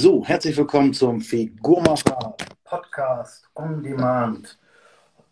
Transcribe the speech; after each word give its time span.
So, 0.00 0.24
herzlich 0.24 0.56
willkommen 0.56 0.94
zum 0.94 1.20
Figurmacher 1.20 2.36
Podcast 2.62 3.48
On 3.56 3.82
Demand. 3.82 4.56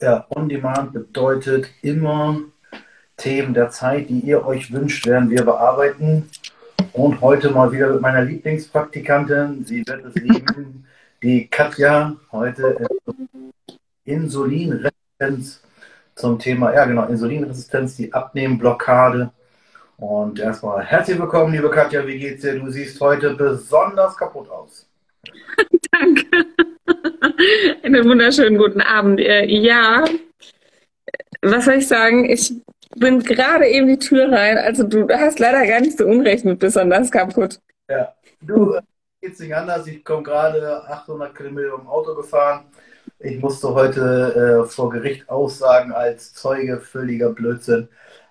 Ja, 0.03 0.27
On 0.31 0.49
Demand 0.49 0.93
bedeutet 0.93 1.69
immer 1.83 2.41
Themen 3.17 3.55
der 3.55 3.71
Zeit, 3.71 4.09
die 4.09 4.19
ihr 4.19 4.45
euch 4.45 4.73
wünscht, 4.73 5.07
werden 5.07 5.31
wir 5.31 5.45
bearbeiten. 5.45 6.29
Und 6.95 7.21
heute 7.21 7.53
mal 7.53 7.71
wieder 7.71 7.93
mit 7.93 8.01
meiner 8.01 8.23
Lieblingspraktikantin, 8.23 9.65
sie 9.65 9.87
wird 9.87 10.05
es 10.05 10.17
lieben, 10.17 10.85
die 11.23 11.47
Katja, 11.47 12.17
heute 12.33 12.89
Insulinresistenz 14.05 15.63
zum 16.17 16.41
Thema, 16.41 16.75
ja 16.75 16.87
genau, 16.87 17.07
Insulinresistenz, 17.07 17.95
die 17.95 18.13
Abnehmblockade. 18.13 19.31
Und 19.99 20.39
erstmal 20.39 20.85
herzlich 20.85 21.19
willkommen, 21.19 21.55
liebe 21.55 21.71
Katja, 21.71 22.07
wie 22.07 22.19
geht's 22.19 22.43
dir? 22.43 22.59
Du 22.59 22.69
siehst 22.69 23.01
heute 23.01 23.35
besonders 23.35 24.15
kaputt 24.15 24.51
aus. 24.51 24.87
Danke. 25.91 26.27
Einen 27.83 28.07
wunderschönen 28.07 28.59
guten 28.59 28.83
Abend. 28.83 29.21
Ja, 29.21 30.05
was 31.41 31.65
soll 31.65 31.75
ich 31.75 31.89
sagen? 31.89 32.29
Ich 32.29 32.53
bin 32.97 33.21
gerade 33.21 33.67
eben 33.69 33.87
die 33.87 33.99
Tür 33.99 34.31
rein. 34.31 34.59
Also 34.59 34.85
du 34.85 35.09
hast 35.09 35.39
leider 35.39 35.67
gar 35.67 35.81
nicht 35.81 35.97
so 35.97 36.05
unrecht 36.05 36.45
mit 36.45 36.59
besonders 36.59 37.11
kaputt. 37.11 37.61
Ja, 37.89 38.15
du 38.43 38.75
äh, 38.75 38.83
geht's 39.23 39.41
nicht 39.41 39.55
anders. 39.55 39.87
Ich 39.87 40.05
komme 40.05 40.23
gerade 40.23 40.85
800 40.89 41.35
Kilometer 41.35 41.75
im 41.81 41.87
Auto 41.87 42.15
gefahren. 42.15 42.67
Ich 43.19 43.41
musste 43.41 43.73
heute 43.73 44.63
äh, 44.65 44.69
vor 44.69 44.91
Gericht 44.91 45.27
aussagen 45.31 45.93
als 45.93 46.35
Zeuge 46.35 46.81
völliger 46.81 47.31
Blödsinn. 47.31 47.89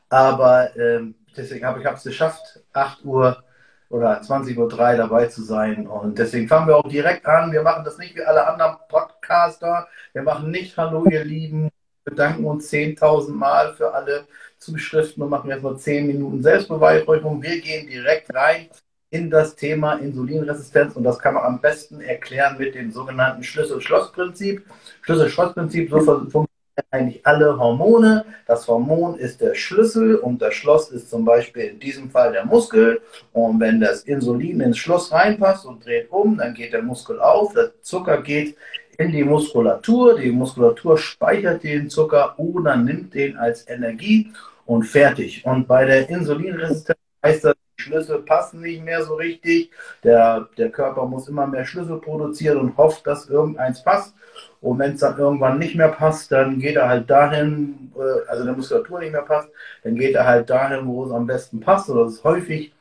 Aber 0.10 0.76
ähm, 0.78 1.16
deswegen 1.38 1.66
habe 1.66 1.80
ich 1.80 1.86
es 1.86 2.04
geschafft, 2.04 2.62
8 2.74 3.06
Uhr 3.06 3.44
oder 3.90 4.22
20.03 4.22 4.58
Uhr 4.58 4.98
dabei 4.98 5.28
zu 5.28 5.44
sein. 5.44 5.88
Und 5.88 6.18
deswegen 6.18 6.48
fangen 6.48 6.68
wir 6.68 6.78
auch 6.78 6.88
direkt 6.88 7.26
an. 7.26 7.52
Wir 7.52 7.62
machen 7.62 7.84
das 7.84 7.98
nicht 7.98 8.16
wie 8.16 8.24
alle 8.24 8.48
anderen 8.48 8.78
Podcaster. 8.90 9.88
Wir 10.14 10.24
machen 10.24 10.52
nicht 10.52 10.78
Hallo, 10.78 11.06
ihr 11.06 11.24
Lieben. 11.24 11.70
Wir 12.04 12.12
bedanken 12.12 12.46
uns 12.46 12.72
10.000 12.72 13.32
Mal 13.32 13.74
für 13.74 13.94
alle 13.94 14.28
Zuschriften 14.58 15.24
und 15.24 15.30
machen 15.30 15.50
jetzt 15.50 15.64
mal 15.64 15.78
10 15.78 16.08
Minuten 16.08 16.42
Selbstbeweihräucherung. 16.42 17.42
Wir 17.42 17.62
gehen 17.62 17.88
direkt 17.88 18.34
rein 18.34 18.70
in 19.12 19.30
das 19.30 19.56
Thema 19.56 19.96
Insulinresistenz 19.96 20.96
und 20.96 21.04
das 21.04 21.20
kann 21.20 21.36
man 21.36 21.44
am 21.44 21.62
besten 21.62 22.02
erklären 22.02 22.58
mit 22.58 22.76
dem 22.76 22.92
sogenannten 22.92 23.44
Schlüssel-Schloss-Prinzip. 23.44 24.66
Schlüssel-Schloss-Prinzip, 25.04 25.90
so 25.90 26.00
funktioniert 26.00 26.55
eigentlich 26.92 27.26
alle 27.26 27.58
Hormone. 27.58 28.26
Das 28.48 28.68
Hormon 28.68 29.18
ist 29.18 29.42
der 29.42 29.56
Schlüssel 29.56 30.16
und 30.16 30.42
das 30.42 30.54
Schloss 30.54 30.92
ist 30.92 31.10
zum 31.10 31.26
Beispiel 31.26 31.64
in 31.64 31.80
diesem 31.80 32.10
Fall 32.10 32.32
der 32.32 32.46
Muskel. 32.46 33.02
Und 33.34 33.60
wenn 33.60 33.80
das 33.80 34.04
Insulin 34.04 34.62
ins 34.62 34.78
Schloss 34.78 35.12
reinpasst 35.12 35.66
und 35.66 35.86
dreht 35.86 36.12
um, 36.12 36.38
dann 36.38 36.54
geht 36.54 36.74
der 36.74 36.82
Muskel 36.82 37.20
auf, 37.20 37.54
der 37.54 37.72
Zucker 37.82 38.22
geht 38.22 38.58
in 38.98 39.12
die 39.12 39.24
Muskulatur, 39.24 40.18
die 40.18 40.32
Muskulatur 40.32 40.98
speichert 40.98 41.64
den 41.64 41.90
Zucker 41.90 42.38
oder 42.38 42.76
nimmt 42.78 43.14
den 43.14 43.38
als 43.38 43.68
Energie 43.68 44.32
und 44.66 44.84
fertig. 44.84 45.46
Und 45.46 45.68
bei 45.68 45.86
der 45.86 46.10
Insulinresistenz 46.10 46.98
heißt 47.24 47.46
das, 47.46 47.56
Schlüssel 47.78 48.20
passen 48.20 48.62
nicht 48.62 48.84
mehr 48.84 49.04
so 49.04 49.16
richtig. 49.16 49.72
Der, 50.04 50.48
der 50.58 50.70
Körper 50.70 51.06
muss 51.06 51.28
immer 51.28 51.48
mehr 51.48 51.66
Schlüssel 51.66 52.00
produzieren 52.00 52.58
und 52.58 52.78
hofft, 52.78 53.06
dass 53.08 53.30
irgendeins 53.30 53.84
passt. 53.84 54.16
Und 54.62 54.80
wenn 54.80 54.94
es 54.94 55.02
dann 55.02 55.18
irgendwann 55.18 55.60
nicht 55.60 55.76
mehr 55.76 55.90
passt, 55.90 56.32
dann 56.32 56.60
geht 56.60 56.76
er 56.76 56.90
halt 56.90 57.10
dahin, 57.10 57.92
äh, 57.96 58.30
also 58.30 58.44
der 58.44 58.54
Muskulatur 58.54 59.00
nicht 59.00 59.12
mehr 59.12 59.22
passt, 59.22 59.50
dann 59.84 59.96
geht 59.96 60.16
er 60.16 60.26
halt 60.26 60.50
dahin, 60.50 60.88
wo 60.88 61.06
es 61.06 61.12
am 61.12 61.28
besten 61.28 61.60
passt. 61.60 61.90
Und 61.90 61.98
das 61.98 62.14
ist 62.14 62.24
häufig 62.24 62.74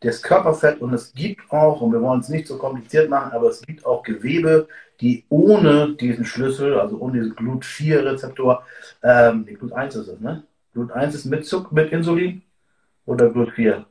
das 0.00 0.22
Körperfett 0.22 0.80
und 0.80 0.94
es 0.94 1.12
gibt 1.12 1.50
auch, 1.50 1.80
und 1.80 1.92
wir 1.92 2.00
wollen 2.00 2.20
es 2.20 2.28
nicht 2.28 2.46
so 2.46 2.56
kompliziert 2.56 3.10
machen, 3.10 3.32
aber 3.32 3.48
es 3.48 3.62
gibt 3.62 3.84
auch 3.84 4.02
Gewebe, 4.02 4.68
die 5.00 5.24
ohne 5.28 5.94
diesen 5.94 6.24
Schlüssel, 6.24 6.78
also 6.78 6.98
ohne 6.98 7.14
diesen 7.14 7.34
Glut-4-Rezeptor, 7.36 8.62
ähm, 9.02 9.46
die 9.46 9.54
Glut-1 9.54 9.88
ist 9.88 10.08
es, 10.08 10.20
ne? 10.20 10.44
Glut-1 10.74 11.08
ist 11.14 11.24
mit, 11.24 11.46
Zuck, 11.46 11.72
mit 11.72 11.90
Insulin 11.92 12.42
oder 13.06 13.30
Glut-4? 13.30 13.84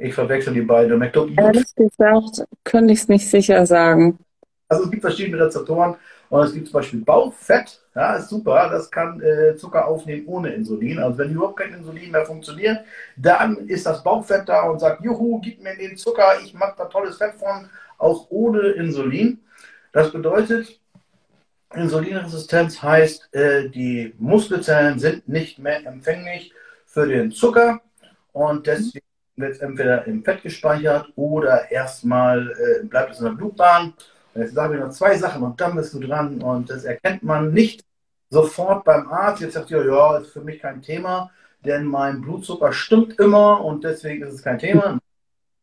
Ich 0.00 0.14
verwechsel 0.14 0.54
die 0.54 0.62
beiden. 0.62 1.02
Ehrlich 1.02 1.74
gesagt, 1.74 2.44
könnte 2.64 2.92
ich 2.92 3.00
es 3.00 3.08
nicht 3.08 3.28
sicher 3.28 3.66
sagen. 3.66 4.18
Also 4.68 4.84
es 4.84 4.90
gibt 4.90 5.02
verschiedene 5.02 5.42
Rezeptoren 5.44 5.96
und 6.28 6.44
es 6.44 6.52
gibt 6.52 6.66
zum 6.66 6.74
Beispiel 6.74 7.00
Bauchfett, 7.00 7.80
ja, 7.94 8.16
ist 8.16 8.28
super, 8.28 8.68
das 8.70 8.90
kann 8.90 9.20
äh, 9.22 9.56
Zucker 9.56 9.88
aufnehmen 9.88 10.26
ohne 10.26 10.50
Insulin. 10.50 10.98
Also 10.98 11.18
wenn 11.18 11.32
überhaupt 11.32 11.58
kein 11.58 11.72
Insulin 11.72 12.10
mehr 12.10 12.26
funktioniert, 12.26 12.80
dann 13.16 13.56
ist 13.66 13.86
das 13.86 14.04
Bauchfett 14.04 14.48
da 14.48 14.62
und 14.64 14.78
sagt, 14.78 15.02
juhu, 15.02 15.40
gib 15.40 15.62
mir 15.62 15.74
den 15.76 15.96
Zucker, 15.96 16.38
ich 16.44 16.52
mache 16.52 16.74
da 16.76 16.84
tolles 16.84 17.16
Fett 17.16 17.34
von, 17.34 17.68
auch 17.96 18.26
ohne 18.28 18.60
Insulin. 18.60 19.40
Das 19.92 20.12
bedeutet, 20.12 20.78
Insulinresistenz 21.74 22.82
heißt, 22.82 23.34
äh, 23.34 23.70
die 23.70 24.14
Muskelzellen 24.18 24.98
sind 24.98 25.28
nicht 25.28 25.58
mehr 25.58 25.84
empfänglich 25.86 26.52
für 26.84 27.06
den 27.06 27.30
Zucker 27.30 27.80
und 28.32 28.66
deswegen 28.66 29.07
wird 29.38 29.60
entweder 29.60 30.06
im 30.06 30.24
Fett 30.24 30.42
gespeichert 30.42 31.08
oder 31.16 31.70
erstmal 31.70 32.50
äh, 32.50 32.84
bleibt 32.84 33.12
es 33.12 33.18
in 33.18 33.26
der 33.26 33.32
Blutbahn 33.32 33.94
Jetzt 34.38 34.54
sage 34.54 34.74
ich 34.74 34.80
noch 34.80 34.90
zwei 34.90 35.16
Sachen 35.16 35.42
und 35.42 35.60
dann 35.60 35.74
bist 35.74 35.92
du 35.94 36.00
dran. 36.00 36.40
Und 36.40 36.70
das 36.70 36.84
erkennt 36.84 37.22
man 37.22 37.52
nicht 37.52 37.84
sofort 38.30 38.84
beim 38.84 39.08
Arzt. 39.08 39.40
Jetzt 39.40 39.54
sagt 39.54 39.70
ihr, 39.70 39.84
ja, 39.84 40.18
ist 40.18 40.32
für 40.32 40.40
mich 40.40 40.60
kein 40.60 40.80
Thema, 40.80 41.30
denn 41.64 41.84
mein 41.84 42.20
Blutzucker 42.20 42.72
stimmt 42.72 43.18
immer 43.18 43.64
und 43.64 43.84
deswegen 43.84 44.22
ist 44.24 44.34
es 44.34 44.42
kein 44.42 44.58
Thema. 44.58 44.98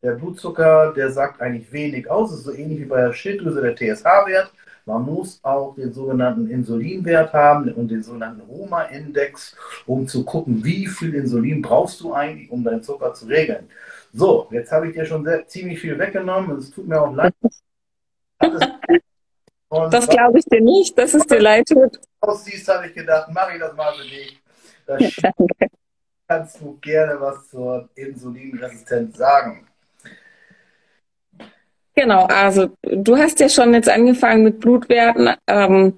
Der 0.02 0.12
Blutzucker, 0.12 0.92
der 0.92 1.10
sagt 1.10 1.40
eigentlich 1.40 1.72
wenig 1.72 2.10
aus. 2.10 2.30
Das 2.30 2.40
ist 2.40 2.44
so 2.44 2.52
ähnlich 2.52 2.80
wie 2.80 2.84
bei 2.84 3.00
der 3.00 3.12
Schilddrüse 3.14 3.62
der 3.62 3.74
TSH-Wert. 3.74 4.52
Man 4.86 5.02
muss 5.02 5.40
auch 5.42 5.74
den 5.74 5.92
sogenannten 5.92 6.48
Insulinwert 6.48 7.32
haben 7.32 7.72
und 7.72 7.88
den 7.88 8.04
sogenannten 8.04 8.42
Roma-Index, 8.42 9.56
um 9.84 10.06
zu 10.06 10.24
gucken, 10.24 10.62
wie 10.62 10.86
viel 10.86 11.12
Insulin 11.14 11.60
brauchst 11.60 12.00
du 12.00 12.14
eigentlich, 12.14 12.48
um 12.52 12.62
deinen 12.62 12.84
Zucker 12.84 13.12
zu 13.12 13.26
regeln. 13.26 13.68
So, 14.12 14.46
jetzt 14.52 14.70
habe 14.70 14.88
ich 14.88 14.94
dir 14.94 15.04
schon 15.04 15.24
sehr, 15.24 15.44
ziemlich 15.48 15.80
viel 15.80 15.98
weggenommen. 15.98 16.56
Es 16.56 16.70
tut 16.70 16.86
mir 16.86 17.02
auch 17.02 17.12
leid, 17.12 17.34
und 19.68 19.92
das 19.92 20.06
glaube 20.06 20.38
ich 20.38 20.44
dir 20.44 20.60
nicht, 20.60 20.96
dass 20.96 21.14
es 21.14 21.26
dir 21.26 21.40
leid 21.40 21.66
tut. 21.66 21.98
Aussiehst, 22.20 22.68
habe 22.68 22.86
ich 22.86 22.94
gedacht, 22.94 23.28
mache 23.32 23.54
ich 23.54 23.58
das 23.58 23.74
mal 23.74 23.92
für 23.92 24.04
dich. 24.04 24.40
Da 24.86 24.98
kannst 26.28 26.60
du 26.60 26.78
gerne 26.80 27.20
was 27.20 27.48
zur 27.48 27.88
Insulinresistenz 27.96 29.16
sagen. 29.16 29.66
Genau, 31.96 32.26
also 32.26 32.68
du 32.82 33.16
hast 33.16 33.40
ja 33.40 33.48
schon 33.48 33.72
jetzt 33.72 33.88
angefangen 33.88 34.44
mit 34.44 34.60
Blutwerten, 34.60 35.30
ähm, 35.46 35.94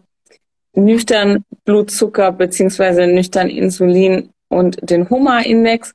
nüchtern 0.74 1.44
Blutzucker 1.64 2.30
beziehungsweise 2.30 3.06
nüchtern 3.06 3.50
Insulin 3.50 4.30
und 4.48 4.78
den 4.88 5.10
HOMA-Index 5.10 5.92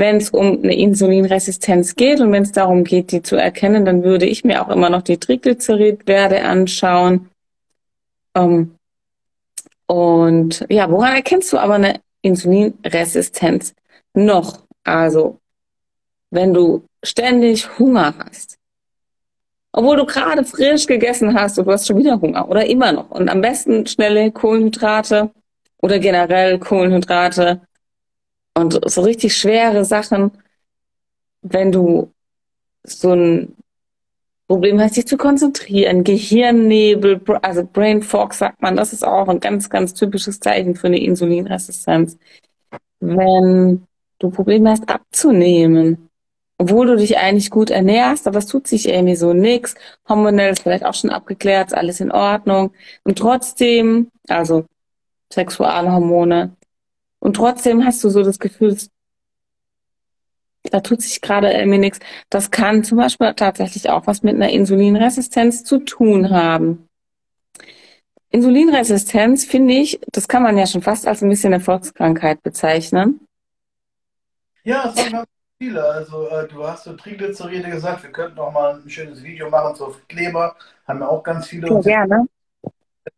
wenn 0.00 0.16
es 0.16 0.30
um 0.30 0.62
eine 0.62 0.74
Insulinresistenz 0.74 1.94
geht 1.94 2.20
und 2.20 2.32
wenn 2.32 2.42
es 2.42 2.52
darum 2.52 2.84
geht, 2.84 3.12
die 3.12 3.22
zu 3.22 3.36
erkennen, 3.36 3.84
dann 3.84 4.02
würde 4.02 4.24
ich 4.24 4.44
mir 4.44 4.62
auch 4.64 4.70
immer 4.70 4.88
noch 4.88 5.02
die 5.02 5.18
Triglyceridwerte 5.18 6.42
anschauen. 6.42 7.28
Ähm, 8.34 8.74
und 9.86 10.66
ja, 10.70 10.90
woran 10.90 11.14
erkennst 11.16 11.52
du 11.52 11.58
aber 11.58 11.74
eine 11.74 12.00
Insulinresistenz 12.22 13.74
noch? 14.14 14.60
Also, 14.84 15.38
wenn 16.30 16.54
du 16.54 16.82
ständig 17.02 17.78
Hunger 17.78 18.14
hast, 18.18 18.56
obwohl 19.72 19.96
du 19.96 20.04
gerade 20.04 20.44
frisch 20.44 20.86
gegessen 20.86 21.34
hast 21.34 21.58
und 21.58 21.66
du 21.66 21.72
hast 21.72 21.86
schon 21.86 21.98
wieder 21.98 22.20
Hunger 22.20 22.48
oder 22.48 22.66
immer 22.66 22.92
noch. 22.92 23.10
Und 23.10 23.28
am 23.28 23.40
besten 23.40 23.86
schnelle 23.86 24.32
Kohlenhydrate 24.32 25.30
oder 25.78 25.98
generell 25.98 26.58
Kohlenhydrate 26.58 27.60
und 28.54 28.80
so 28.90 29.02
richtig 29.02 29.36
schwere 29.36 29.84
Sachen, 29.84 30.32
wenn 31.42 31.72
du 31.72 32.12
so 32.82 33.12
ein 33.14 33.56
Problem 34.48 34.80
hast, 34.80 34.96
dich 34.96 35.06
zu 35.06 35.16
konzentrieren, 35.16 36.02
Gehirnnebel, 36.02 37.20
also 37.40 37.64
Brain 37.64 38.02
Fog 38.02 38.34
sagt 38.34 38.60
man, 38.60 38.74
das 38.76 38.92
ist 38.92 39.06
auch 39.06 39.28
ein 39.28 39.38
ganz, 39.38 39.70
ganz 39.70 39.94
typisches 39.94 40.40
Zeichen 40.40 40.74
für 40.74 40.88
eine 40.88 41.00
Insulinresistenz. 41.00 42.18
Wenn 42.98 43.86
du 44.18 44.30
Probleme 44.30 44.70
hast, 44.70 44.88
abzunehmen, 44.88 46.09
obwohl 46.60 46.88
du 46.88 46.96
dich 46.96 47.16
eigentlich 47.16 47.50
gut 47.50 47.70
ernährst, 47.70 48.28
aber 48.28 48.38
es 48.38 48.44
tut 48.44 48.66
sich 48.66 48.86
irgendwie 48.86 49.16
so 49.16 49.32
nix, 49.32 49.74
hormonell 50.06 50.52
ist 50.52 50.60
vielleicht 50.62 50.84
auch 50.84 50.92
schon 50.92 51.08
abgeklärt, 51.08 51.68
ist 51.68 51.72
alles 51.72 52.00
in 52.00 52.12
Ordnung 52.12 52.74
und 53.02 53.16
trotzdem, 53.18 54.10
also 54.28 54.66
Sexualhormone, 55.32 56.54
und 57.18 57.34
trotzdem 57.34 57.86
hast 57.86 58.04
du 58.04 58.10
so 58.10 58.22
das 58.22 58.38
Gefühl, 58.38 58.76
da 60.64 60.80
tut 60.80 61.00
sich 61.00 61.22
gerade 61.22 61.50
irgendwie 61.50 61.78
nichts. 61.78 61.98
Das 62.28 62.50
kann 62.50 62.84
zum 62.84 62.98
Beispiel 62.98 63.32
tatsächlich 63.32 63.88
auch 63.88 64.06
was 64.06 64.22
mit 64.22 64.34
einer 64.34 64.50
Insulinresistenz 64.50 65.64
zu 65.64 65.78
tun 65.78 66.28
haben. 66.28 66.88
Insulinresistenz 68.28 69.46
finde 69.46 69.74
ich, 69.74 69.98
das 70.12 70.28
kann 70.28 70.42
man 70.42 70.58
ja 70.58 70.66
schon 70.66 70.82
fast 70.82 71.06
als 71.06 71.22
ein 71.22 71.30
bisschen 71.30 71.54
eine 71.54 71.62
Volkskrankheit 71.62 72.42
bezeichnen. 72.42 73.20
Ja, 74.62 74.92
wir 74.94 75.24
viele. 75.60 75.84
Also 75.84 76.28
äh, 76.28 76.48
du 76.48 76.66
hast 76.66 76.84
so 76.84 76.94
Triglyceride 76.94 77.70
gesagt, 77.70 78.02
wir 78.02 78.10
könnten 78.10 78.38
auch 78.38 78.52
mal 78.52 78.80
ein 78.80 78.88
schönes 78.88 79.22
Video 79.22 79.50
machen 79.50 79.76
zur 79.76 79.94
Kleber. 80.08 80.56
Haben 80.88 81.00
wir 81.00 81.08
auch 81.08 81.22
ganz 81.22 81.46
viele. 81.48 81.68
Ja, 81.68 81.80
gerne. 81.80 82.26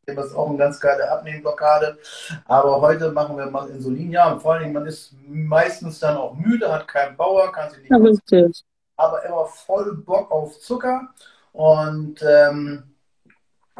Das 0.06 0.26
ist 0.26 0.34
auch 0.34 0.48
eine 0.48 0.58
ganz 0.58 0.80
geile 0.80 1.08
Abnehmblockade. 1.10 1.98
Aber 2.46 2.80
heute 2.80 3.12
machen 3.12 3.36
wir 3.36 3.46
mal 3.46 3.68
Insulin. 3.70 4.10
Ja, 4.10 4.32
und 4.32 4.42
vor 4.42 4.54
allem, 4.54 4.72
man 4.72 4.86
ist 4.86 5.14
meistens 5.28 6.00
dann 6.00 6.16
auch 6.16 6.34
müde, 6.34 6.72
hat 6.72 6.88
keinen 6.88 7.16
Power, 7.16 7.52
kann 7.52 7.70
sich 7.70 7.80
nicht. 7.80 7.90
Ja, 7.90 7.98
richtig. 7.98 8.64
Aber 8.96 9.24
immer 9.24 9.46
voll 9.46 9.96
Bock 9.96 10.30
auf 10.30 10.58
Zucker. 10.58 11.08
Und 11.52 12.22
ähm, 12.22 12.82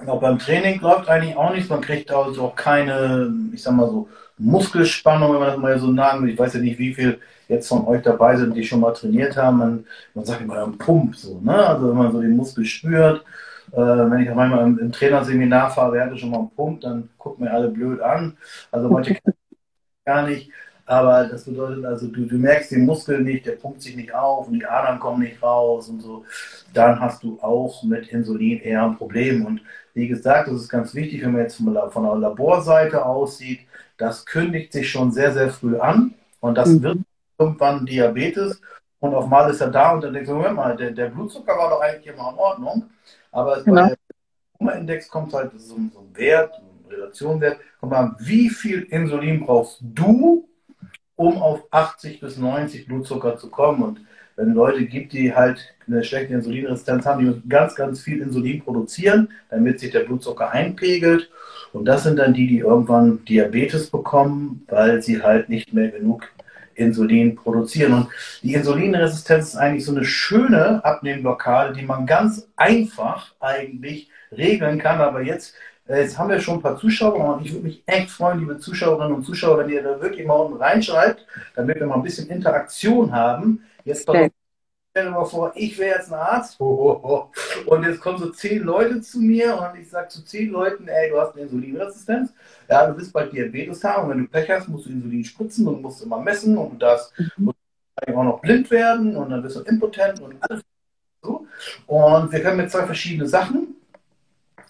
auch 0.07 0.21
beim 0.21 0.39
Training 0.39 0.81
läuft 0.81 1.09
eigentlich 1.09 1.37
auch 1.37 1.51
nichts. 1.51 1.69
Man 1.69 1.81
kriegt 1.81 2.11
also 2.13 2.47
auch 2.47 2.55
keine, 2.55 3.33
ich 3.53 3.63
sag 3.63 3.75
mal 3.75 3.89
so, 3.89 4.09
Muskelspannung, 4.45 5.33
wenn 5.33 5.41
man 5.41 5.49
das 5.49 5.59
mal 5.59 5.79
so 5.79 5.95
sagen 5.95 6.23
will. 6.23 6.31
Ich 6.31 6.39
weiß 6.39 6.55
ja 6.55 6.61
nicht, 6.61 6.79
wie 6.79 6.95
viel 6.95 7.19
jetzt 7.49 7.69
von 7.69 7.87
euch 7.87 8.03
dabei 8.03 8.37
sind, 8.37 8.55
die 8.55 8.65
schon 8.65 8.81
mal 8.81 8.93
trainiert 8.93 9.37
haben. 9.37 9.59
Man, 9.59 9.87
man 10.15 10.25
sagt 10.25 10.41
immer 10.41 10.65
ein 10.65 10.79
Pump, 10.79 11.15
so, 11.17 11.41
ne? 11.41 11.55
Also 11.55 11.89
wenn 11.89 11.97
man 11.97 12.13
so 12.13 12.21
den 12.21 12.37
Muskel 12.37 12.65
spürt. 12.65 13.25
Äh, 13.73 13.77
wenn 13.77 14.21
ich 14.21 14.35
manchmal 14.35 14.67
im, 14.67 14.79
im 14.79 14.93
Trainerseminar 14.93 15.71
fahre, 15.71 15.93
wer 15.93 16.07
hatte 16.07 16.19
schon 16.19 16.31
mal 16.31 16.41
einen 16.41 16.51
Pump, 16.51 16.81
dann 16.81 17.09
gucken 17.19 17.45
mir 17.45 17.53
alle 17.53 17.69
blöd 17.69 18.01
an. 18.01 18.37
Also 18.71 18.89
manche 18.89 19.17
gar 20.05 20.27
nicht. 20.27 20.51
Aber 20.85 21.25
das 21.25 21.45
bedeutet 21.45 21.85
also, 21.85 22.09
du, 22.09 22.27
du 22.27 22.37
merkst 22.37 22.73
den 22.73 22.85
Muskel 22.85 23.23
nicht, 23.23 23.47
der 23.47 23.53
pumpt 23.53 23.81
sich 23.83 23.97
nicht 23.97 24.13
auf 24.13 24.49
und 24.49 24.55
die 24.55 24.67
Adern 24.67 24.99
kommen 24.99 25.23
nicht 25.23 25.43
raus 25.43 25.89
und 25.89 26.01
so. 26.01 26.25
Dann 26.75 27.01
hast 27.01 27.23
du 27.23 27.39
auch 27.41 27.83
mit 27.85 28.09
Insulin 28.09 28.61
eher 28.61 28.85
ein 28.85 28.97
Problem. 28.97 29.47
Und 29.47 29.63
wie 29.95 30.09
gesagt, 30.09 30.49
das 30.49 30.57
ist 30.57 30.69
ganz 30.69 30.95
wichtig, 30.95 31.23
wenn 31.23 31.33
man 31.33 31.43
jetzt 31.43 31.57
von 31.57 31.73
der 31.75 32.17
Laborseite 32.17 33.05
aussieht, 33.07 33.61
das 33.97 34.27
kündigt 34.27 34.73
sich 34.73 34.91
schon 34.91 35.13
sehr, 35.13 35.33
sehr 35.33 35.51
früh 35.51 35.79
an 35.79 36.15
und 36.41 36.57
das 36.57 36.69
mhm. 36.69 36.83
wird 36.83 36.99
irgendwann 37.39 37.87
Diabetes 37.87 38.61
und 39.01 39.15
auf 39.15 39.27
mal 39.27 39.51
ist 39.51 39.61
er 39.61 39.71
da 39.71 39.93
und 39.93 40.03
dann 40.03 40.13
denkst 40.13 40.29
du, 40.29 40.35
Moment 40.35 40.57
mal, 40.57 40.77
der, 40.77 40.91
der 40.91 41.07
Blutzucker 41.07 41.57
war 41.57 41.71
doch 41.71 41.81
eigentlich 41.81 42.07
immer 42.07 42.31
in 42.31 42.39
Ordnung, 42.39 42.91
aber 43.31 43.63
genau. 43.63 43.89
bei 44.59 44.67
der 44.67 44.81
Index 44.81 45.09
kommt 45.09 45.33
halt 45.35 45.53
so, 45.57 45.77
so 45.93 46.01
ein 46.01 46.11
Wert, 46.15 46.55
ein 46.55 46.91
Relationwert, 46.91 47.59
kommt 47.81 47.93
mal, 47.93 48.15
wie 48.21 48.49
viel 48.49 48.83
Insulin 48.83 49.45
brauchst 49.45 49.79
du, 49.81 50.49
um 51.17 51.43
auf 51.43 51.65
80 51.71 52.21
bis 52.21 52.37
90 52.37 52.87
Blutzucker 52.87 53.37
zu 53.37 53.51
kommen 53.51 53.83
und 53.83 54.01
wenn 54.37 54.51
es 54.51 54.55
Leute 54.55 54.87
gibt, 54.87 55.13
die 55.13 55.35
halt 55.35 55.75
eine 55.87 56.03
schlechte 56.05 56.35
Insulinresistenz 56.35 57.05
haben, 57.05 57.21
die 57.21 57.27
müssen 57.27 57.49
ganz, 57.49 57.75
ganz 57.75 58.01
viel 58.01 58.23
Insulin 58.23 58.63
produzieren, 58.63 59.29
damit 59.51 59.81
sich 59.81 59.91
der 59.91 60.01
Blutzucker 60.01 60.51
einpegelt. 60.51 61.31
Und 61.73 61.87
das 61.87 62.03
sind 62.03 62.19
dann 62.19 62.35
die, 62.35 62.47
die 62.47 62.59
irgendwann 62.59 63.25
Diabetes 63.25 63.91
bekommen, 63.91 64.65
weil 64.69 65.03
sie 65.03 65.23
halt 65.23 65.49
nicht 65.49 65.73
mehr 65.73 65.89
genug 65.89 66.29
Insulin 66.75 67.35
produzieren. 67.37 67.93
Und 67.95 68.09
die 68.43 68.55
Insulinresistenz 68.55 69.49
ist 69.49 69.57
eigentlich 69.57 69.85
so 69.85 69.93
eine 69.93 70.05
schöne 70.05 70.85
Abnehmblockade, 70.85 71.75
die 71.75 71.85
man 71.85 72.07
ganz 72.07 72.49
einfach 72.57 73.35
eigentlich 73.41 74.11
regeln 74.31 74.79
kann. 74.79 75.01
Aber 75.01 75.23
jetzt, 75.23 75.55
äh, 75.87 76.03
jetzt 76.03 76.19
haben 76.19 76.31
wir 76.31 76.41
schon 76.41 76.57
ein 76.57 76.63
paar 76.63 76.79
Zuschauer 76.79 77.37
und 77.37 77.47
ich 77.47 77.53
würde 77.53 77.67
mich 77.67 77.83
echt 77.87 78.11
freuen, 78.11 78.41
liebe 78.41 78.59
Zuschauerinnen 78.59 79.15
und 79.15 79.25
Zuschauer, 79.25 79.59
wenn 79.59 79.71
ihr 79.71 79.83
da 79.83 80.01
wirklich 80.01 80.27
mal 80.27 80.35
unten 80.35 80.59
reinschreibt, 80.59 81.27
damit 81.55 81.81
wir 81.81 81.87
mal 81.87 81.97
ein 81.97 82.03
bisschen 82.03 82.29
Interaktion 82.29 83.13
haben. 83.13 83.63
Jetzt 83.85 84.07
stell 84.93 85.07
dir 85.07 85.11
mal 85.11 85.25
vor, 85.25 85.53
ich 85.55 85.79
wäre 85.79 85.97
jetzt 85.97 86.13
ein 86.13 86.19
Arzt. 86.19 86.61
Und 86.61 87.83
jetzt 87.83 88.01
kommen 88.01 88.19
so 88.19 88.31
zehn 88.31 88.63
Leute 88.63 89.01
zu 89.01 89.21
mir 89.21 89.57
und 89.57 89.81
ich 89.81 89.89
sage 89.89 90.09
zu 90.09 90.25
zehn 90.25 90.51
Leuten, 90.51 90.89
ey, 90.89 91.11
du 91.11 91.21
hast 91.21 91.35
eine 91.35 91.43
Insulinresistenz, 91.43 92.33
ja, 92.69 92.87
du 92.87 92.95
bist 92.95 93.13
bald 93.13 93.33
Diabetes 93.33 93.83
haben 93.85 94.05
und 94.05 94.11
wenn 94.11 94.19
du 94.19 94.29
Pech 94.29 94.51
hast, 94.51 94.69
musst 94.69 94.87
du 94.87 94.91
Insulin 94.91 95.25
spritzen 95.25 95.67
und 95.69 95.81
musst 95.81 96.03
immer 96.03 96.19
messen 96.19 96.57
und 96.57 96.73
du 96.73 96.77
darfst 96.79 97.13
mhm. 97.39 97.53
auch 98.09 98.25
noch 98.25 98.41
blind 98.41 98.71
werden 98.71 99.17
und 99.17 99.31
dann 99.31 99.43
bist 99.43 99.57
du 99.57 99.61
impotent 99.61 100.21
und 100.21 100.37
alles 100.41 100.63
so. 101.23 101.47
Und 101.87 102.33
wir 102.33 102.41
können 102.41 102.57
mit 102.57 102.71
zwei 102.71 102.85
verschiedene 102.85 103.29
Sachen, 103.29 103.77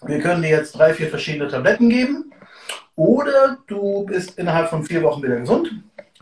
wir 0.04 0.20
können 0.20 0.42
dir 0.42 0.50
jetzt 0.50 0.72
drei, 0.72 0.92
vier 0.94 1.08
verschiedene 1.08 1.48
Tabletten 1.48 1.88
geben. 1.88 2.32
Oder 2.94 3.58
du 3.66 4.04
bist 4.04 4.38
innerhalb 4.38 4.68
von 4.68 4.84
vier 4.84 5.02
Wochen 5.02 5.22
wieder 5.22 5.40
gesund 5.40 5.72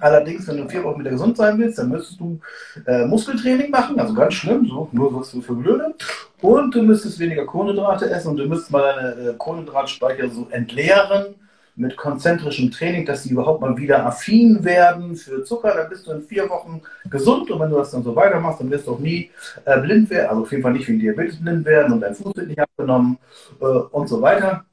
Allerdings, 0.00 0.48
wenn 0.48 0.56
du 0.56 0.68
vier 0.68 0.82
Wochen 0.84 1.00
wieder 1.00 1.10
gesund 1.10 1.36
sein 1.36 1.58
willst, 1.58 1.78
dann 1.78 1.90
müsstest 1.90 2.20
du 2.20 2.40
äh, 2.86 3.06
Muskeltraining 3.06 3.70
machen, 3.70 3.98
also 4.00 4.14
ganz 4.14 4.34
schlimm, 4.34 4.66
so 4.66 4.88
nur 4.92 5.14
was 5.14 5.30
für 5.30 5.54
Blöde. 5.54 5.94
Und 6.40 6.74
du 6.74 6.82
müsstest 6.82 7.18
weniger 7.18 7.44
Kohlenhydrate 7.44 8.08
essen 8.10 8.28
und 8.28 8.36
du 8.38 8.46
müsstest 8.46 8.70
mal 8.70 8.94
deine 8.94 9.30
äh, 9.30 9.34
Kohlenhydratspeicher 9.36 10.30
so 10.30 10.48
entleeren 10.50 11.34
mit 11.76 11.96
konzentrischem 11.96 12.70
Training, 12.70 13.06
dass 13.06 13.22
sie 13.22 13.30
überhaupt 13.30 13.60
mal 13.60 13.76
wieder 13.76 14.04
affin 14.04 14.64
werden 14.64 15.16
für 15.16 15.44
Zucker. 15.44 15.74
Dann 15.74 15.88
bist 15.88 16.06
du 16.06 16.12
in 16.12 16.22
vier 16.22 16.48
Wochen 16.48 16.82
gesund 17.08 17.50
und 17.50 17.60
wenn 17.60 17.70
du 17.70 17.76
das 17.76 17.90
dann 17.90 18.02
so 18.02 18.14
weitermachst, 18.14 18.60
dann 18.60 18.70
wirst 18.70 18.86
du 18.86 18.92
auch 18.92 18.98
nie 18.98 19.30
äh, 19.64 19.80
blind 19.80 20.10
werden, 20.10 20.28
also 20.30 20.42
auf 20.42 20.50
jeden 20.50 20.62
Fall 20.62 20.72
nicht 20.72 20.88
wegen 20.88 21.00
Diabetes 21.00 21.40
blind 21.40 21.64
werden 21.64 21.92
und 21.92 22.00
dein 22.00 22.14
Fuß 22.14 22.36
wird 22.36 22.48
nicht 22.48 22.60
abgenommen 22.60 23.18
äh, 23.60 23.64
und 23.64 24.08
so 24.08 24.20
weiter. 24.20 24.64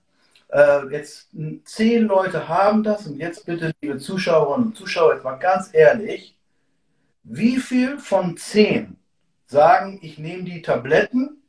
Äh, 0.50 0.88
jetzt 0.92 1.30
zehn 1.66 2.04
Leute 2.08 2.48
haben 2.48 2.84
das 2.84 3.08
und 3.08 3.18
jetzt 3.18 3.46
bitte, 3.46 3.74
liebe 3.82 3.98
Zuschauerinnen 3.98 4.68
und 4.68 4.78
Zuschauer, 4.78 5.14
jetzt 5.14 5.24
mal 5.24 5.36
ganz 5.36 5.70
ehrlich, 5.74 6.38
wie 7.24 7.58
viel 7.58 7.98
von 8.00 8.38
zehn 8.38 8.98
sagen, 9.48 10.00
ich 10.02 10.18
nehme 10.18 10.44
die 10.44 10.62
Tabletten 10.62 11.42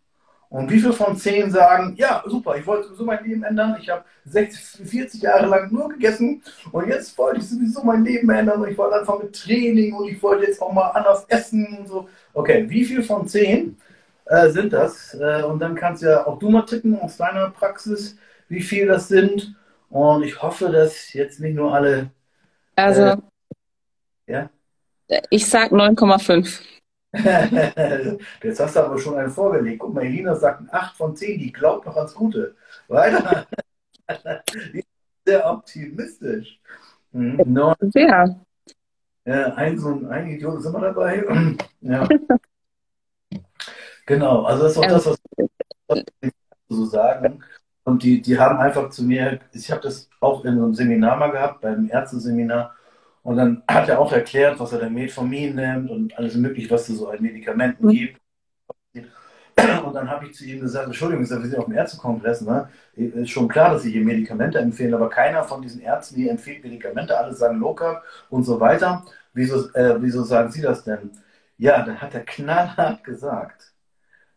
und 0.48 0.70
wie 0.70 0.80
viel 0.80 0.92
von 0.92 1.16
zehn 1.16 1.50
sagen, 1.50 1.94
ja, 1.96 2.24
super, 2.26 2.56
ich 2.56 2.66
wollte 2.66 2.88
sowieso 2.88 3.04
mein 3.04 3.24
Leben 3.24 3.42
ändern, 3.44 3.76
ich 3.80 3.88
habe 3.88 4.04
60, 4.24 4.88
40 4.88 5.22
Jahre 5.22 5.46
lang 5.46 5.72
nur 5.72 5.90
gegessen 5.90 6.42
und 6.72 6.88
jetzt 6.88 7.16
wollte 7.18 7.40
ich 7.40 7.48
sowieso 7.48 7.84
mein 7.84 8.04
Leben 8.04 8.30
ändern 8.30 8.60
und 8.62 8.68
ich 8.68 8.78
wollte 8.78 8.98
einfach 8.98 9.22
mit 9.22 9.34
Training 9.34 9.94
und 9.94 10.08
ich 10.08 10.20
wollte 10.22 10.46
jetzt 10.46 10.60
auch 10.62 10.72
mal 10.72 10.88
anders 10.90 11.24
essen 11.28 11.78
und 11.78 11.86
so. 11.88 12.08
Okay, 12.34 12.68
wie 12.68 12.84
viel 12.84 13.02
von 13.02 13.28
zehn 13.28 13.76
äh, 14.24 14.50
sind 14.50 14.72
das? 14.72 15.14
Äh, 15.14 15.42
und 15.42 15.60
dann 15.60 15.74
kannst 15.74 16.02
ja 16.02 16.26
auch 16.26 16.38
du 16.38 16.50
mal 16.50 16.62
tippen 16.62 16.98
aus 16.98 17.16
deiner 17.16 17.50
Praxis 17.50 18.16
wie 18.48 18.62
viel 18.62 18.86
das 18.86 19.08
sind. 19.08 19.54
Und 19.90 20.22
ich 20.22 20.42
hoffe, 20.42 20.70
dass 20.70 21.12
jetzt 21.12 21.40
nicht 21.40 21.54
nur 21.54 21.74
alle. 21.74 22.10
Also. 22.76 23.02
Äh, 23.02 23.16
ja? 24.26 24.50
Ich 25.30 25.46
sag 25.46 25.72
9,5. 25.72 26.60
jetzt 28.42 28.60
hast 28.60 28.76
du 28.76 28.80
aber 28.80 28.98
schon 28.98 29.16
einen 29.16 29.30
vorgelegt. 29.30 29.78
Guck 29.80 29.94
mal, 29.94 30.04
Elina 30.04 30.34
sagt 30.34 30.62
8 30.72 30.96
von 30.96 31.16
10, 31.16 31.38
die 31.38 31.52
glaubt 31.52 31.86
noch 31.86 31.96
ans 31.96 32.14
Gute. 32.14 32.54
Weiter. 32.88 33.46
sehr 35.24 35.50
optimistisch. 35.50 36.60
Mhm. 37.12 37.74
Sehr. 37.92 38.40
Ja, 39.24 39.54
ein, 39.54 39.78
so 39.78 39.88
ein, 39.90 40.06
ein 40.06 40.28
Idiot 40.28 40.58
ist 40.58 40.66
immer 40.66 40.80
dabei. 40.80 41.24
ja. 41.80 42.08
Genau, 44.06 44.44
also 44.44 44.62
das 44.62 44.72
ist 44.72 44.78
auch 44.78 44.86
das, 44.86 45.06
was 45.06 45.18
ich 46.22 46.32
so 46.70 46.86
sagen. 46.86 47.44
Und 47.88 48.02
die, 48.02 48.20
die 48.20 48.38
haben 48.38 48.58
einfach 48.58 48.90
zu 48.90 49.02
mir, 49.02 49.40
ich 49.52 49.70
habe 49.70 49.80
das 49.80 50.10
auch 50.20 50.44
in 50.44 50.52
einem 50.52 50.74
Seminar 50.74 51.16
mal 51.16 51.30
gehabt, 51.30 51.62
beim 51.62 51.88
Ärzteseminar. 51.90 52.74
Und 53.22 53.38
dann 53.38 53.62
hat 53.66 53.88
er 53.88 53.98
auch 53.98 54.12
erklärt, 54.12 54.60
was 54.60 54.72
er 54.72 54.80
der 54.80 54.90
Metformin 54.90 55.54
nimmt 55.54 55.90
und 55.90 56.16
alles 56.18 56.34
mögliche, 56.34 56.70
was 56.70 56.86
es 56.90 56.98
so 56.98 57.08
an 57.08 57.22
Medikamenten 57.22 57.86
mhm. 57.86 57.90
gibt. 57.90 58.20
Und 59.86 59.94
dann 59.94 60.10
habe 60.10 60.26
ich 60.26 60.34
zu 60.34 60.44
ihm 60.44 60.60
gesagt, 60.60 60.84
Entschuldigung, 60.84 61.22
wir 61.22 61.26
sind 61.26 61.56
auf 61.56 61.64
dem 61.64 61.74
Ärztekongress, 61.74 62.42
ne? 62.42 62.68
Ist 62.94 63.30
schon 63.30 63.48
klar, 63.48 63.70
dass 63.70 63.82
sie 63.82 63.92
hier 63.92 64.04
Medikamente 64.04 64.58
empfehlen, 64.58 64.92
aber 64.92 65.08
keiner 65.08 65.42
von 65.44 65.62
diesen 65.62 65.80
Ärzten, 65.80 66.16
die 66.16 66.28
empfiehlt 66.28 66.62
Medikamente, 66.62 67.16
alle 67.16 67.32
sagen 67.32 67.58
Low 67.58 67.74
Carb 67.74 68.02
und 68.28 68.44
so 68.44 68.60
weiter. 68.60 69.04
Wieso, 69.32 69.72
äh, 69.72 69.96
wieso 70.00 70.24
sagen 70.24 70.52
Sie 70.52 70.60
das 70.60 70.84
denn? 70.84 71.10
Ja, 71.56 71.82
dann 71.82 72.02
hat 72.02 72.14
er 72.14 72.20
knallhart 72.20 73.02
gesagt, 73.02 73.72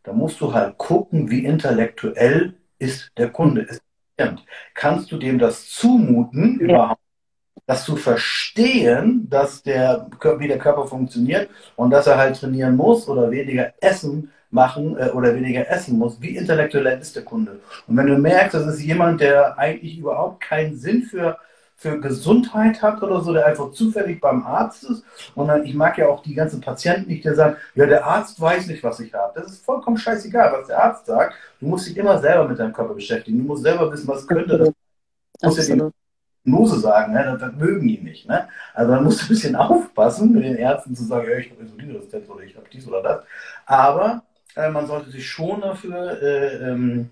da 0.03 0.13
musst 0.13 0.39
du 0.39 0.53
halt 0.53 0.77
gucken, 0.77 1.29
wie 1.29 1.45
intellektuell 1.45 2.55
ist 2.81 3.11
der 3.17 3.29
Kunde. 3.29 3.61
Ist 3.61 3.81
Kannst 4.73 5.11
du 5.11 5.17
dem 5.17 5.39
das 5.39 5.69
zumuten, 5.69 6.59
ja. 6.59 6.65
überhaupt, 6.65 7.01
das 7.65 7.85
zu 7.85 7.95
verstehen, 7.95 9.27
dass 9.29 9.63
der, 9.63 10.07
wie 10.37 10.47
der 10.47 10.59
Körper 10.59 10.85
funktioniert 10.85 11.49
und 11.75 11.91
dass 11.91 12.07
er 12.07 12.17
halt 12.17 12.39
trainieren 12.39 12.75
muss 12.75 13.07
oder 13.07 13.31
weniger 13.31 13.73
essen 13.81 14.31
machen 14.49 14.97
äh, 14.97 15.09
oder 15.09 15.33
weniger 15.35 15.69
essen 15.69 15.97
muss? 15.97 16.21
Wie 16.21 16.35
intellektuell 16.35 16.99
ist 16.99 17.15
der 17.15 17.23
Kunde? 17.23 17.59
Und 17.87 17.97
wenn 17.97 18.07
du 18.07 18.17
merkst, 18.17 18.53
das 18.53 18.67
ist 18.67 18.83
jemand, 18.83 19.21
der 19.21 19.57
eigentlich 19.57 19.97
überhaupt 19.97 20.41
keinen 20.41 20.75
Sinn 20.75 21.03
für 21.03 21.37
für 21.81 21.99
Gesundheit 21.99 22.83
hat 22.83 23.01
oder 23.01 23.21
so, 23.21 23.33
der 23.33 23.47
einfach 23.47 23.71
zufällig 23.71 24.21
beim 24.21 24.45
Arzt 24.45 24.83
ist. 24.83 25.03
Und 25.33 25.47
dann, 25.47 25.65
ich 25.65 25.73
mag 25.73 25.97
ja 25.97 26.09
auch 26.09 26.21
die 26.21 26.35
ganzen 26.35 26.61
Patienten 26.61 27.09
nicht, 27.09 27.25
die 27.25 27.33
sagen, 27.33 27.55
ja, 27.73 27.87
der 27.87 28.05
Arzt 28.05 28.39
weiß 28.39 28.67
nicht, 28.67 28.83
was 28.83 28.99
ich 28.99 29.11
habe. 29.15 29.41
Das 29.41 29.51
ist 29.51 29.65
vollkommen 29.65 29.97
scheißegal, 29.97 30.53
was 30.53 30.67
der 30.67 30.83
Arzt 30.83 31.07
sagt. 31.07 31.33
Du 31.59 31.65
musst 31.65 31.87
dich 31.87 31.97
immer 31.97 32.19
selber 32.19 32.47
mit 32.47 32.59
deinem 32.59 32.71
Körper 32.71 32.93
beschäftigen. 32.93 33.39
Du 33.39 33.45
musst 33.45 33.63
selber 33.63 33.91
wissen, 33.91 34.07
was 34.07 34.27
könnte 34.27 34.59
das. 34.59 34.67
Du 34.67 35.47
musst 35.47 35.69
ja 35.69 35.75
die 35.75 35.91
Diagnose 36.45 36.79
sagen, 36.79 37.13
ne? 37.13 37.23
das, 37.23 37.39
das, 37.39 37.53
mögen 37.55 37.87
die 37.87 37.97
nicht. 37.97 38.29
Ne? 38.29 38.47
Also 38.75 38.91
man 38.91 39.03
muss 39.03 39.23
ein 39.23 39.27
bisschen 39.27 39.55
aufpassen, 39.55 40.33
mit 40.33 40.43
den 40.43 40.57
Ärzten 40.57 40.95
zu 40.95 41.03
sagen, 41.05 41.27
ja, 41.31 41.37
ich 41.37 41.49
habe 41.49 41.61
Insulinresistenz 41.61 42.29
oder 42.29 42.43
ich 42.43 42.55
habe 42.55 42.67
dies 42.71 42.87
oder 42.87 43.01
das. 43.01 43.23
Aber 43.65 44.21
äh, 44.55 44.69
man 44.69 44.85
sollte 44.85 45.09
sich 45.09 45.27
schon 45.27 45.61
dafür 45.61 46.21
äh, 46.21 46.57
ähm, 46.57 47.09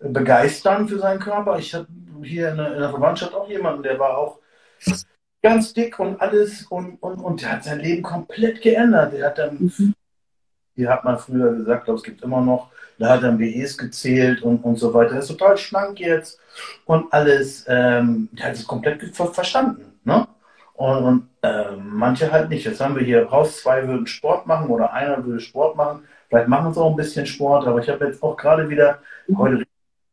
begeistern 0.00 0.88
für 0.88 0.98
seinen 0.98 1.20
Körper. 1.20 1.58
Ich 1.58 1.74
habe 1.74 1.86
hier 2.22 2.50
in 2.50 2.56
der, 2.56 2.74
in 2.74 2.80
der, 2.80 2.90
Verwandtschaft 2.90 3.34
auch 3.34 3.48
jemanden, 3.48 3.82
der 3.82 3.98
war 3.98 4.16
auch 4.16 4.38
ganz 5.42 5.72
dick 5.72 5.98
und 5.98 6.20
alles 6.20 6.64
und, 6.66 6.96
und, 7.02 7.18
und 7.18 7.42
der 7.42 7.52
hat 7.52 7.64
sein 7.64 7.80
Leben 7.80 8.02
komplett 8.02 8.60
geändert. 8.60 9.12
Der 9.12 9.26
hat 9.26 9.38
dann, 9.38 9.56
mhm. 9.58 9.94
hier 10.74 10.90
hat 10.90 11.04
man 11.04 11.18
früher 11.18 11.52
gesagt, 11.54 11.84
glaube 11.84 11.98
es 11.98 12.04
gibt 12.04 12.22
immer 12.22 12.40
noch, 12.40 12.70
da 12.98 13.10
hat 13.10 13.22
dann 13.22 13.38
BEs 13.38 13.78
gezählt 13.78 14.42
und, 14.42 14.64
und 14.64 14.76
so 14.76 14.92
weiter. 14.92 15.12
Er 15.12 15.20
ist 15.20 15.28
total 15.28 15.56
schlank 15.56 16.00
jetzt 16.00 16.40
und 16.84 17.12
alles. 17.12 17.64
Ähm, 17.68 18.28
der 18.32 18.46
hat 18.46 18.54
es 18.54 18.66
komplett 18.66 19.02
verstanden. 19.14 19.98
Ne? 20.04 20.26
Und, 20.74 21.04
und 21.04 21.28
äh, 21.42 21.76
manche 21.76 22.30
halt 22.30 22.48
nicht. 22.48 22.64
Jetzt 22.64 22.80
haben 22.80 22.96
wir 22.96 23.04
hier 23.04 23.26
raus, 23.26 23.62
zwei 23.62 23.86
würden 23.86 24.06
Sport 24.06 24.46
machen 24.46 24.68
oder 24.68 24.92
einer 24.92 25.24
würde 25.24 25.40
Sport 25.40 25.76
machen. 25.76 26.04
Vielleicht 26.28 26.48
machen 26.48 26.74
sie 26.74 26.80
auch 26.80 26.90
ein 26.90 26.96
bisschen 26.96 27.26
Sport, 27.26 27.66
aber 27.66 27.80
ich 27.80 27.88
habe 27.88 28.04
jetzt 28.06 28.22
auch 28.22 28.36
gerade 28.36 28.68
wieder, 28.68 28.98
heute 29.36 29.64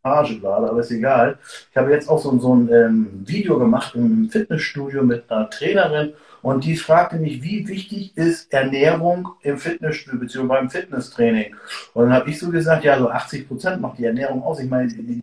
Rage 0.06 0.40
gerade, 0.40 0.70
aber 0.70 0.80
ist 0.80 0.92
egal. 0.92 1.38
Ich 1.72 1.76
habe 1.76 1.92
jetzt 1.92 2.08
auch 2.08 2.20
so, 2.20 2.38
so 2.38 2.56
ein 2.56 2.72
ähm, 2.72 3.24
Video 3.26 3.58
gemacht 3.58 3.96
im 3.96 4.30
Fitnessstudio 4.30 5.04
mit 5.04 5.30
einer 5.32 5.50
Trainerin 5.50 6.14
und 6.42 6.64
die 6.64 6.78
fragte 6.78 7.18
mich, 7.18 7.42
wie 7.42 7.68
wichtig 7.68 8.16
ist 8.16 8.54
Ernährung 8.54 9.30
im 9.42 9.58
Fitnessstudio 9.58 10.20
bzw. 10.20 10.48
beim 10.48 10.70
Fitnesstraining. 10.70 11.56
Und 11.94 12.06
dann 12.06 12.14
habe 12.14 12.30
ich 12.30 12.40
so 12.40 12.52
gesagt, 12.52 12.84
ja, 12.84 13.00
so 13.00 13.10
80 13.10 13.48
Prozent 13.48 13.82
macht 13.82 13.98
die 13.98 14.06
Ernährung 14.06 14.44
aus. 14.44 14.60
Ich 14.60 14.70
meine, 14.70 14.88
die, 14.88 15.22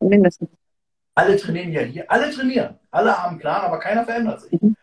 alle 1.15 1.37
trainieren 1.37 1.73
ja 1.73 1.83
hier, 1.83 2.11
alle 2.11 2.31
trainieren, 2.31 2.75
alle 2.91 3.17
haben 3.17 3.31
einen 3.31 3.39
Plan, 3.39 3.63
aber 3.63 3.79
keiner 3.79 4.05
verändert 4.05 4.41
sich. 4.43 4.61
Mhm 4.61 4.77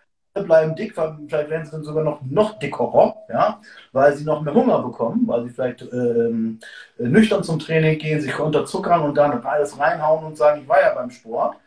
bleiben 0.44 0.76
dick, 0.76 0.94
vielleicht 0.94 1.50
werden 1.50 1.66
sie 1.66 1.72
dann 1.72 1.84
sogar 1.84 2.04
noch, 2.04 2.22
noch 2.30 2.60
dickerer, 2.60 3.16
ja, 3.30 3.62
weil 3.92 4.16
sie 4.16 4.24
noch 4.24 4.42
mehr 4.42 4.54
Hunger 4.54 4.82
bekommen, 4.82 5.28
weil 5.28 5.44
sie 5.44 5.50
vielleicht 5.50 5.82
ähm, 5.92 6.60
nüchtern 6.98 7.44
zum 7.44 7.60
Training 7.60 7.98
gehen, 8.00 8.22
sich 8.22 8.38
unterzuckern 8.40 9.02
und 9.02 9.16
dann 9.16 9.44
alles 9.44 9.78
reinhauen 9.78 10.26
und 10.26 10.38
sagen, 10.38 10.62
ich 10.62 10.68
war 10.68 10.82
ja 10.82 10.94
beim 10.94 11.12
Sport. 11.12 11.58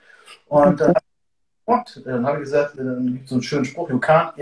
Und 0.49 0.81
dann, 0.81 0.95
dann 2.05 2.27
habe 2.27 2.39
ich 2.39 2.45
gesagt, 2.45 2.75
äh, 2.75 2.85
dann 2.85 3.07
gibt 3.07 3.25
es 3.25 3.31
so 3.31 3.37
einen 3.37 3.43
schönen 3.43 3.65
Spruch, 3.65 3.91
you 3.91 3.99
can't, 3.99 4.33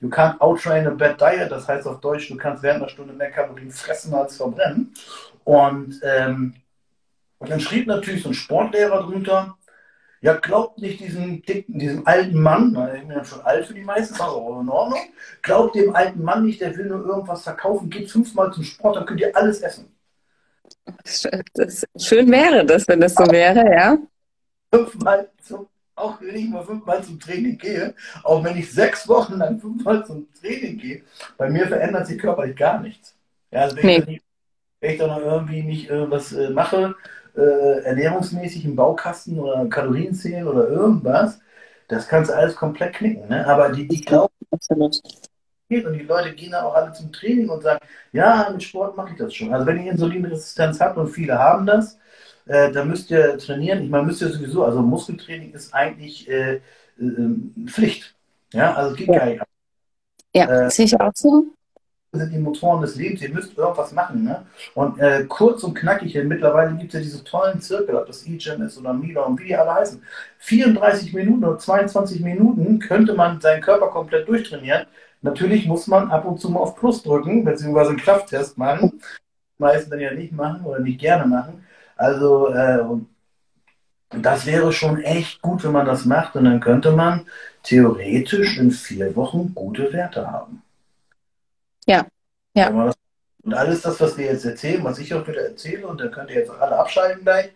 you 0.00 0.08
can't 0.08 0.40
outtrain 0.40 0.86
a 0.86 0.90
bad 0.90 1.20
diet, 1.20 1.50
das 1.50 1.68
heißt 1.68 1.86
auf 1.86 2.00
Deutsch, 2.00 2.28
du 2.28 2.36
kannst 2.36 2.62
während 2.62 2.82
einer 2.82 2.90
Stunde 2.90 3.12
mehr 3.12 3.30
Kalorien 3.30 3.70
fressen 3.70 4.14
als 4.14 4.36
verbrennen. 4.36 4.92
Und, 5.44 6.00
ähm, 6.02 6.54
und 7.38 7.50
dann 7.50 7.60
schrieb 7.60 7.86
natürlich 7.86 8.22
so 8.22 8.30
ein 8.30 8.34
Sportlehrer 8.34 9.02
drunter, 9.02 9.56
ja, 10.24 10.32
glaubt 10.36 10.78
nicht 10.78 11.00
diesem 11.00 11.42
dicken, 11.42 11.78
diesem 11.78 12.06
alten 12.06 12.40
Mann, 12.40 12.74
ich 12.94 13.02
bin 13.02 13.10
ja 13.10 13.22
schon 13.22 13.42
alt 13.42 13.66
für 13.66 13.74
die 13.74 13.84
meisten, 13.84 14.14
aber 14.14 14.32
auch 14.32 14.60
in 14.62 14.70
Ordnung. 14.70 15.00
Glaubt 15.42 15.74
dem 15.74 15.94
alten 15.94 16.22
Mann 16.22 16.46
nicht, 16.46 16.62
der 16.62 16.74
will 16.78 16.86
nur 16.86 17.04
irgendwas 17.04 17.42
verkaufen, 17.42 17.90
geht 17.90 18.10
fünfmal 18.10 18.50
zum 18.50 18.64
Sport, 18.64 18.96
dann 18.96 19.04
könnt 19.04 19.20
ihr 19.20 19.36
alles 19.36 19.60
essen. 19.60 19.94
Das, 21.52 21.84
schön 21.98 22.30
wäre 22.30 22.64
das, 22.64 22.88
wenn 22.88 23.00
das 23.00 23.14
so 23.14 23.26
wäre, 23.26 23.70
ja. 23.70 23.98
Fünfmal 24.72 25.28
zum, 25.42 25.66
auch 25.94 26.18
wenn 26.22 26.36
ich 26.36 26.48
mal 26.48 26.64
fünfmal 26.64 27.04
zum 27.04 27.20
Training 27.20 27.58
gehe, 27.58 27.94
auch 28.22 28.42
wenn 28.42 28.56
ich 28.56 28.72
sechs 28.72 29.06
Wochen 29.06 29.34
lang 29.34 29.60
fünfmal 29.60 30.06
zum 30.06 30.26
Training 30.40 30.78
gehe, 30.78 31.02
bei 31.36 31.50
mir 31.50 31.66
verändert 31.66 32.06
sich 32.06 32.18
körperlich 32.18 32.56
gar 32.56 32.80
nichts. 32.80 33.14
Ja, 33.50 33.60
also 33.60 33.76
wenn, 33.76 33.84
nee. 33.84 33.98
ich, 34.06 34.22
wenn 34.80 34.92
ich 34.92 34.98
dann 34.98 35.22
irgendwie 35.22 35.62
nicht 35.62 35.90
äh, 35.90 36.10
was 36.10 36.32
äh, 36.32 36.48
mache, 36.48 36.94
äh, 37.36 37.82
ernährungsmäßig 37.84 38.64
im 38.64 38.76
Baukasten 38.76 39.38
oder 39.38 39.66
Kalorien 39.66 40.14
zählen 40.14 40.46
oder 40.46 40.68
irgendwas, 40.68 41.40
das 41.88 42.08
kannst 42.08 42.30
du 42.30 42.36
alles 42.36 42.56
komplett 42.56 42.94
knicken. 42.94 43.28
Ne? 43.28 43.46
Aber 43.46 43.70
die, 43.70 43.86
die 43.86 44.00
glauben, 44.00 44.32
Absolut. 44.50 45.00
und 45.68 45.92
die 45.92 46.06
Leute 46.06 46.34
gehen 46.34 46.52
dann 46.52 46.64
auch 46.64 46.74
alle 46.74 46.92
zum 46.92 47.12
Training 47.12 47.48
und 47.48 47.62
sagen, 47.62 47.80
ja, 48.12 48.48
mit 48.50 48.62
Sport 48.62 48.96
mache 48.96 49.12
ich 49.12 49.18
das 49.18 49.34
schon. 49.34 49.52
Also 49.52 49.66
wenn 49.66 49.84
ihr 49.84 49.92
Insulinresistenz 49.92 50.80
habt 50.80 50.96
und 50.96 51.08
viele 51.08 51.38
haben 51.38 51.66
das, 51.66 51.98
äh, 52.46 52.70
dann 52.70 52.88
müsst 52.88 53.10
ihr 53.10 53.36
trainieren. 53.38 53.82
Ich 53.82 53.90
meine, 53.90 54.06
müsst 54.06 54.22
ihr 54.22 54.28
sowieso, 54.28 54.64
also 54.64 54.80
Muskeltraining 54.80 55.52
ist 55.52 55.74
eigentlich 55.74 56.28
äh, 56.28 56.56
äh, 56.56 56.60
Pflicht. 57.66 58.14
Ja, 58.52 58.74
also 58.74 58.92
es 58.92 58.96
geht 58.96 59.08
ja. 59.08 59.18
gar 59.18 59.26
nicht. 59.26 59.42
Ja, 60.34 60.66
äh, 60.66 60.70
sehe 60.70 60.86
ich 60.86 61.00
auch 61.00 61.12
so 61.14 61.46
sind 62.16 62.32
die 62.32 62.38
Motoren 62.38 62.80
des 62.80 62.96
Lebens, 62.96 63.22
ihr 63.22 63.30
müsst 63.30 63.56
irgendwas 63.56 63.92
machen. 63.92 64.24
Ne? 64.24 64.44
Und 64.74 64.98
äh, 64.98 65.24
kurz 65.28 65.64
und 65.64 65.74
knackig, 65.74 66.14
mittlerweile 66.24 66.74
gibt 66.74 66.94
es 66.94 67.00
ja 67.00 67.00
diese 67.00 67.24
tollen 67.24 67.60
Zirkel, 67.60 67.96
ob 67.96 68.06
das 68.06 68.26
E-Gym 68.26 68.62
ist 68.62 68.78
oder 68.78 68.92
Mila 68.92 69.22
und 69.22 69.40
wie 69.40 69.46
die 69.46 69.56
alle 69.56 69.74
heißen. 69.74 70.02
34 70.38 71.12
Minuten 71.12 71.44
oder 71.44 71.58
22 71.58 72.20
Minuten 72.20 72.78
könnte 72.78 73.14
man 73.14 73.40
seinen 73.40 73.62
Körper 73.62 73.88
komplett 73.88 74.28
durchtrainieren. 74.28 74.86
Natürlich 75.22 75.66
muss 75.66 75.86
man 75.86 76.10
ab 76.10 76.26
und 76.26 76.38
zu 76.38 76.50
mal 76.50 76.60
auf 76.60 76.76
Plus 76.76 77.02
drücken, 77.02 77.44
beziehungsweise 77.44 77.90
einen 77.90 77.98
Krafttest 77.98 78.58
machen. 78.58 79.00
Die 79.58 79.62
meisten 79.62 79.90
dann 79.90 80.00
ja 80.00 80.12
nicht 80.12 80.32
machen 80.32 80.64
oder 80.66 80.80
nicht 80.80 81.00
gerne 81.00 81.26
machen. 81.26 81.64
Also, 81.96 82.48
äh, 82.48 82.84
das 84.10 84.46
wäre 84.46 84.72
schon 84.72 85.00
echt 85.02 85.40
gut, 85.42 85.64
wenn 85.64 85.72
man 85.72 85.86
das 85.86 86.04
macht. 86.04 86.36
Und 86.36 86.44
dann 86.44 86.60
könnte 86.60 86.92
man 86.92 87.26
theoretisch 87.62 88.58
in 88.58 88.70
vier 88.70 89.16
Wochen 89.16 89.54
gute 89.54 89.92
Werte 89.92 90.30
haben. 90.30 90.63
Ja, 91.86 92.06
ja. 92.54 92.92
Und 93.44 93.52
alles 93.52 93.82
das, 93.82 94.00
was 94.00 94.16
wir 94.16 94.26
jetzt 94.26 94.44
erzählen, 94.44 94.82
was 94.82 94.98
ich 94.98 95.12
auch 95.12 95.26
wieder 95.26 95.42
erzähle, 95.42 95.86
und 95.86 96.00
dann 96.00 96.10
könnt 96.10 96.30
ihr 96.30 96.36
jetzt 96.36 96.50
auch 96.50 96.60
alle 96.60 96.78
abschalten 96.78 97.22
gleich, 97.22 97.52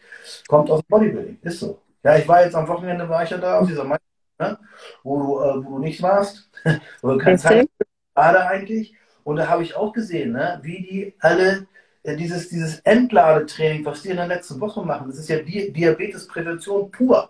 kommt 0.46 0.70
aus 0.70 0.80
dem 0.80 0.88
Bodybuilding. 0.88 1.38
Ist 1.42 1.60
so. 1.60 1.80
Ja, 2.04 2.16
ich 2.16 2.28
war 2.28 2.44
jetzt 2.44 2.54
am 2.54 2.68
Wochenende, 2.68 3.08
war 3.08 3.24
ich 3.24 3.30
ja 3.30 3.38
da 3.38 3.58
auf 3.58 3.66
dieser 3.66 3.84
Meister, 3.84 4.04
ne? 4.38 4.58
wo, 5.02 5.18
du, 5.18 5.40
äh, 5.40 5.64
wo 5.64 5.76
du 5.76 5.78
nicht 5.78 6.02
warst, 6.02 6.50
wo 7.02 7.12
du 7.12 7.18
keine 7.18 7.38
Zeit 7.38 7.68
gerade 8.14 8.46
eigentlich. 8.46 8.94
Und 9.24 9.36
da 9.36 9.48
habe 9.48 9.62
ich 9.62 9.74
auch 9.74 9.92
gesehen, 9.92 10.32
ne? 10.32 10.58
wie 10.62 10.82
die 10.82 11.14
alle 11.20 11.66
äh, 12.02 12.16
dieses, 12.16 12.48
dieses 12.48 12.80
Entladetraining, 12.80 13.84
was 13.84 14.02
die 14.02 14.10
in 14.10 14.16
der 14.16 14.26
letzten 14.26 14.60
Woche 14.60 14.82
machen, 14.84 15.08
das 15.08 15.18
ist 15.18 15.28
ja 15.28 15.38
Di 15.38 15.72
Diabetesprävention 15.72 16.90
pur. 16.90 17.28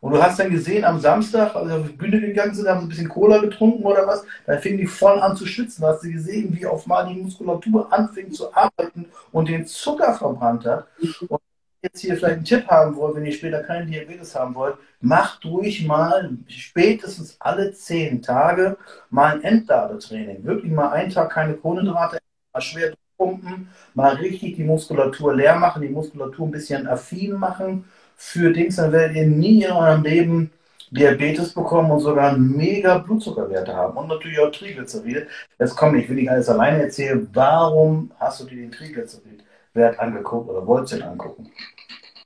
Und 0.00 0.12
du 0.12 0.22
hast 0.22 0.38
dann 0.38 0.50
gesehen, 0.50 0.84
am 0.84 1.00
Samstag, 1.00 1.54
als 1.56 1.68
sie 1.68 1.74
auf 1.74 1.86
die 1.86 1.96
Bühne 1.96 2.20
gegangen 2.20 2.54
sind, 2.54 2.68
haben 2.68 2.80
sie 2.80 2.86
ein 2.86 2.88
bisschen 2.88 3.08
Cola 3.08 3.38
getrunken 3.38 3.84
oder 3.84 4.06
was, 4.06 4.24
da 4.46 4.56
fingen 4.58 4.78
die 4.78 4.86
voll 4.86 5.18
an 5.20 5.36
zu 5.36 5.44
schwitzen. 5.44 5.82
Da 5.82 5.88
hast 5.88 6.04
du 6.04 6.10
gesehen, 6.10 6.56
wie 6.56 6.66
auf 6.66 6.86
mal 6.86 7.06
die 7.06 7.20
Muskulatur 7.20 7.92
anfing 7.92 8.30
zu 8.30 8.54
arbeiten 8.54 9.06
und 9.32 9.48
den 9.48 9.66
Zucker 9.66 10.14
verbrannt 10.14 10.64
hat. 10.66 10.86
Und 11.28 11.40
jetzt 11.82 12.00
hier 12.00 12.16
vielleicht 12.16 12.36
einen 12.36 12.44
Tipp 12.44 12.66
haben 12.68 12.96
wollt, 12.96 13.16
wenn 13.16 13.26
ihr 13.26 13.32
später 13.32 13.62
keinen 13.62 13.90
Diabetes 13.90 14.34
haben 14.34 14.54
wollt, 14.54 14.76
macht 15.00 15.44
ruhig 15.44 15.84
mal 15.86 16.30
spätestens 16.46 17.36
alle 17.40 17.72
zehn 17.72 18.22
Tage 18.22 18.76
mal 19.10 19.34
ein 19.34 19.42
Entladetraining. 19.42 20.44
Wirklich 20.44 20.72
mal 20.72 20.90
einen 20.90 21.10
Tag 21.10 21.30
keine 21.30 21.54
Kohlenhydrate, 21.54 22.18
mal 22.52 22.60
schwer 22.60 22.94
pumpen, 23.16 23.68
mal 23.94 24.14
richtig 24.14 24.56
die 24.56 24.64
Muskulatur 24.64 25.34
leer 25.34 25.56
machen, 25.56 25.82
die 25.82 25.88
Muskulatur 25.88 26.46
ein 26.46 26.52
bisschen 26.52 26.86
affin 26.86 27.32
machen 27.32 27.84
für 28.18 28.52
Dings, 28.52 28.76
dann 28.76 28.92
werdet 28.92 29.16
ihr 29.16 29.26
nie 29.26 29.62
in 29.62 29.70
eurem 29.70 30.02
Leben 30.02 30.50
Diabetes 30.90 31.52
bekommen 31.52 31.90
und 31.90 32.00
sogar 32.00 32.36
mega 32.36 32.98
Blutzuckerwerte 32.98 33.74
haben 33.74 33.96
und 33.96 34.08
natürlich 34.08 34.38
auch 34.40 34.50
Triglyceride. 34.50 35.28
Jetzt 35.58 35.76
komm, 35.76 35.94
ich 35.94 36.08
will 36.08 36.16
nicht 36.16 36.30
alles 36.30 36.48
alleine 36.48 36.82
erzählen. 36.82 37.28
Warum 37.32 38.10
hast 38.18 38.40
du 38.40 38.44
dir 38.44 38.56
den 38.56 38.72
Triglyceridwert 38.72 39.98
angeguckt 39.98 40.50
oder 40.50 40.66
wolltest 40.66 40.94
du 40.94 40.96
ihn 40.96 41.02
angucken? 41.02 41.50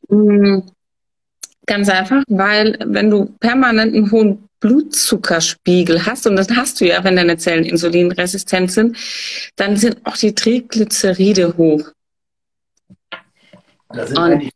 Mm, 0.09 0.61
ganz 1.67 1.89
einfach, 1.89 2.23
weil 2.29 2.79
wenn 2.87 3.11
du 3.11 3.27
permanent 3.41 3.95
einen 3.95 4.11
hohen 4.11 4.49
Blutzuckerspiegel 4.61 6.07
hast, 6.07 6.27
und 6.27 6.37
das 6.37 6.49
hast 6.51 6.81
du 6.81 6.87
ja, 6.87 7.03
wenn 7.05 7.17
deine 7.17 7.37
Zellen 7.37 7.65
insulinresistent 7.65 8.71
sind, 8.71 8.97
dann 9.57 9.77
sind 9.77 9.99
auch 10.05 10.17
die 10.17 10.35
Triglyceride 10.35 11.57
hoch. 11.57 11.91
Da 13.89 14.07
sind 14.07 14.19
und, 14.19 14.51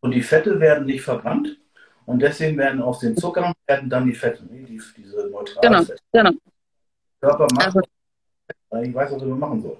und 0.00 0.12
die 0.12 0.22
Fette 0.22 0.58
werden 0.60 0.86
nicht 0.86 1.02
verbrannt 1.02 1.58
und 2.06 2.20
deswegen 2.20 2.58
werden 2.58 2.82
aus 2.82 3.00
den 3.00 3.16
Zuckern 3.16 3.52
werden 3.66 3.88
dann 3.88 4.06
die 4.06 4.14
Fette, 4.14 4.42
die, 4.44 4.80
diese 4.96 5.28
neutralen 5.28 5.60
genau, 5.60 5.84
Fette. 5.84 6.02
Genau. 6.12 6.30
Der 7.22 7.28
Körper 7.28 7.46
macht, 7.54 7.66
also, 7.66 7.80
ich 8.82 8.94
weiß, 8.94 9.12
was 9.12 9.22
er 9.22 9.28
machen 9.28 9.62
soll. 9.62 9.76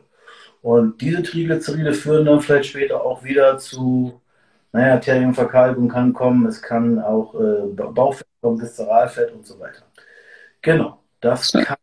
Und 0.62 1.00
diese 1.00 1.23
Triglyceride 1.23 1.95
führen 1.95 2.27
dann 2.27 2.41
vielleicht 2.41 2.71
später 2.71 3.03
auch 3.03 3.25
wieder 3.25 3.57
zu, 3.59 4.21
naja, 4.73 4.95
Arterienverkalkung 4.95 5.89
kann 5.89 6.12
kommen, 6.12 6.47
es 6.47 6.61
kann 6.61 6.99
auch 6.99 7.35
äh, 7.35 7.67
Bauchfett 7.73 8.27
kommen, 8.43 8.61
Viszeralfett 8.61 9.33
und 9.33 9.47
so 9.47 9.59
weiter. 9.59 9.83
Genau, 10.61 11.03
das 11.21 11.53
ja. 11.53 11.65
kann 11.65 11.79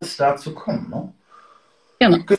es 0.00 0.16
dazu 0.16 0.54
kommen. 0.54 0.90
Ne? 0.90 1.12
Genau 1.98 2.37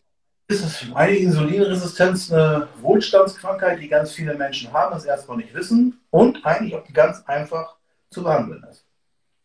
ist 0.49 0.65
es 0.65 0.85
eine 0.95 1.15
Insulinresistenz 1.15 2.31
eine 2.31 2.67
Wohlstandskrankheit, 2.81 3.79
die 3.79 3.87
ganz 3.87 4.11
viele 4.13 4.33
Menschen 4.33 4.73
haben, 4.73 4.93
das 4.93 5.05
erstmal 5.05 5.37
nicht 5.37 5.53
wissen 5.53 5.99
und 6.09 6.43
eigentlich 6.43 6.73
auch 6.73 6.83
ganz 6.91 7.23
einfach 7.27 7.75
zu 8.09 8.23
behandeln 8.23 8.65
ist. 8.69 8.83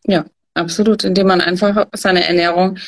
Ja, 0.05 0.25
absolut, 0.55 1.03
indem 1.03 1.27
man 1.27 1.41
einfach 1.41 1.87
seine 1.93 2.27
Ernährung 2.27 2.79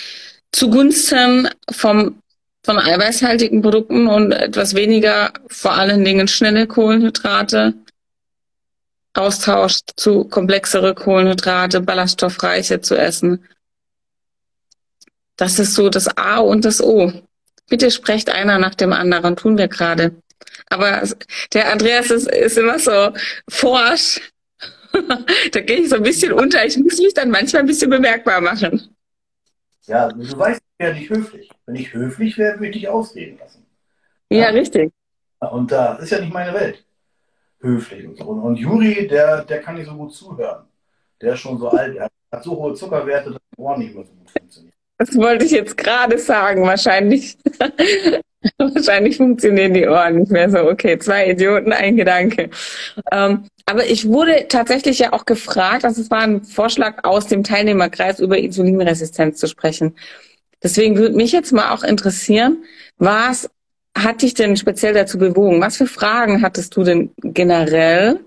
zugunsten 0.51 1.47
vom, 1.69 2.23
von 2.63 2.79
eiweißhaltigen 2.79 3.61
Produkten 3.61 4.07
und 4.07 4.31
etwas 4.31 4.73
weniger, 4.73 5.31
vor 5.47 5.73
allen 5.73 6.03
Dingen 6.03 6.27
schnelle 6.27 6.65
Kohlenhydrate, 6.65 7.75
austauscht 9.13 9.91
zu 9.95 10.23
komplexere 10.23 10.95
Kohlenhydrate, 10.95 11.81
ballaststoffreiche 11.81 12.81
zu 12.81 12.95
essen. 12.97 13.45
Das 15.35 15.59
ist 15.59 15.75
so 15.75 15.89
das 15.89 16.07
A 16.17 16.39
und 16.39 16.65
das 16.65 16.81
O. 16.81 17.11
Bitte 17.69 17.91
sprecht 17.91 18.29
einer 18.29 18.59
nach 18.59 18.75
dem 18.75 18.93
anderen, 18.93 19.35
tun 19.35 19.57
wir 19.57 19.67
gerade. 19.67 20.15
Aber 20.69 21.03
der 21.53 21.71
Andreas 21.71 22.11
ist, 22.11 22.29
ist 22.29 22.57
immer 22.57 22.79
so 22.79 23.11
forsch 23.49 24.21
da 25.51 25.61
gehe 25.61 25.77
ich 25.77 25.89
so 25.89 25.95
ein 25.95 26.03
bisschen 26.03 26.33
unter. 26.33 26.65
Ich 26.65 26.77
muss 26.77 26.97
mich 26.99 27.13
dann 27.13 27.29
manchmal 27.29 27.61
ein 27.61 27.67
bisschen 27.67 27.89
bemerkbar 27.89 28.41
machen. 28.41 28.95
Ja, 29.85 30.09
du 30.09 30.37
weißt, 30.37 30.61
ich 30.61 30.85
wäre 30.85 30.93
nicht 30.93 31.09
höflich. 31.09 31.49
Wenn 31.65 31.75
ich 31.75 31.93
höflich 31.93 32.37
wäre, 32.37 32.55
würde 32.55 32.67
ich 32.67 32.73
dich 32.73 32.89
ausreden 32.89 33.37
lassen. 33.37 33.65
Ja, 34.29 34.39
ja 34.39 34.47
richtig. 34.49 34.91
Und 35.39 35.71
das 35.71 36.01
ist 36.01 36.11
ja 36.11 36.19
nicht 36.19 36.33
meine 36.33 36.53
Welt. 36.53 36.83
Höflich 37.59 38.07
und 38.07 38.17
so. 38.17 38.25
Und 38.25 38.57
Juri, 38.57 39.07
der, 39.07 39.43
der 39.45 39.61
kann 39.61 39.75
nicht 39.75 39.87
so 39.87 39.95
gut 39.95 40.13
zuhören. 40.13 40.65
Der 41.21 41.33
ist 41.33 41.39
schon 41.39 41.57
so 41.57 41.69
alt, 41.69 41.95
er 41.95 42.09
hat 42.31 42.43
so 42.43 42.55
hohe 42.55 42.73
Zuckerwerte, 42.73 43.31
dass 43.31 43.41
die 43.51 43.61
Ohren 43.61 43.79
nicht 43.79 43.95
mehr 43.95 44.03
so 44.03 44.11
gut 44.11 44.29
funktionieren. 44.29 44.66
Das 44.97 45.15
wollte 45.15 45.45
ich 45.45 45.51
jetzt 45.51 45.77
gerade 45.77 46.17
sagen. 46.17 46.63
Wahrscheinlich, 46.63 47.37
wahrscheinlich 48.57 49.17
funktionieren 49.17 49.73
die 49.73 49.87
Ohren 49.87 50.19
nicht 50.19 50.31
mehr 50.31 50.49
so. 50.49 50.69
Okay, 50.69 50.97
zwei 50.97 51.29
Idioten, 51.29 51.71
ein 51.71 51.97
Gedanke. 51.97 52.49
Ähm, 53.11 53.45
aber 53.65 53.85
ich 53.85 54.07
wurde 54.07 54.47
tatsächlich 54.47 54.99
ja 54.99 55.13
auch 55.13 55.25
gefragt, 55.25 55.85
also 55.85 56.01
es 56.01 56.09
war 56.09 56.21
ein 56.21 56.43
Vorschlag 56.43 57.03
aus 57.03 57.27
dem 57.27 57.43
Teilnehmerkreis, 57.43 58.19
über 58.19 58.37
Insulinresistenz 58.37 59.39
zu 59.39 59.47
sprechen. 59.47 59.95
Deswegen 60.63 60.97
würde 60.97 61.15
mich 61.15 61.31
jetzt 61.31 61.51
mal 61.51 61.71
auch 61.71 61.83
interessieren, 61.83 62.63
was 62.97 63.49
hat 63.95 64.21
dich 64.21 64.33
denn 64.33 64.57
speziell 64.57 64.93
dazu 64.93 65.17
bewogen? 65.17 65.61
Was 65.61 65.77
für 65.77 65.87
Fragen 65.87 66.41
hattest 66.41 66.75
du 66.75 66.83
denn 66.83 67.11
generell? 67.21 68.21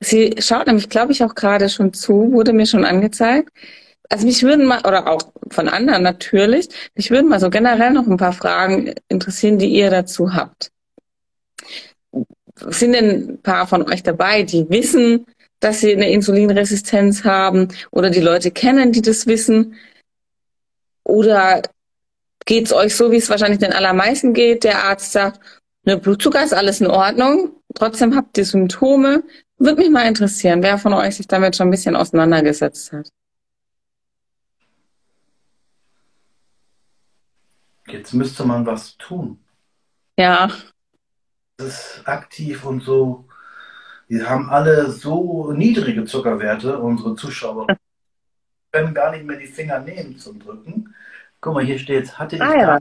Sie 0.00 0.34
schaut 0.38 0.66
nämlich, 0.66 0.88
glaube 0.88 1.12
ich, 1.12 1.22
auch 1.22 1.34
gerade 1.34 1.68
schon 1.68 1.92
zu, 1.92 2.32
wurde 2.32 2.52
mir 2.52 2.66
schon 2.66 2.84
angezeigt. 2.84 3.50
Also 4.12 4.26
mich 4.26 4.42
würden 4.42 4.66
mal, 4.66 4.80
oder 4.86 5.06
auch 5.06 5.22
von 5.50 5.70
anderen 5.70 6.02
natürlich, 6.02 6.68
mich 6.94 7.10
würden 7.10 7.30
mal 7.30 7.40
so 7.40 7.48
generell 7.48 7.92
noch 7.92 8.06
ein 8.06 8.18
paar 8.18 8.34
Fragen 8.34 8.94
interessieren, 9.08 9.56
die 9.56 9.68
ihr 9.68 9.88
dazu 9.88 10.34
habt. 10.34 10.70
Sind 12.56 12.92
denn 12.92 13.06
ein 13.06 13.42
paar 13.42 13.66
von 13.66 13.90
euch 13.90 14.02
dabei, 14.02 14.42
die 14.42 14.68
wissen, 14.68 15.24
dass 15.60 15.80
sie 15.80 15.94
eine 15.94 16.10
Insulinresistenz 16.10 17.24
haben 17.24 17.68
oder 17.90 18.10
die 18.10 18.20
Leute 18.20 18.50
kennen, 18.50 18.92
die 18.92 19.00
das 19.00 19.26
wissen? 19.26 19.76
Oder 21.04 21.62
geht 22.44 22.66
es 22.66 22.74
euch 22.74 22.94
so, 22.94 23.12
wie 23.12 23.16
es 23.16 23.30
wahrscheinlich 23.30 23.60
den 23.60 23.72
allermeisten 23.72 24.34
geht? 24.34 24.64
Der 24.64 24.84
Arzt 24.84 25.12
sagt, 25.12 25.40
ne, 25.84 25.96
Blutzucker 25.96 26.44
ist 26.44 26.52
alles 26.52 26.82
in 26.82 26.88
Ordnung, 26.88 27.52
trotzdem 27.74 28.14
habt 28.14 28.36
ihr 28.36 28.44
Symptome. 28.44 29.22
Würde 29.56 29.80
mich 29.80 29.90
mal 29.90 30.06
interessieren, 30.06 30.62
wer 30.62 30.76
von 30.76 30.92
euch 30.92 31.16
sich 31.16 31.28
damit 31.28 31.56
schon 31.56 31.68
ein 31.68 31.70
bisschen 31.70 31.96
auseinandergesetzt 31.96 32.92
hat. 32.92 33.08
Jetzt 37.92 38.14
müsste 38.14 38.44
man 38.44 38.64
was 38.64 38.96
tun. 38.96 39.38
Ja. 40.18 40.50
Das 41.58 41.66
ist 41.68 42.08
aktiv 42.08 42.64
und 42.64 42.82
so. 42.82 43.28
Wir 44.08 44.28
haben 44.28 44.50
alle 44.50 44.90
so 44.90 45.52
niedrige 45.52 46.04
Zuckerwerte, 46.04 46.78
unsere 46.78 47.14
Zuschauer. 47.14 47.66
können 48.72 48.94
gar 48.94 49.10
nicht 49.12 49.24
mehr 49.24 49.38
die 49.38 49.46
Finger 49.46 49.78
nehmen 49.80 50.18
zum 50.18 50.38
Drücken. 50.38 50.94
Guck 51.40 51.54
mal, 51.54 51.64
hier 51.64 51.78
steht, 51.78 52.18
hatte 52.18 52.36
ich 52.36 52.42
ah, 52.42 52.56
ja. 52.56 52.78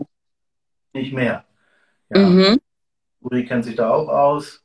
nicht 0.93 1.13
mehr. 1.13 1.43
Ja. 2.09 2.19
Mhm. 2.19 2.59
Uri 3.21 3.45
kennt 3.45 3.65
sich 3.65 3.75
da 3.75 3.89
auch 3.89 4.07
aus. 4.07 4.63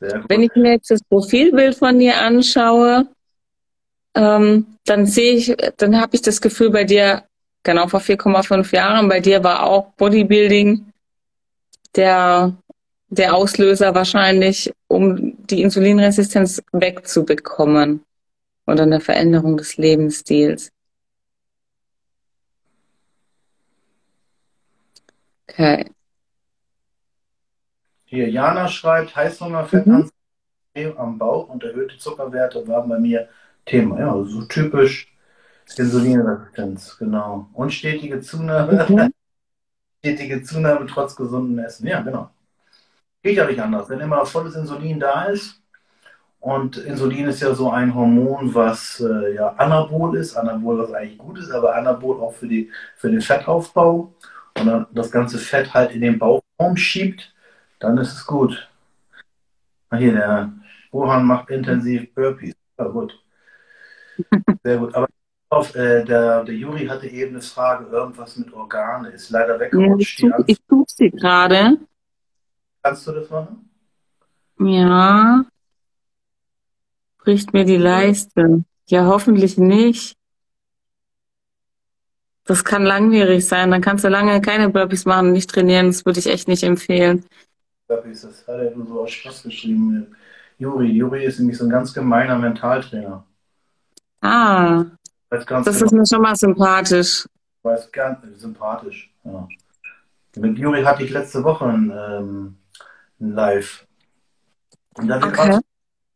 Wenn 0.00 0.42
ich 0.42 0.54
mir 0.54 0.72
jetzt 0.72 0.90
das 0.90 1.02
Profilbild 1.02 1.76
von 1.76 1.98
dir 1.98 2.20
anschaue, 2.20 3.08
ähm, 4.14 4.78
dann 4.84 5.06
sehe 5.06 5.34
ich, 5.34 5.56
dann 5.76 6.00
habe 6.00 6.14
ich 6.14 6.22
das 6.22 6.40
Gefühl 6.40 6.70
bei 6.70 6.84
dir, 6.84 7.27
genau 7.62 7.88
vor 7.88 8.00
4,5 8.00 8.74
Jahren, 8.74 9.08
bei 9.08 9.20
dir 9.20 9.44
war 9.44 9.64
auch 9.64 9.92
Bodybuilding 9.94 10.92
der, 11.96 12.56
der 13.08 13.34
Auslöser 13.34 13.94
wahrscheinlich, 13.94 14.72
um 14.88 15.46
die 15.46 15.62
Insulinresistenz 15.62 16.62
wegzubekommen 16.72 18.04
oder 18.66 18.82
eine 18.82 19.00
Veränderung 19.00 19.56
des 19.56 19.76
Lebensstils. 19.76 20.70
Okay. 25.48 25.90
Hier, 28.04 28.30
Jana 28.30 28.68
schreibt, 28.68 29.16
Heißhunger, 29.16 29.64
Fettanzahl 29.66 30.12
mhm. 30.74 30.96
am 30.96 31.18
Bauch 31.18 31.48
und 31.48 31.62
erhöhte 31.64 31.98
Zuckerwerte 31.98 32.66
waren 32.68 32.88
bei 32.88 32.98
mir 32.98 33.28
Thema. 33.66 33.98
Ja, 33.98 34.24
so 34.24 34.42
typisch 34.42 35.12
Insulinresistenz, 35.76 36.96
genau. 36.98 37.48
Und 37.52 37.72
stetige 37.72 38.20
Zunahme, 38.20 38.86
mhm. 38.88 39.12
stetige 40.00 40.42
Zunahme 40.42 40.86
trotz 40.86 41.14
gesundem 41.14 41.64
Essen. 41.64 41.86
Ja, 41.86 42.00
genau. 42.00 42.30
Geht 43.22 43.36
ja 43.36 43.46
nicht 43.46 43.60
anders. 43.60 43.88
Wenn 43.88 44.00
immer 44.00 44.24
volles 44.24 44.54
Insulin 44.54 45.00
da 45.00 45.24
ist, 45.24 45.60
und 46.40 46.76
Insulin 46.76 47.26
ist 47.26 47.40
ja 47.40 47.52
so 47.54 47.70
ein 47.70 47.94
Hormon, 47.94 48.54
was 48.54 49.00
äh, 49.00 49.34
ja 49.34 49.48
Anabol 49.56 50.16
ist, 50.16 50.36
Anabol, 50.36 50.78
was 50.78 50.92
eigentlich 50.92 51.18
gut 51.18 51.38
ist, 51.38 51.50
aber 51.50 51.74
Anabol 51.74 52.20
auch 52.20 52.32
für, 52.32 52.46
die, 52.46 52.70
für 52.96 53.10
den 53.10 53.20
Fettaufbau 53.20 54.14
und 54.58 54.66
dann 54.66 54.86
das 54.92 55.10
ganze 55.10 55.38
Fett 55.38 55.74
halt 55.74 55.92
in 55.92 56.00
den 56.00 56.18
Bauchraum 56.18 56.76
schiebt, 56.76 57.34
dann 57.80 57.98
ist 57.98 58.12
es 58.12 58.26
gut. 58.26 58.68
Hier, 59.96 60.12
der 60.12 60.52
Bohan 60.90 61.24
macht 61.24 61.50
intensiv 61.50 62.14
Burpees. 62.14 62.54
Ja, 62.78 62.86
gut. 62.86 63.18
Sehr 64.62 64.78
gut. 64.78 64.94
Aber 64.94 65.08
auf, 65.50 65.74
äh, 65.74 66.04
der, 66.04 66.44
der 66.44 66.54
Juri 66.54 66.86
hatte 66.86 67.06
eben 67.06 67.32
eine 67.32 67.42
Frage, 67.42 67.86
irgendwas 67.86 68.36
mit 68.36 68.52
Organe, 68.52 69.10
ist 69.10 69.30
leider 69.30 69.58
weggerutscht. 69.58 70.20
Ja, 70.20 70.38
ich 70.46 70.60
tue 70.68 70.84
sie 70.86 71.10
gerade. 71.10 71.78
Kannst 72.82 73.06
du 73.06 73.12
das 73.12 73.30
machen? 73.30 73.70
Ja. 74.60 75.44
Bricht 77.18 77.52
mir 77.52 77.64
die 77.64 77.76
Leiste. 77.76 78.64
Ja, 78.86 79.06
hoffentlich 79.06 79.58
nicht. 79.58 80.16
Das 82.44 82.64
kann 82.64 82.84
langwierig 82.84 83.46
sein. 83.46 83.70
Dann 83.70 83.82
kannst 83.82 84.04
du 84.04 84.08
lange 84.08 84.40
keine 84.40 84.70
Burpees 84.70 85.04
machen, 85.04 85.32
nicht 85.32 85.50
trainieren. 85.50 85.88
Das 85.88 86.06
würde 86.06 86.18
ich 86.18 86.26
echt 86.26 86.48
nicht 86.48 86.62
empfehlen. 86.62 87.24
Burpees, 87.86 88.22
das 88.22 88.46
hat 88.48 88.58
er 88.58 88.74
nur 88.74 88.86
so 88.86 89.02
aus 89.02 89.10
Spaß 89.10 89.42
geschrieben. 89.42 90.14
Juri. 90.58 90.86
Juri 90.86 91.24
ist 91.24 91.38
nämlich 91.38 91.58
so 91.58 91.64
ein 91.64 91.70
ganz 91.70 91.92
gemeiner 91.92 92.38
Mentaltrainer. 92.38 93.24
Ah. 94.20 94.84
Das 95.30 95.46
genau. 95.46 95.60
ist 95.60 95.92
mir 95.92 96.06
schon 96.06 96.22
mal 96.22 96.36
sympathisch. 96.36 97.26
Weiß 97.62 97.90
ganz 97.92 98.18
sympathisch, 98.40 99.12
ja. 99.24 99.46
Mit 100.36 100.58
Juri 100.58 100.82
hatte 100.82 101.02
ich 101.02 101.10
letzte 101.10 101.42
Woche 101.42 101.66
ein, 101.66 101.90
ähm, 101.90 102.58
ein 103.20 103.32
Live. 103.32 103.86
Und 104.94 105.08
da 105.08 105.16
okay. 105.16 105.58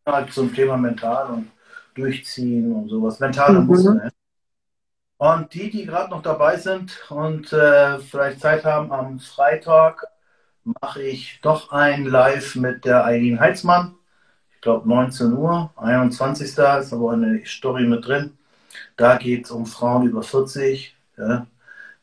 halt 0.06 0.32
zum 0.32 0.54
Thema 0.54 0.76
mental 0.76 1.30
und 1.30 1.50
durchziehen 1.94 2.72
und 2.72 2.88
sowas. 2.88 3.20
Mentale 3.20 3.60
mhm. 3.60 3.66
Muskeln. 3.66 3.96
Ne? 3.96 4.12
Und 5.18 5.54
die, 5.54 5.70
die 5.70 5.86
gerade 5.86 6.10
noch 6.10 6.22
dabei 6.22 6.56
sind 6.56 6.98
und 7.08 7.52
äh, 7.52 7.98
vielleicht 8.00 8.40
Zeit 8.40 8.64
haben, 8.64 8.92
am 8.92 9.20
Freitag 9.20 10.06
mache 10.64 11.02
ich 11.02 11.40
doch 11.42 11.70
ein 11.72 12.04
Live 12.04 12.56
mit 12.56 12.84
der 12.84 13.04
Eileen 13.04 13.38
Heitzmann. 13.38 13.94
Ich 14.54 14.60
glaube 14.60 14.88
19 14.88 15.32
Uhr, 15.32 15.72
21. 15.76 16.48
ist 16.48 16.58
aber 16.58 17.12
eine 17.12 17.44
Story 17.46 17.84
mit 17.86 18.06
drin. 18.06 18.36
Da 18.96 19.16
geht 19.16 19.46
es 19.46 19.50
um 19.50 19.66
Frauen 19.66 20.06
über 20.08 20.22
40. 20.22 20.96
Ja. 21.16 21.46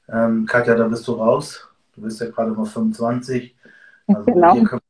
Ähm, 0.08 0.46
Katja, 0.46 0.76
da 0.76 0.88
bist 0.88 1.08
du 1.08 1.14
raus. 1.14 1.68
Du 1.96 2.02
bist 2.02 2.20
ja 2.22 2.30
gerade 2.30 2.52
mal 2.52 2.66
25. 2.66 3.56
Also 4.08 4.24
genau. 4.26 4.54
hier, 4.54 4.64
können, 4.64 4.82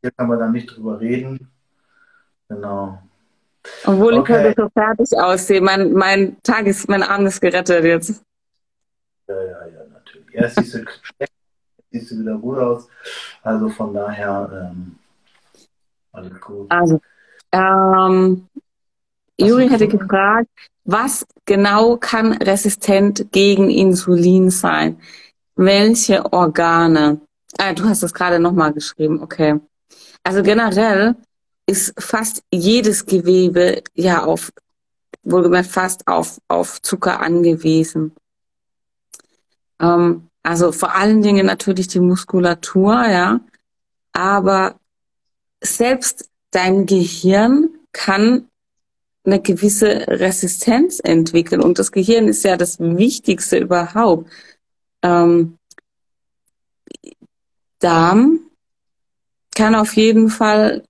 hier 0.00 0.10
kann 0.12 0.28
man 0.28 0.38
da 0.38 0.48
nicht 0.48 0.66
drüber 0.66 1.00
reden. 1.00 1.50
Genau. 2.48 3.02
Obwohl 3.84 4.14
okay. 4.14 4.32
ich 4.32 4.46
heute 4.48 4.62
so 4.62 4.68
fertig 4.70 5.18
aussehe. 5.18 5.60
Mein, 5.60 5.92
mein 5.92 6.36
Tag 6.42 6.66
ist, 6.66 6.88
mein 6.88 7.02
Abend 7.02 7.28
ist 7.28 7.40
gerettet 7.40 7.84
jetzt. 7.84 8.22
Ja, 9.26 9.34
ja, 9.42 9.66
ja, 9.66 9.84
natürlich. 9.92 10.34
Erst 10.34 10.56
siehst 10.56 10.74
du 10.74 10.84
schlecht, 11.02 11.32
siehst 11.90 12.10
du 12.10 12.20
wieder 12.20 12.38
gut 12.38 12.58
aus. 12.58 12.88
Also 13.42 13.68
von 13.68 13.92
daher, 13.92 14.70
ähm, 14.72 14.98
alles 16.12 16.40
gut. 16.40 16.70
Also, 16.70 17.00
ähm, 17.52 18.48
Juri 19.40 19.68
hätte 19.68 19.88
gefragt, 19.88 20.48
was 20.84 21.26
genau 21.44 21.96
kann 21.96 22.32
resistent 22.32 23.30
gegen 23.30 23.70
Insulin 23.70 24.50
sein? 24.50 25.00
Welche 25.54 26.32
Organe? 26.32 27.20
Ah, 27.58 27.72
du 27.72 27.84
hast 27.84 28.02
das 28.02 28.12
gerade 28.14 28.38
nochmal 28.38 28.72
geschrieben, 28.72 29.22
okay. 29.22 29.60
Also 30.24 30.42
generell 30.42 31.16
ist 31.66 31.94
fast 31.98 32.42
jedes 32.52 33.06
Gewebe 33.06 33.82
ja 33.94 34.24
auf, 34.24 34.52
wohlgemerkt 35.22 35.70
fast 35.70 36.06
auf, 36.08 36.40
auf 36.48 36.80
Zucker 36.82 37.20
angewiesen. 37.20 38.12
Ähm, 39.80 40.28
also 40.42 40.72
vor 40.72 40.94
allen 40.94 41.22
Dingen 41.22 41.46
natürlich 41.46 41.88
die 41.88 42.00
Muskulatur, 42.00 43.06
ja. 43.06 43.40
Aber 44.12 44.76
selbst 45.60 46.28
dein 46.50 46.86
Gehirn 46.86 47.68
kann 47.92 48.47
eine 49.28 49.40
gewisse 49.40 50.06
Resistenz 50.08 51.00
entwickeln. 51.02 51.60
Und 51.60 51.78
das 51.78 51.92
Gehirn 51.92 52.28
ist 52.28 52.44
ja 52.44 52.56
das 52.56 52.80
Wichtigste 52.80 53.58
überhaupt. 53.58 54.30
Ähm, 55.02 55.58
Darm 57.78 58.40
kann 59.54 59.74
auf 59.74 59.94
jeden 59.94 60.30
Fall 60.30 60.84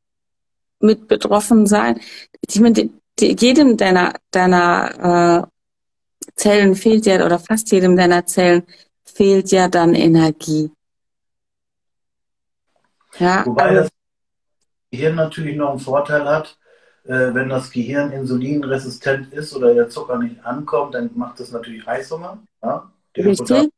mit 0.81 1.09
betroffen 1.09 1.67
sein. 1.67 2.01
Ich 2.47 2.61
meine, 2.61 2.91
jedem 3.21 3.77
deiner, 3.77 4.15
deiner 4.31 5.49
äh, 5.49 6.31
Zellen 6.37 6.77
fehlt 6.77 7.07
ja, 7.07 7.25
oder 7.25 7.39
fast 7.39 7.71
jedem 7.73 7.97
deiner 7.97 8.25
Zellen 8.27 8.63
fehlt 9.05 9.51
ja 9.51 9.69
dann 9.69 9.95
Energie. 9.95 10.71
Ja, 13.19 13.45
Wobei 13.45 13.65
also, 13.65 13.83
das 13.83 13.91
Gehirn 14.91 15.17
natürlich 15.17 15.57
noch 15.57 15.71
einen 15.71 15.81
Vorteil 15.81 16.25
hat, 16.29 16.58
äh, 17.09 17.33
wenn 17.35 17.49
das 17.49 17.71
Gehirn 17.71 18.13
insulinresistent 18.13 19.33
ist 19.33 19.57
oder 19.57 19.73
der 19.73 19.89
Zucker 19.89 20.19
nicht 20.19 20.45
ankommt, 20.45 20.95
dann 20.95 21.11
macht 21.15 21.41
das 21.41 21.51
natürlich 21.51 21.87
Heißhunger. 21.87 22.39
Ja? 22.63 22.93
Der 23.17 23.25
Richtig. 23.25 23.71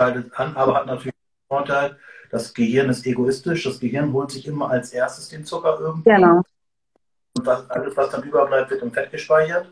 schaltet 0.00 0.32
an, 0.34 0.56
aber 0.56 0.76
hat 0.76 0.86
natürlich 0.86 1.12
den 1.12 1.48
Vorteil, 1.48 1.98
das 2.30 2.54
Gehirn 2.54 2.88
ist 2.88 3.06
egoistisch, 3.06 3.64
das 3.64 3.78
Gehirn 3.78 4.14
holt 4.14 4.30
sich 4.30 4.46
immer 4.46 4.70
als 4.70 4.90
erstes 4.90 5.28
den 5.28 5.44
Zucker 5.44 5.78
irgendwie. 5.80 6.08
Genau. 6.08 6.42
Und 7.36 7.46
was, 7.46 7.68
alles, 7.70 7.94
was 7.94 8.10
dann 8.10 8.22
überbleibt, 8.22 8.70
wird 8.70 8.82
im 8.82 8.90
Fett 8.90 9.10
gespeichert. 9.10 9.70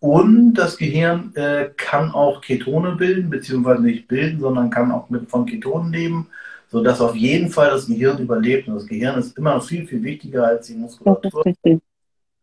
Und 0.00 0.54
das 0.54 0.78
Gehirn 0.78 1.32
äh, 1.36 1.70
kann 1.76 2.12
auch 2.12 2.40
Ketone 2.40 2.96
bilden, 2.96 3.28
beziehungsweise 3.28 3.82
nicht 3.82 4.08
bilden, 4.08 4.40
sondern 4.40 4.70
kann 4.70 4.90
auch 4.90 5.10
mit 5.10 5.28
von 5.30 5.44
Ketonen 5.44 5.92
leben, 5.92 6.28
sodass 6.68 7.02
auf 7.02 7.14
jeden 7.14 7.50
Fall 7.50 7.70
das 7.70 7.86
Gehirn 7.86 8.18
überlebt. 8.18 8.68
Und 8.68 8.74
das 8.74 8.86
Gehirn 8.86 9.18
ist 9.18 9.36
immer 9.36 9.54
noch 9.54 9.64
viel, 9.64 9.86
viel 9.86 10.02
wichtiger 10.02 10.46
als 10.46 10.68
die 10.68 10.74
Muskulatur 10.74 11.44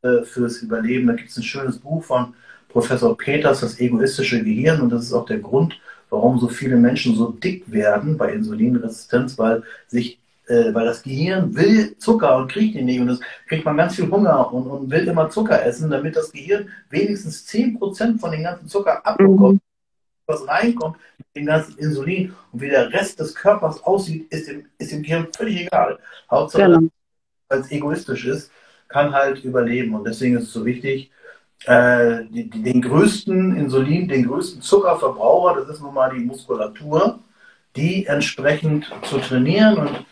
äh, 0.01 0.23
fürs 0.23 0.61
Überleben. 0.61 1.07
Da 1.07 1.13
gibt 1.13 1.29
es 1.29 1.37
ein 1.37 1.43
schönes 1.43 1.77
Buch 1.79 2.03
von 2.03 2.33
Professor 2.69 3.17
Peters, 3.17 3.61
das 3.61 3.79
egoistische 3.79 4.43
Gehirn. 4.43 4.81
Und 4.81 4.91
das 4.91 5.03
ist 5.03 5.13
auch 5.13 5.25
der 5.25 5.39
Grund, 5.39 5.79
warum 6.09 6.39
so 6.39 6.47
viele 6.47 6.77
Menschen 6.77 7.15
so 7.15 7.31
dick 7.31 7.71
werden 7.71 8.17
bei 8.17 8.33
Insulinresistenz, 8.33 9.37
weil 9.37 9.63
sich 9.87 10.19
äh, 10.49 10.73
weil 10.73 10.85
das 10.85 11.03
Gehirn 11.03 11.55
will 11.55 11.95
Zucker 11.99 12.35
und 12.37 12.51
kriegt 12.51 12.75
ihn 12.75 12.85
nicht. 12.85 12.99
Und 12.99 13.07
das 13.07 13.19
kriegt 13.47 13.65
man 13.65 13.77
ganz 13.77 13.95
viel 13.95 14.09
Hunger 14.09 14.51
und, 14.51 14.65
und 14.67 14.89
will 14.89 15.07
immer 15.07 15.29
Zucker 15.29 15.63
essen, 15.63 15.91
damit 15.91 16.15
das 16.15 16.31
Gehirn 16.31 16.69
wenigstens 16.89 17.47
10% 17.47 18.19
von 18.19 18.31
dem 18.31 18.43
ganzen 18.43 18.67
Zucker 18.67 19.05
abbekommt, 19.05 19.55
mhm. 19.55 19.61
was 20.25 20.47
reinkommt, 20.47 20.97
dem 21.35 21.45
ganzen 21.45 21.77
Insulin. 21.77 22.33
Und 22.51 22.61
wie 22.61 22.69
der 22.69 22.91
Rest 22.91 23.19
des 23.19 23.35
Körpers 23.35 23.83
aussieht, 23.83 24.31
ist 24.31 24.47
dem, 24.47 24.65
ist 24.79 24.91
dem 24.91 25.03
Gehirn 25.03 25.27
völlig 25.35 25.61
egal. 25.61 25.99
Hauptsache, 26.31 26.63
genau. 26.63 26.89
weil 27.47 27.59
es 27.59 27.71
egoistisch 27.71 28.25
ist, 28.25 28.51
kann 28.89 29.13
halt 29.13 29.43
überleben. 29.43 29.95
Und 29.95 30.05
deswegen 30.05 30.37
ist 30.37 30.43
es 30.43 30.53
so 30.53 30.65
wichtig, 30.65 31.11
äh, 31.65 32.25
die, 32.29 32.49
die, 32.49 32.63
den 32.63 32.81
größten 32.81 33.55
Insulin, 33.55 34.07
den 34.07 34.27
größten 34.27 34.61
Zuckerverbraucher, 34.61 35.61
das 35.61 35.75
ist 35.75 35.81
nun 35.81 35.93
mal 35.93 36.11
die 36.13 36.23
Muskulatur, 36.23 37.19
die 37.75 38.05
entsprechend 38.05 38.91
zu 39.03 39.19
trainieren. 39.19 39.77
Und 39.77 40.05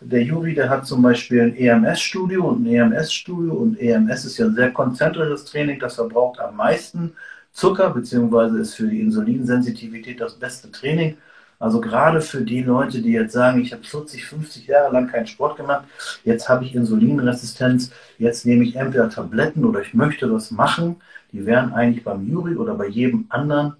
der 0.00 0.22
Juri, 0.22 0.54
der 0.54 0.68
hat 0.68 0.86
zum 0.86 1.02
Beispiel 1.02 1.42
ein 1.42 1.56
EMS-Studio 1.56 2.44
und 2.44 2.66
ein 2.66 2.74
EMS-Studio 2.74 3.54
und 3.54 3.80
EMS 3.80 4.24
ist 4.24 4.38
ja 4.38 4.46
ein 4.46 4.54
sehr 4.54 4.72
konzentrisches 4.72 5.44
Training, 5.46 5.78
das 5.78 5.94
verbraucht 5.94 6.40
am 6.40 6.56
meisten 6.56 7.14
Zucker, 7.52 7.90
beziehungsweise 7.90 8.58
ist 8.58 8.74
für 8.74 8.86
die 8.86 9.00
Insulinsensitivität 9.00 10.20
das 10.20 10.34
beste 10.34 10.70
Training. 10.70 11.16
Also 11.58 11.80
gerade 11.80 12.20
für 12.20 12.42
die 12.42 12.62
Leute, 12.62 13.02
die 13.02 13.12
jetzt 13.12 13.32
sagen, 13.32 13.60
ich 13.60 13.72
habe 13.72 13.84
40, 13.84 14.24
50 14.24 14.66
Jahre 14.66 14.92
lang 14.92 15.08
keinen 15.08 15.26
Sport 15.26 15.56
gemacht, 15.56 15.84
jetzt 16.24 16.48
habe 16.48 16.64
ich 16.64 16.74
Insulinresistenz, 16.74 17.90
jetzt 18.18 18.46
nehme 18.46 18.64
ich 18.64 18.76
entweder 18.76 19.08
Tabletten 19.10 19.64
oder 19.64 19.80
ich 19.80 19.94
möchte 19.94 20.32
was 20.32 20.50
machen, 20.50 20.96
die 21.32 21.46
wären 21.46 21.72
eigentlich 21.72 22.04
beim 22.04 22.26
Juri 22.28 22.56
oder 22.56 22.74
bei 22.74 22.86
jedem 22.88 23.26
anderen 23.30 23.76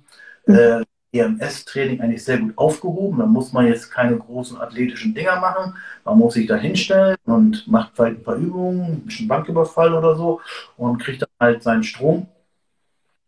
äh, 0.47 0.83
EMS-Training 1.13 2.01
eigentlich 2.01 2.25
sehr 2.25 2.39
gut 2.39 2.57
aufgehoben. 2.57 3.19
Da 3.19 3.27
muss 3.27 3.53
man 3.53 3.67
jetzt 3.67 3.91
keine 3.91 4.17
großen 4.19 4.59
athletischen 4.61 5.15
Dinger 5.15 5.41
machen. 5.41 5.75
Man 6.05 6.19
muss 6.19 6.35
sich 6.35 6.47
da 6.47 6.57
hinstellen 6.57 7.17
und 7.25 7.67
macht 7.67 7.93
vielleicht 7.95 8.19
ein 8.19 8.23
paar 8.25 8.37
Übungen, 8.37 8.85
ein 8.85 9.01
bisschen 9.07 9.29
Banküberfall 9.29 9.95
oder 9.95 10.17
so 10.17 10.41
und 10.77 10.99
kriegt 10.99 11.23
dann 11.23 11.29
halt 11.41 11.63
seinen 11.63 11.83
Strom. 11.85 12.29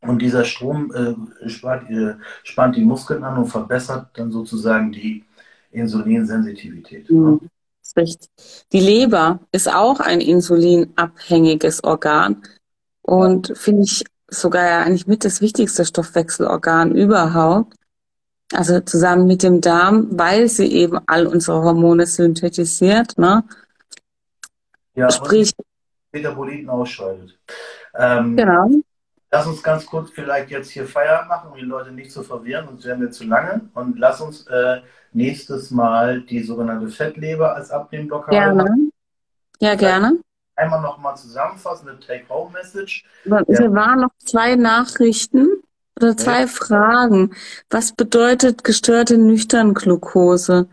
Und 0.00 0.22
dieser 0.22 0.44
Strom 0.44 0.92
äh, 0.92 1.48
spart, 1.48 1.90
äh, 1.90 2.14
spannt 2.44 2.76
die 2.76 2.84
Muskeln 2.84 3.24
an 3.24 3.38
und 3.38 3.46
verbessert 3.46 4.10
dann 4.14 4.30
sozusagen 4.30 4.92
die 4.92 5.24
Insulinsensitivität. 5.72 7.10
Mhm. 7.10 7.40
Das 7.80 7.88
ist 7.88 7.96
richtig. 7.96 8.28
Die 8.72 8.80
Leber 8.80 9.40
ist 9.50 9.72
auch 9.72 10.00
ein 10.00 10.20
insulinabhängiges 10.20 11.82
Organ 11.82 12.42
und 13.02 13.52
finde 13.56 13.82
ich 13.82 14.04
sogar 14.28 14.68
ja 14.68 14.82
eigentlich 14.82 15.06
mit 15.06 15.24
das 15.24 15.40
wichtigste 15.40 15.84
Stoffwechselorgan 15.84 16.94
überhaupt. 16.94 17.74
Also 18.52 18.80
zusammen 18.80 19.26
mit 19.26 19.42
dem 19.42 19.60
Darm, 19.60 20.08
weil 20.10 20.48
sie 20.48 20.72
eben 20.72 20.98
all 21.06 21.26
unsere 21.26 21.62
Hormone 21.62 22.06
synthetisiert, 22.06 23.18
ne? 23.18 23.44
Ja, 24.94 25.10
Sprich, 25.10 25.52
Metaboliten 26.12 26.70
ausscheidet. 26.70 27.38
Ähm, 27.94 28.36
genau. 28.36 28.70
Lass 29.30 29.46
uns 29.46 29.62
ganz 29.62 29.84
kurz 29.84 30.10
vielleicht 30.10 30.50
jetzt 30.50 30.70
hier 30.70 30.86
Feierabend 30.86 31.28
machen, 31.28 31.50
um 31.50 31.56
die 31.56 31.64
Leute 31.64 31.92
nicht 31.92 32.10
zu 32.10 32.22
verwirren, 32.22 32.66
sonst 32.66 32.84
werden 32.84 33.00
wir 33.00 33.10
zu 33.10 33.24
lange. 33.24 33.68
Und 33.74 33.98
lass 33.98 34.20
uns 34.20 34.46
äh, 34.46 34.80
nächstes 35.12 35.70
Mal 35.70 36.22
die 36.22 36.42
sogenannte 36.42 36.88
Fettleber 36.88 37.54
als 37.54 37.70
Abnehmblockade 37.70 38.36
gerne. 38.36 38.90
Ja, 39.60 39.74
gerne 39.74 40.18
einmal 40.58 40.82
nochmal 40.82 41.16
zusammenfassen, 41.16 41.88
eine 41.88 42.00
Take-Home-Message. 42.00 43.04
Wir 43.24 43.44
ja. 43.48 43.72
waren 43.72 44.00
noch 44.00 44.10
zwei 44.24 44.56
Nachrichten 44.56 45.48
oder 45.96 46.16
zwei 46.16 46.42
ja. 46.42 46.46
Fragen. 46.46 47.34
Was 47.70 47.92
bedeutet 47.92 48.64
gestörte 48.64 49.16
Nüchternglucose? 49.18 50.68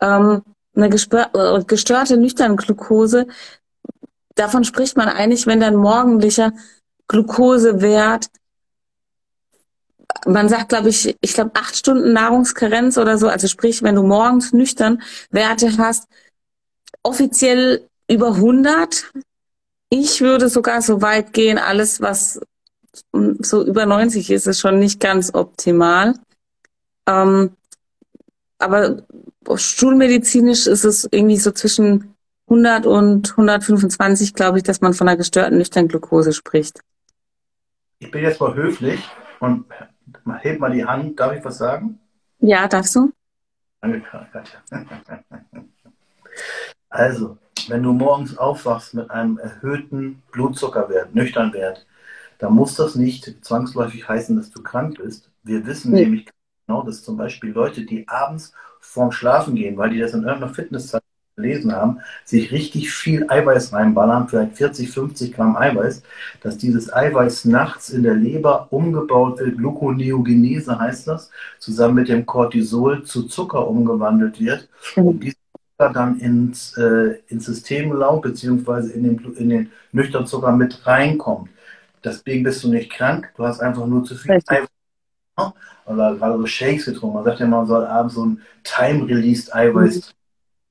Ähm, 0.00 0.42
eine 0.74 0.86
äh, 0.86 1.64
gestörte 1.64 2.16
Nüchternglucose, 2.16 3.26
davon 4.34 4.64
spricht 4.64 4.96
man 4.96 5.08
eigentlich, 5.08 5.46
wenn 5.46 5.60
dein 5.60 5.76
morgendlicher 5.76 6.52
Glukosewert 7.08 8.28
man 10.26 10.48
sagt, 10.48 10.70
glaube 10.70 10.88
ich, 10.88 11.16
ich 11.20 11.34
glaube 11.34 11.52
acht 11.54 11.76
Stunden 11.76 12.12
Nahrungskarenz 12.12 12.98
oder 12.98 13.18
so. 13.18 13.28
Also 13.28 13.48
sprich, 13.48 13.82
wenn 13.82 13.94
du 13.94 14.02
morgens 14.02 14.52
nüchtern 14.52 15.02
Werte 15.30 15.76
hast, 15.78 16.08
offiziell 17.02 17.88
über 18.08 18.34
100. 18.34 19.12
Ich 19.90 20.20
würde 20.20 20.48
sogar 20.48 20.82
so 20.82 21.02
weit 21.02 21.32
gehen, 21.32 21.58
alles, 21.58 22.00
was 22.00 22.40
so 23.12 23.64
über 23.64 23.86
90 23.86 24.30
ist, 24.30 24.46
ist 24.46 24.60
schon 24.60 24.78
nicht 24.78 25.00
ganz 25.00 25.34
optimal. 25.34 26.14
Ähm, 27.06 27.50
aber 28.58 29.02
schulmedizinisch 29.56 30.66
ist 30.66 30.84
es 30.84 31.08
irgendwie 31.10 31.36
so 31.36 31.50
zwischen 31.50 32.14
100 32.46 32.86
und 32.86 33.30
125, 33.32 34.34
glaube 34.34 34.58
ich, 34.58 34.64
dass 34.64 34.80
man 34.80 34.94
von 34.94 35.08
einer 35.08 35.16
gestörten 35.16 35.58
Nüchternglucose 35.58 36.32
spricht. 36.32 36.80
Ich 37.98 38.10
bin 38.10 38.22
jetzt 38.22 38.40
mal 38.40 38.54
höflich 38.54 39.08
und 39.40 39.66
heb 40.40 40.60
mal 40.60 40.72
die 40.72 40.84
Hand. 40.84 41.18
Darf 41.18 41.36
ich 41.36 41.44
was 41.44 41.58
sagen? 41.58 41.98
Ja, 42.40 42.68
darfst 42.68 42.94
du? 42.96 43.12
Danke, 43.80 44.02
Katja. 44.32 44.60
Also, 46.88 47.38
wenn 47.68 47.82
du 47.82 47.92
morgens 47.92 48.38
aufwachst 48.38 48.94
mit 48.94 49.10
einem 49.10 49.38
erhöhten 49.38 50.22
Blutzuckerwert, 50.30 51.14
Nüchternwert, 51.14 51.86
dann 52.38 52.52
muss 52.54 52.76
das 52.76 52.94
nicht 52.94 53.44
zwangsläufig 53.44 54.08
heißen, 54.08 54.36
dass 54.36 54.50
du 54.50 54.62
krank 54.62 54.98
bist. 54.98 55.30
Wir 55.42 55.66
wissen 55.66 55.90
mhm. 55.90 55.98
nämlich 55.98 56.26
genau, 56.66 56.82
dass 56.82 57.02
zum 57.02 57.16
Beispiel 57.16 57.50
Leute, 57.50 57.84
die 57.84 58.08
abends 58.08 58.52
vorm 58.80 59.12
Schlafen 59.12 59.54
gehen, 59.54 59.76
weil 59.76 59.90
die 59.90 59.98
das 59.98 60.14
in 60.14 60.22
irgendeiner 60.22 60.52
Fitnesszeit 60.52 61.02
gelesen 61.36 61.72
haben, 61.72 61.98
sich 62.24 62.52
richtig 62.52 62.92
viel 62.92 63.26
Eiweiß 63.28 63.72
reinballern, 63.72 64.28
vielleicht 64.28 64.56
40, 64.56 64.90
50 64.90 65.32
Gramm 65.32 65.56
Eiweiß, 65.56 66.02
dass 66.42 66.58
dieses 66.58 66.92
Eiweiß 66.92 67.46
nachts 67.46 67.90
in 67.90 68.04
der 68.04 68.14
Leber 68.14 68.68
umgebaut 68.70 69.40
wird, 69.40 69.58
Gluconeogenese 69.58 70.78
heißt 70.78 71.08
das, 71.08 71.30
zusammen 71.58 71.96
mit 71.96 72.08
dem 72.08 72.24
Cortisol 72.24 73.02
zu 73.04 73.24
Zucker 73.24 73.66
umgewandelt 73.66 74.40
wird. 74.40 74.68
Mhm. 74.96 75.06
Und 75.06 75.20
diese 75.24 75.36
dann 75.76 76.20
ins, 76.20 76.76
äh, 76.78 77.18
ins 77.26 77.46
System 77.46 77.92
launt, 77.92 78.22
beziehungsweise 78.22 78.92
in 78.92 79.02
den, 79.02 79.34
in 79.34 79.48
den 79.48 79.72
Nüchternzucker 79.90 80.52
mit 80.52 80.86
reinkommt. 80.86 81.50
Deswegen 82.04 82.44
bist 82.44 82.62
du 82.62 82.68
nicht 82.68 82.92
krank, 82.92 83.32
du 83.36 83.44
hast 83.44 83.60
einfach 83.60 83.86
nur 83.86 84.04
zu 84.04 84.14
viel 84.14 84.38
Eiweiß. 84.46 84.68
Oder 85.86 86.14
gerade 86.14 86.38
so 86.38 86.46
Shakes 86.46 86.84
getrunken. 86.84 87.16
Man 87.16 87.24
sagt 87.24 87.40
ja, 87.40 87.46
man 87.46 87.66
soll 87.66 87.84
abends 87.84 88.14
so 88.14 88.24
ein 88.24 88.40
Time-Released 88.62 89.52
Eiweiß, 89.52 89.96
mhm. 89.96 90.23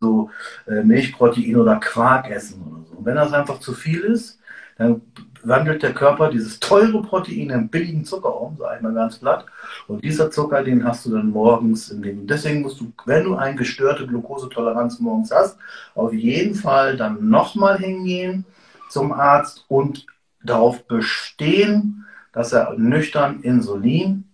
So 0.04 0.30
äh, 0.68 0.84
Milchprotein 0.84 1.56
oder 1.56 1.78
Quark 1.78 2.30
essen 2.30 2.62
oder 2.62 2.86
so. 2.86 2.98
Und 2.98 3.06
wenn 3.06 3.16
das 3.16 3.34
einfach 3.34 3.60
zu 3.60 3.74
viel 3.74 4.02
ist, 4.02 4.39
dann 4.78 5.02
wandelt 5.44 5.84
der 5.84 5.94
Körper 5.94 6.30
dieses 6.30 6.60
teure 6.60 7.02
Protein 7.02 7.50
in 7.50 7.70
billigen 7.70 8.06
Zucker 8.06 8.39
um, 8.39 8.56
sag 8.58 8.78
ich 8.78 8.82
mal 8.82 8.94
ganz 8.94 9.18
platt. 9.20 9.46
Und 9.88 10.04
dieser 10.04 10.32
Zucker, 10.32 10.63
den 10.63 10.86
hast 10.86 11.06
du 11.06 11.12
dann 11.12 11.30
morgens 11.30 11.89
in 11.89 12.02
dem. 12.02 12.28
Deswegen 12.28 12.62
musst 12.62 12.80
du, 12.80 12.92
wenn 13.06 13.26
du 13.26 13.36
eine 13.36 13.56
gestörte 13.56 14.08
Glukosetoleranz 14.08 15.00
morgens 15.00 15.32
hast, 15.32 15.58
auf 15.96 16.13
jeden 16.13 16.56
Fall 16.56 16.98
dann 16.98 17.30
nochmal 17.30 17.78
hingehen 17.78 18.46
zum 18.89 19.12
Arzt 19.12 19.66
und 19.68 20.06
darauf 20.44 20.86
bestehen, 20.86 22.06
dass 22.32 22.54
er 22.54 22.74
nüchtern 22.78 23.42
Insulin, 23.42 24.26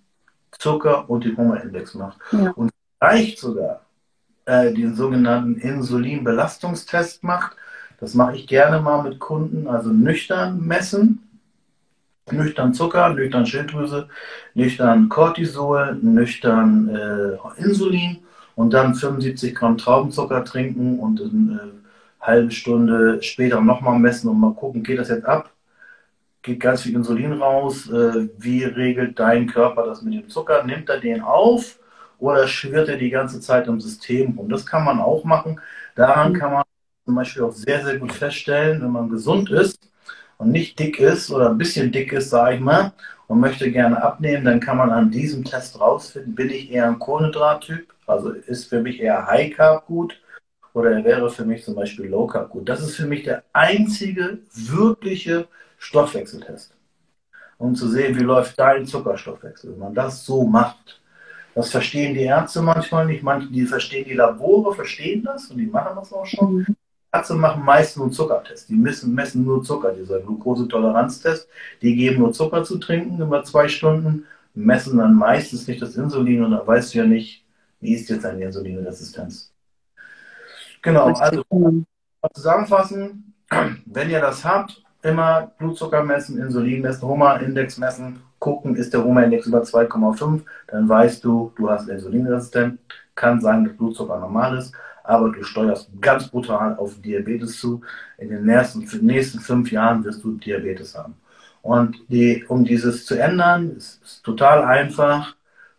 Zucker 0.57 1.09
und 1.09 1.23
den 1.25 1.37
Hungerindex 1.37 1.95
macht. 1.95 2.17
Ja. 2.31 2.51
Und 2.51 2.71
vielleicht 2.99 3.39
sogar 3.39 3.81
äh, 4.49 4.73
den 4.73 4.95
sogenannten 4.95 5.55
Insulinbelastungstest 5.55 7.23
macht, 7.23 7.55
Das 8.01 8.13
mache 8.13 8.35
ich 8.37 8.47
gerne 8.47 8.79
mal 8.81 9.03
mit 9.03 9.19
Kunden, 9.19 9.67
also 9.67 9.89
nüchtern 9.91 10.65
messen. 10.65 11.21
Nüchtern 12.31 12.73
Zucker, 12.73 13.09
nüchtern 13.09 13.45
Schilddrüse, 13.45 14.07
nüchtern 14.53 15.09
Cortisol, 15.09 15.97
nüchtern 16.01 16.89
äh, 16.89 17.61
Insulin 17.61 18.19
und 18.55 18.71
dann 18.73 18.95
75 18.95 19.53
Gramm 19.55 19.77
Traubenzucker 19.77 20.43
trinken 20.45 20.99
und 20.99 21.19
eine 21.21 21.55
äh, 21.55 22.25
halbe 22.25 22.51
Stunde 22.51 23.21
später 23.21 23.61
nochmal 23.61 23.99
messen 23.99 24.29
und 24.29 24.39
mal 24.39 24.53
gucken, 24.53 24.83
geht 24.83 24.99
das 24.99 25.09
jetzt 25.09 25.25
ab? 25.25 25.51
Geht 26.41 26.59
ganz 26.59 26.83
viel 26.83 26.95
Insulin 26.95 27.33
raus? 27.33 27.89
Äh, 27.89 28.29
wie 28.37 28.63
regelt 28.63 29.19
dein 29.19 29.47
Körper 29.47 29.85
das 29.85 30.01
mit 30.03 30.13
dem 30.13 30.29
Zucker? 30.29 30.63
Nimmt 30.63 30.87
er 30.89 30.99
den 30.99 31.21
auf 31.21 31.78
oder 32.19 32.47
schwirrt 32.47 32.89
er 32.89 32.97
die 32.97 33.09
ganze 33.09 33.39
Zeit 33.41 33.67
im 33.67 33.79
System 33.79 34.37
rum? 34.37 34.49
Das 34.49 34.65
kann 34.65 34.85
man 34.85 34.99
auch 34.99 35.23
machen. 35.23 35.59
Daran 35.95 36.33
kann 36.33 36.53
man 36.53 36.63
zum 37.05 37.15
Beispiel 37.15 37.43
auch 37.43 37.51
sehr, 37.51 37.83
sehr 37.83 37.97
gut 37.97 38.11
feststellen, 38.11 38.81
wenn 38.81 38.91
man 38.91 39.09
gesund 39.09 39.49
ist 39.49 39.89
und 40.37 40.51
nicht 40.51 40.77
dick 40.79 40.99
ist 40.99 41.31
oder 41.31 41.49
ein 41.49 41.57
bisschen 41.57 41.91
dick 41.91 42.13
ist, 42.13 42.29
sage 42.29 42.55
ich 42.55 42.61
mal, 42.61 42.93
und 43.27 43.39
möchte 43.39 43.71
gerne 43.71 44.01
abnehmen, 44.01 44.45
dann 44.45 44.59
kann 44.59 44.77
man 44.77 44.91
an 44.91 45.11
diesem 45.11 45.43
Test 45.43 45.79
rausfinden, 45.79 46.35
bin 46.35 46.49
ich 46.49 46.71
eher 46.71 46.87
ein 46.87 46.99
Kohlenhydrat-Typ, 46.99 47.93
also 48.07 48.31
ist 48.31 48.69
für 48.69 48.81
mich 48.81 48.99
eher 48.99 49.25
High 49.27 49.55
Carb 49.55 49.85
gut 49.85 50.19
oder 50.73 50.91
er 50.91 51.03
wäre 51.03 51.29
für 51.29 51.45
mich 51.45 51.63
zum 51.63 51.75
Beispiel 51.75 52.07
Low 52.07 52.27
Carb 52.27 52.49
gut. 52.49 52.69
Das 52.69 52.81
ist 52.81 52.95
für 52.95 53.05
mich 53.05 53.23
der 53.23 53.43
einzige 53.53 54.39
wirkliche 54.53 55.47
Stoffwechseltest, 55.77 56.75
um 57.57 57.75
zu 57.75 57.87
sehen, 57.89 58.17
wie 58.17 58.23
läuft 58.23 58.59
dein 58.59 58.85
Zuckerstoffwechsel. 58.85 59.71
Wenn 59.71 59.79
man 59.79 59.93
das 59.93 60.25
so 60.25 60.43
macht, 60.45 61.01
das 61.55 61.71
verstehen 61.71 62.13
die 62.13 62.23
Ärzte 62.23 62.61
manchmal 62.61 63.05
nicht, 63.05 63.23
manche, 63.23 63.47
die 63.47 63.65
verstehen 63.65 64.05
die 64.07 64.13
Labore, 64.13 64.75
verstehen 64.75 65.23
das 65.23 65.47
und 65.47 65.57
die 65.57 65.65
machen 65.65 65.95
das 65.95 66.13
auch 66.13 66.25
schon. 66.25 66.57
Mhm. 66.57 66.75
Ärzte 67.11 67.33
machen 67.33 67.63
meist 67.63 67.97
nur 67.97 68.05
einen 68.05 68.13
Zuckertest. 68.13 68.69
Die 68.69 68.75
messen, 68.75 69.13
messen 69.15 69.43
nur 69.43 69.63
Zucker, 69.63 69.93
dieser 69.93 70.19
Glukosetoleranztest. 70.19 71.47
Die 71.81 71.95
geben 71.95 72.19
nur 72.19 72.33
Zucker 72.33 72.63
zu 72.63 72.77
trinken 72.77 73.19
über 73.19 73.43
zwei 73.43 73.67
Stunden, 73.67 74.25
messen 74.53 74.97
dann 74.99 75.15
meistens 75.15 75.67
nicht 75.67 75.81
das 75.81 75.95
Insulin 75.95 76.43
und 76.43 76.51
da 76.51 76.65
weißt 76.65 76.93
du 76.93 76.99
ja 76.99 77.05
nicht, 77.05 77.43
wie 77.79 77.93
ist 77.93 78.09
jetzt 78.09 78.25
deine 78.25 78.45
Insulinresistenz. 78.45 79.51
Genau, 80.81 81.11
also 81.13 81.43
zusammenfassen, 82.33 83.33
wenn 83.85 84.09
ihr 84.09 84.21
das 84.21 84.45
habt, 84.45 84.83
immer 85.01 85.51
Blutzucker 85.57 86.03
messen, 86.03 86.39
Insulin 86.39 86.81
messen, 86.81 87.07
Homa-Index 87.07 87.77
messen, 87.77 88.21
gucken, 88.39 88.75
ist 88.75 88.93
der 88.93 89.03
Homa-Index 89.03 89.47
über 89.47 89.61
2,5, 89.61 90.41
dann 90.67 90.89
weißt 90.89 91.23
du, 91.23 91.51
du 91.55 91.69
hast 91.69 91.89
Insulinresistent. 91.89 92.79
Kann 93.15 93.41
sein, 93.41 93.65
dass 93.65 93.75
Blutzucker 93.75 94.17
normal 94.17 94.57
ist 94.57 94.73
aber 95.09 95.31
du 95.31 95.43
steuerst 95.43 95.89
ganz 95.99 96.27
brutal 96.27 96.75
auf 96.77 97.01
Diabetes 97.01 97.59
zu. 97.59 97.81
In 98.19 98.29
den 98.29 98.45
nächsten, 98.45 98.85
nächsten 99.03 99.39
fünf 99.39 99.71
Jahren 99.71 100.03
wirst 100.03 100.23
du 100.23 100.33
Diabetes 100.33 100.95
haben. 100.95 101.15
Und 101.63 101.97
die, 102.09 102.45
um 102.47 102.63
dieses 102.63 103.07
zu 103.07 103.15
ändern, 103.15 103.71
ist, 103.75 104.03
ist 104.03 104.23
total 104.23 104.63
einfach. 104.63 105.35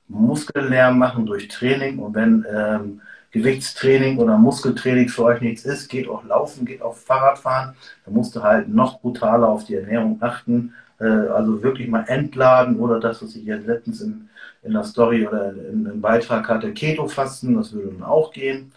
Muskeln 0.09 0.99
machen 0.99 1.27
durch 1.27 1.46
Training. 1.46 2.01
Und 2.01 2.16
wenn 2.16 2.44
ähm, 2.53 3.01
Gewichtstraining 3.32 4.18
oder 4.18 4.36
Muskeltraining 4.38 5.08
für 5.08 5.24
euch 5.24 5.40
nichts 5.40 5.64
ist, 5.64 5.88
geht 5.88 6.08
auch 6.08 6.24
Laufen, 6.24 6.64
geht 6.64 6.82
auch 6.82 6.96
Fahrradfahren. 6.96 7.74
Da 8.04 8.10
musst 8.10 8.34
du 8.34 8.42
halt 8.42 8.68
noch 8.68 9.00
brutaler 9.00 9.48
auf 9.48 9.64
die 9.64 9.76
Ernährung 9.76 10.18
achten. 10.20 10.74
Äh, 10.98 11.04
also 11.04 11.62
wirklich 11.62 11.88
mal 11.88 12.04
entladen 12.08 12.78
oder 12.78 13.00
das, 13.00 13.22
was 13.22 13.36
ich 13.36 13.44
jetzt 13.44 13.66
letztens 13.66 14.00
in, 14.00 14.28
in 14.62 14.72
der 14.72 14.84
Story 14.84 15.26
oder 15.26 15.50
in, 15.52 15.86
im 15.86 16.00
Beitrag 16.00 16.48
hatte, 16.48 16.72
Keto-Fasten, 16.72 17.56
das 17.56 17.72
würde 17.72 17.92
dann 17.92 18.02
auch 18.02 18.32
gehen 18.32 18.72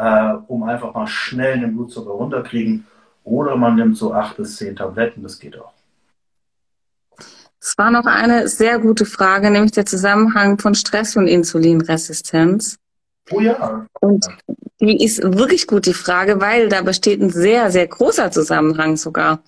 äh, 0.00 0.34
um 0.46 0.62
einfach 0.62 0.94
mal 0.94 1.06
schnell 1.06 1.60
den 1.60 1.74
Blutzucker 1.76 2.10
runterkriegen. 2.10 2.86
Oder 3.24 3.56
man 3.56 3.76
nimmt 3.76 3.96
so 3.96 4.14
acht 4.14 4.36
bis 4.36 4.56
zehn 4.56 4.74
Tabletten, 4.74 5.22
das 5.22 5.38
geht 5.38 5.58
auch. 5.58 5.72
Es 7.60 7.76
war 7.76 7.90
noch 7.90 8.06
eine 8.06 8.48
sehr 8.48 8.78
gute 8.78 9.04
Frage, 9.04 9.50
nämlich 9.50 9.72
der 9.72 9.84
Zusammenhang 9.84 10.58
von 10.58 10.74
Stress 10.74 11.16
und 11.16 11.26
Insulinresistenz. 11.26 12.76
Oh 13.30 13.40
ja. 13.40 13.86
Und 14.00 14.26
die 14.80 15.04
ist 15.04 15.22
wirklich 15.22 15.66
gut, 15.66 15.86
die 15.86 15.94
Frage, 15.94 16.40
weil 16.40 16.68
da 16.68 16.82
besteht 16.82 17.20
ein 17.20 17.30
sehr, 17.30 17.70
sehr 17.70 17.86
großer 17.86 18.30
Zusammenhang 18.30 18.96
sogar. 18.96 19.42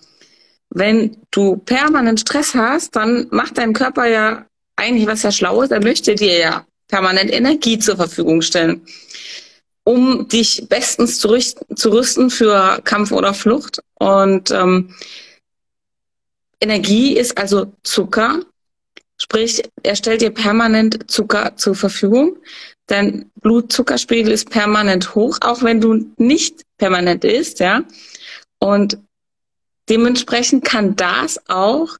Wenn 0.70 1.16
du 1.30 1.56
permanent 1.56 2.20
Stress 2.20 2.54
hast, 2.54 2.96
dann 2.96 3.26
macht 3.30 3.58
dein 3.58 3.72
Körper 3.72 4.06
ja 4.06 4.46
eigentlich 4.76 5.06
was 5.06 5.22
ja 5.22 5.30
schlau 5.30 5.62
ist, 5.62 5.70
er 5.70 5.82
möchte 5.82 6.14
dir 6.14 6.38
ja 6.38 6.66
permanent 6.88 7.32
Energie 7.32 7.78
zur 7.78 7.96
Verfügung 7.96 8.42
stellen 8.42 8.82
um 9.84 10.28
dich 10.28 10.66
bestens 10.68 11.18
zu, 11.18 11.28
rüsten, 11.28 11.76
zu 11.76 11.90
rüsten 11.90 12.30
für 12.30 12.80
Kampf 12.84 13.12
oder 13.12 13.34
Flucht. 13.34 13.80
Und 13.94 14.50
ähm, 14.50 14.94
Energie 16.60 17.16
ist 17.16 17.36
also 17.38 17.72
Zucker, 17.82 18.40
sprich, 19.16 19.62
er 19.82 19.96
stellt 19.96 20.20
dir 20.20 20.30
permanent 20.30 21.10
Zucker 21.10 21.56
zur 21.56 21.74
Verfügung. 21.74 22.36
Dein 22.86 23.30
Blutzuckerspiegel 23.40 24.32
ist 24.32 24.50
permanent 24.50 25.14
hoch, 25.14 25.38
auch 25.40 25.62
wenn 25.62 25.80
du 25.80 26.06
nicht 26.16 26.62
permanent 26.78 27.24
isst, 27.24 27.60
ja. 27.60 27.84
Und 28.58 28.98
dementsprechend 29.88 30.64
kann 30.64 30.96
das 30.96 31.40
auch 31.48 31.96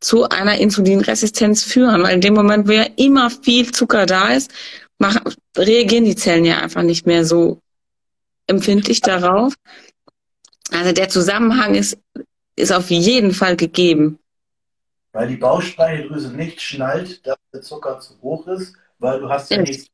zu 0.00 0.28
einer 0.28 0.58
Insulinresistenz 0.58 1.62
führen, 1.62 2.02
weil 2.02 2.14
in 2.14 2.20
dem 2.20 2.34
Moment, 2.34 2.68
wo 2.68 2.72
ja 2.72 2.86
immer 2.96 3.30
viel 3.30 3.72
Zucker 3.72 4.06
da 4.06 4.34
ist, 4.34 4.52
machen, 4.98 5.22
reagieren 5.56 6.04
die 6.04 6.16
Zellen 6.16 6.44
ja 6.44 6.58
einfach 6.58 6.82
nicht 6.82 7.06
mehr 7.06 7.24
so 7.24 7.60
empfindlich 8.46 9.00
darauf. 9.00 9.54
Also 10.70 10.92
der 10.92 11.08
Zusammenhang 11.08 11.74
ist, 11.74 11.98
ist 12.56 12.72
auf 12.72 12.90
jeden 12.90 13.32
Fall 13.32 13.56
gegeben. 13.56 14.18
Weil 15.14 15.28
die 15.28 15.36
Bauchspeicheldrüse 15.36 16.36
nicht 16.36 16.60
schnallt, 16.60 17.26
dass 17.26 17.38
der 17.54 17.62
Zucker 17.62 18.00
zu 18.00 18.20
hoch 18.20 18.46
ist, 18.48 18.74
weil 18.98 19.20
du 19.20 19.30
hast 19.30 19.50
ja, 19.50 19.62
nichts. 19.62 19.86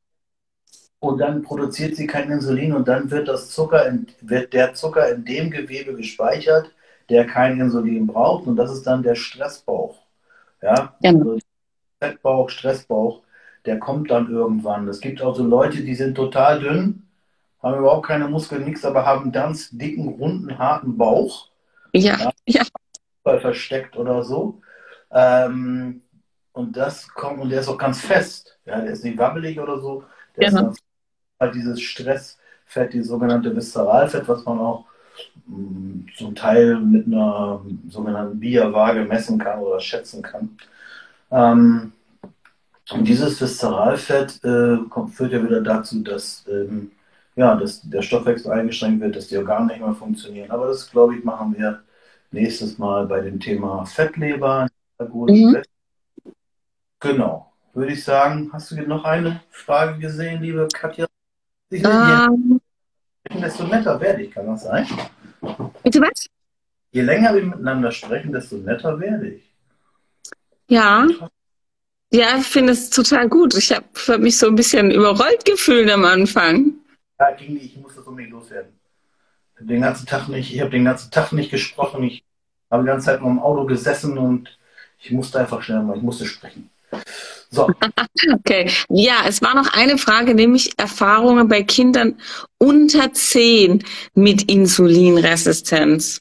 Und 0.98 1.18
dann 1.18 1.42
produziert 1.42 1.94
sie 1.94 2.08
kein 2.08 2.30
Insulin 2.30 2.72
und 2.72 2.88
dann 2.88 3.10
wird 3.12 3.28
das 3.28 3.50
Zucker 3.50 3.86
in, 3.86 4.08
wird 4.20 4.52
der 4.52 4.74
Zucker 4.74 5.08
in 5.08 5.24
dem 5.24 5.50
Gewebe 5.50 5.94
gespeichert, 5.94 6.72
der 7.08 7.26
kein 7.26 7.60
Insulin 7.60 8.08
braucht. 8.08 8.48
Und 8.48 8.56
das 8.56 8.72
ist 8.72 8.82
dann 8.82 9.04
der 9.04 9.14
Stressbauch. 9.14 9.98
Ja, 10.60 10.96
ja. 11.00 11.12
Also 11.12 11.38
Fettbauch, 12.00 12.50
Stressbauch 12.50 13.22
der 13.66 13.78
kommt 13.78 14.10
dann 14.10 14.30
irgendwann. 14.30 14.88
Es 14.88 15.00
gibt 15.00 15.22
auch 15.22 15.36
so 15.36 15.44
Leute, 15.44 15.82
die 15.82 15.94
sind 15.94 16.14
total 16.14 16.60
dünn, 16.60 17.06
haben 17.62 17.78
überhaupt 17.78 18.06
keine 18.06 18.28
Muskeln, 18.28 18.64
nichts, 18.64 18.84
aber 18.84 19.04
haben 19.04 19.24
einen 19.24 19.32
ganz 19.32 19.70
dicken, 19.70 20.08
runden, 20.08 20.58
harten 20.58 20.96
Bauch. 20.96 21.48
Ja, 21.92 22.32
ja. 22.46 22.62
ja. 23.24 23.40
Versteckt 23.40 23.96
oder 23.96 24.22
so. 24.22 24.60
Ähm, 25.12 26.02
und 26.52 26.76
das 26.76 27.08
kommt, 27.08 27.40
und 27.40 27.50
der 27.50 27.60
ist 27.60 27.68
auch 27.68 27.78
ganz 27.78 28.00
fest. 28.00 28.58
Ja, 28.66 28.80
der 28.80 28.92
ist 28.92 29.04
nicht 29.04 29.18
wabbelig 29.18 29.58
oder 29.58 29.80
so. 29.80 30.04
Der 30.36 30.44
ja. 30.44 30.48
ist 30.48 30.54
ganz, 30.54 30.78
halt 31.38 31.54
dieses 31.54 31.80
Stressfett, 31.80 32.92
die 32.92 33.02
sogenannte 33.02 33.54
Viszeralfett, 33.54 34.28
was 34.28 34.44
man 34.44 34.58
auch 34.58 34.84
mh, 35.46 35.56
mm, 35.56 36.06
zum 36.16 36.34
Teil 36.34 36.78
mit 36.80 37.06
einer 37.06 37.64
sogenannten 37.88 38.38
Bierwaage 38.38 39.04
messen 39.04 39.38
kann 39.38 39.60
oder 39.60 39.80
schätzen 39.80 40.22
kann. 40.22 40.56
Ähm, 41.30 41.92
und 42.90 43.06
dieses 43.06 43.40
Viszeralfett 43.40 44.42
äh, 44.44 44.78
kommt, 44.88 45.14
führt 45.14 45.32
ja 45.32 45.42
wieder 45.42 45.60
dazu, 45.60 46.02
dass, 46.02 46.44
ähm, 46.48 46.90
ja, 47.36 47.54
dass 47.54 47.82
der 47.82 48.02
Stoffwechsel 48.02 48.50
eingeschränkt 48.50 49.00
wird, 49.00 49.16
dass 49.16 49.28
die 49.28 49.36
Organe 49.36 49.66
nicht 49.66 49.80
mehr 49.80 49.94
funktionieren. 49.94 50.50
Aber 50.50 50.66
das, 50.66 50.90
glaube 50.90 51.16
ich, 51.16 51.24
machen 51.24 51.56
wir 51.56 51.82
nächstes 52.32 52.78
Mal 52.78 53.06
bei 53.06 53.20
dem 53.20 53.38
Thema 53.38 53.84
Fettleber. 53.86 54.66
Mhm. 55.08 55.62
Genau. 57.00 57.52
Würde 57.72 57.92
ich 57.92 58.04
sagen, 58.04 58.50
hast 58.52 58.70
du 58.70 58.82
noch 58.82 59.04
eine 59.04 59.40
Frage 59.50 59.98
gesehen, 59.98 60.42
liebe 60.42 60.68
Katja? 60.72 61.06
Ich 61.70 61.84
um. 61.84 62.60
Ähm. 63.30 63.40
desto 63.40 63.64
netter 63.64 64.00
werde 64.00 64.22
ich, 64.22 64.30
kann 64.32 64.46
das 64.46 64.64
sein? 64.64 64.86
Bitte 65.82 66.00
was? 66.00 66.26
Je 66.90 67.02
länger 67.02 67.34
wir 67.34 67.44
miteinander 67.44 67.92
sprechen, 67.92 68.32
desto 68.32 68.56
netter 68.56 68.98
werde 68.98 69.28
ich. 69.28 69.54
Ja. 70.68 71.06
Ja, 72.12 72.36
ich 72.38 72.46
finde 72.46 72.72
es 72.72 72.90
total 72.90 73.28
gut. 73.28 73.54
Ich 73.56 73.72
habe 73.72 74.18
mich 74.18 74.36
so 74.36 74.48
ein 74.48 74.56
bisschen 74.56 74.90
überrollt 74.90 75.44
gefühlt 75.44 75.88
am 75.90 76.04
Anfang. 76.04 76.72
Ja, 77.20 77.30
ging 77.32 77.54
nicht. 77.54 77.76
Ich 77.76 77.76
musste 77.76 77.98
das 77.98 78.06
unbedingt 78.08 78.32
loswerden. 78.32 78.72
Ich 79.54 79.60
habe 79.60 79.66
den 79.66 79.80
ganzen 79.80 80.06
Tag 80.06 80.28
nicht, 80.28 80.52
ich 80.52 80.60
habe 80.60 80.70
den 80.70 80.84
ganzen 80.84 81.10
Tag 81.12 81.32
nicht 81.32 81.50
gesprochen. 81.52 82.02
Ich 82.02 82.24
habe 82.68 82.82
die 82.82 82.88
ganze 82.88 83.06
Zeit 83.06 83.20
nur 83.20 83.30
im 83.30 83.38
Auto 83.38 83.64
gesessen 83.66 84.18
und 84.18 84.58
ich 85.00 85.10
musste 85.10 85.40
einfach 85.40 85.62
schnell 85.62 85.82
mal, 85.82 85.96
ich 85.96 86.02
musste 86.02 86.26
sprechen. 86.26 86.70
So. 87.50 87.68
okay. 88.32 88.70
Ja, 88.88 89.24
es 89.26 89.42
war 89.42 89.54
noch 89.54 89.72
eine 89.72 89.98
Frage, 89.98 90.34
nämlich 90.34 90.78
Erfahrungen 90.78 91.48
bei 91.48 91.62
Kindern 91.62 92.16
unter 92.58 93.12
10 93.12 93.84
mit 94.14 94.50
Insulinresistenz. 94.50 96.20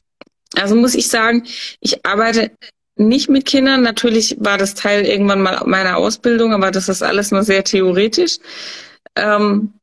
Also 0.56 0.74
muss 0.74 0.94
ich 0.94 1.08
sagen, 1.08 1.44
ich 1.80 2.04
arbeite 2.04 2.50
nicht 2.96 3.28
mit 3.28 3.46
Kindern. 3.46 3.82
Natürlich 3.82 4.36
war 4.40 4.58
das 4.58 4.74
Teil 4.74 5.04
irgendwann 5.04 5.42
mal 5.42 5.62
meiner 5.64 5.96
Ausbildung, 5.96 6.52
aber 6.52 6.70
das 6.70 6.88
ist 6.88 7.02
alles 7.02 7.30
nur 7.30 7.44
sehr 7.44 7.64
theoretisch. 7.64 8.38
Ähm, 9.16 9.74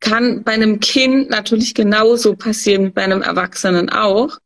kann 0.00 0.42
bei 0.42 0.52
einem 0.52 0.80
Kind 0.80 1.30
natürlich 1.30 1.74
genauso 1.74 2.34
passieren 2.34 2.86
wie 2.86 2.90
bei 2.90 3.04
einem 3.04 3.22
Erwachsenen 3.22 3.88
auch. 3.88 4.38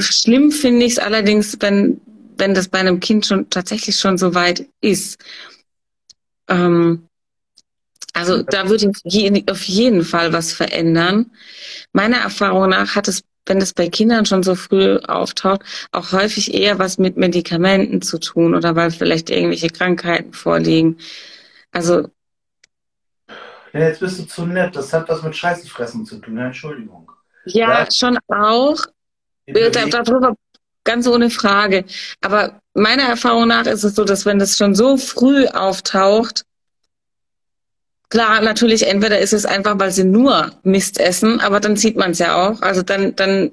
Schlimm 0.00 0.50
finde 0.50 0.86
ich 0.86 0.92
es 0.92 0.98
allerdings, 0.98 1.56
wenn, 1.60 2.00
wenn 2.38 2.54
das 2.54 2.68
bei 2.68 2.78
einem 2.78 3.00
Kind 3.00 3.26
schon 3.26 3.50
tatsächlich 3.50 3.96
schon 3.96 4.18
so 4.18 4.34
weit 4.34 4.66
ist. 4.80 5.18
Ähm, 6.48 7.08
also 8.14 8.42
da 8.42 8.68
würde 8.68 8.92
ich 9.04 9.50
auf 9.50 9.62
jeden 9.62 10.04
Fall 10.04 10.32
was 10.32 10.52
verändern. 10.52 11.30
Meiner 11.92 12.18
Erfahrung 12.18 12.68
nach 12.68 12.94
hat 12.94 13.08
es, 13.08 13.22
wenn 13.46 13.58
es 13.58 13.72
bei 13.72 13.88
Kindern 13.88 14.26
schon 14.26 14.42
so 14.42 14.54
früh 14.54 14.98
auftaucht, 14.98 15.62
auch 15.92 16.12
häufig 16.12 16.52
eher 16.54 16.78
was 16.78 16.98
mit 16.98 17.16
Medikamenten 17.16 18.02
zu 18.02 18.18
tun 18.18 18.54
oder 18.54 18.76
weil 18.76 18.90
vielleicht 18.90 19.30
irgendwelche 19.30 19.68
Krankheiten 19.68 20.32
vorliegen. 20.32 20.98
Also 21.72 22.08
ja, 23.72 23.80
jetzt 23.80 24.00
bist 24.00 24.18
du 24.18 24.24
zu 24.26 24.46
nett. 24.46 24.76
Das 24.76 24.92
hat 24.92 25.08
was 25.08 25.22
mit 25.22 25.34
Scheißefressen 25.34 26.04
zu 26.04 26.18
tun. 26.18 26.36
Entschuldigung. 26.36 27.10
Ja, 27.46 27.84
ja. 27.84 27.88
schon 27.90 28.18
auch. 28.28 28.78
Darüber 29.90 30.34
ganz 30.84 31.06
ohne 31.06 31.30
Frage. 31.30 31.84
Aber 32.20 32.60
meiner 32.74 33.04
Erfahrung 33.04 33.48
nach 33.48 33.66
ist 33.66 33.84
es 33.84 33.94
so, 33.94 34.04
dass 34.04 34.26
wenn 34.26 34.38
das 34.38 34.56
schon 34.56 34.74
so 34.74 34.96
früh 34.96 35.46
auftaucht, 35.46 36.44
Klar, 38.12 38.42
natürlich, 38.42 38.86
entweder 38.86 39.20
ist 39.20 39.32
es 39.32 39.46
einfach, 39.46 39.78
weil 39.78 39.90
sie 39.90 40.04
nur 40.04 40.52
Mist 40.64 41.00
essen, 41.00 41.40
aber 41.40 41.60
dann 41.60 41.76
sieht 41.76 41.96
man 41.96 42.10
es 42.10 42.18
ja 42.18 42.36
auch. 42.36 42.60
Also 42.60 42.82
dann, 42.82 43.16
dann 43.16 43.52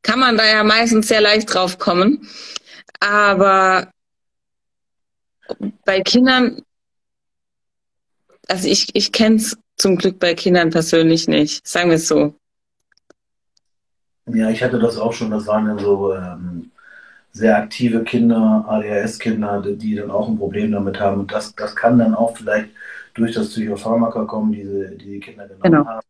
kann 0.00 0.18
man 0.18 0.38
da 0.38 0.46
ja 0.46 0.64
meistens 0.64 1.08
sehr 1.08 1.20
leicht 1.20 1.52
drauf 1.52 1.78
kommen. 1.78 2.26
Aber 3.00 3.90
bei 5.84 6.00
Kindern, 6.00 6.62
also 8.48 8.66
ich, 8.66 8.88
ich 8.94 9.12
kenne 9.12 9.36
es 9.36 9.54
zum 9.76 9.98
Glück 9.98 10.18
bei 10.18 10.32
Kindern 10.32 10.70
persönlich 10.70 11.28
nicht, 11.28 11.68
sagen 11.68 11.90
wir 11.90 11.96
es 11.96 12.08
so. 12.08 12.34
Ja, 14.26 14.50
ich 14.50 14.62
hatte 14.62 14.78
das 14.78 14.98
auch 14.98 15.12
schon, 15.12 15.30
das 15.30 15.46
waren 15.46 15.66
dann 15.66 15.78
so 15.78 16.14
ähm, 16.14 16.70
sehr 17.32 17.56
aktive 17.56 18.04
Kinder, 18.04 18.64
ADHS-Kinder, 18.68 19.62
die 19.62 19.96
dann 19.96 20.10
auch 20.10 20.28
ein 20.28 20.38
Problem 20.38 20.72
damit 20.72 21.00
haben. 21.00 21.20
Und 21.20 21.32
das, 21.32 21.54
das 21.54 21.74
kann 21.74 21.98
dann 21.98 22.14
auch 22.14 22.36
vielleicht 22.36 22.68
durch 23.14 23.32
das 23.32 23.50
Psychopharmaka 23.50 24.24
kommen, 24.24 24.52
die 24.52 24.64
die, 24.64 24.98
die 24.98 25.20
Kinder 25.20 25.48
genommen 25.48 25.62
genau. 25.62 25.86
haben. 25.86 26.06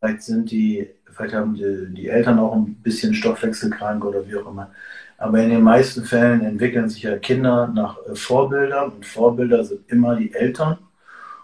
Vielleicht 0.00 0.22
sind 0.22 0.50
die, 0.50 0.88
vielleicht 1.10 1.34
haben 1.34 1.54
die, 1.54 1.94
die 1.94 2.08
Eltern 2.08 2.38
auch 2.38 2.54
ein 2.54 2.74
bisschen 2.74 3.14
Stoffwechselkrank 3.14 4.04
oder 4.04 4.26
wie 4.28 4.36
auch 4.36 4.50
immer. 4.50 4.70
Aber 5.18 5.40
in 5.40 5.50
den 5.50 5.62
meisten 5.62 6.04
Fällen 6.04 6.42
entwickeln 6.44 6.88
sich 6.88 7.04
ja 7.04 7.16
Kinder 7.16 7.68
nach 7.68 7.98
äh, 8.06 8.14
Vorbildern 8.14 8.90
und 8.92 9.06
Vorbilder 9.06 9.64
sind 9.64 9.90
immer 9.90 10.16
die 10.16 10.34
Eltern. 10.34 10.78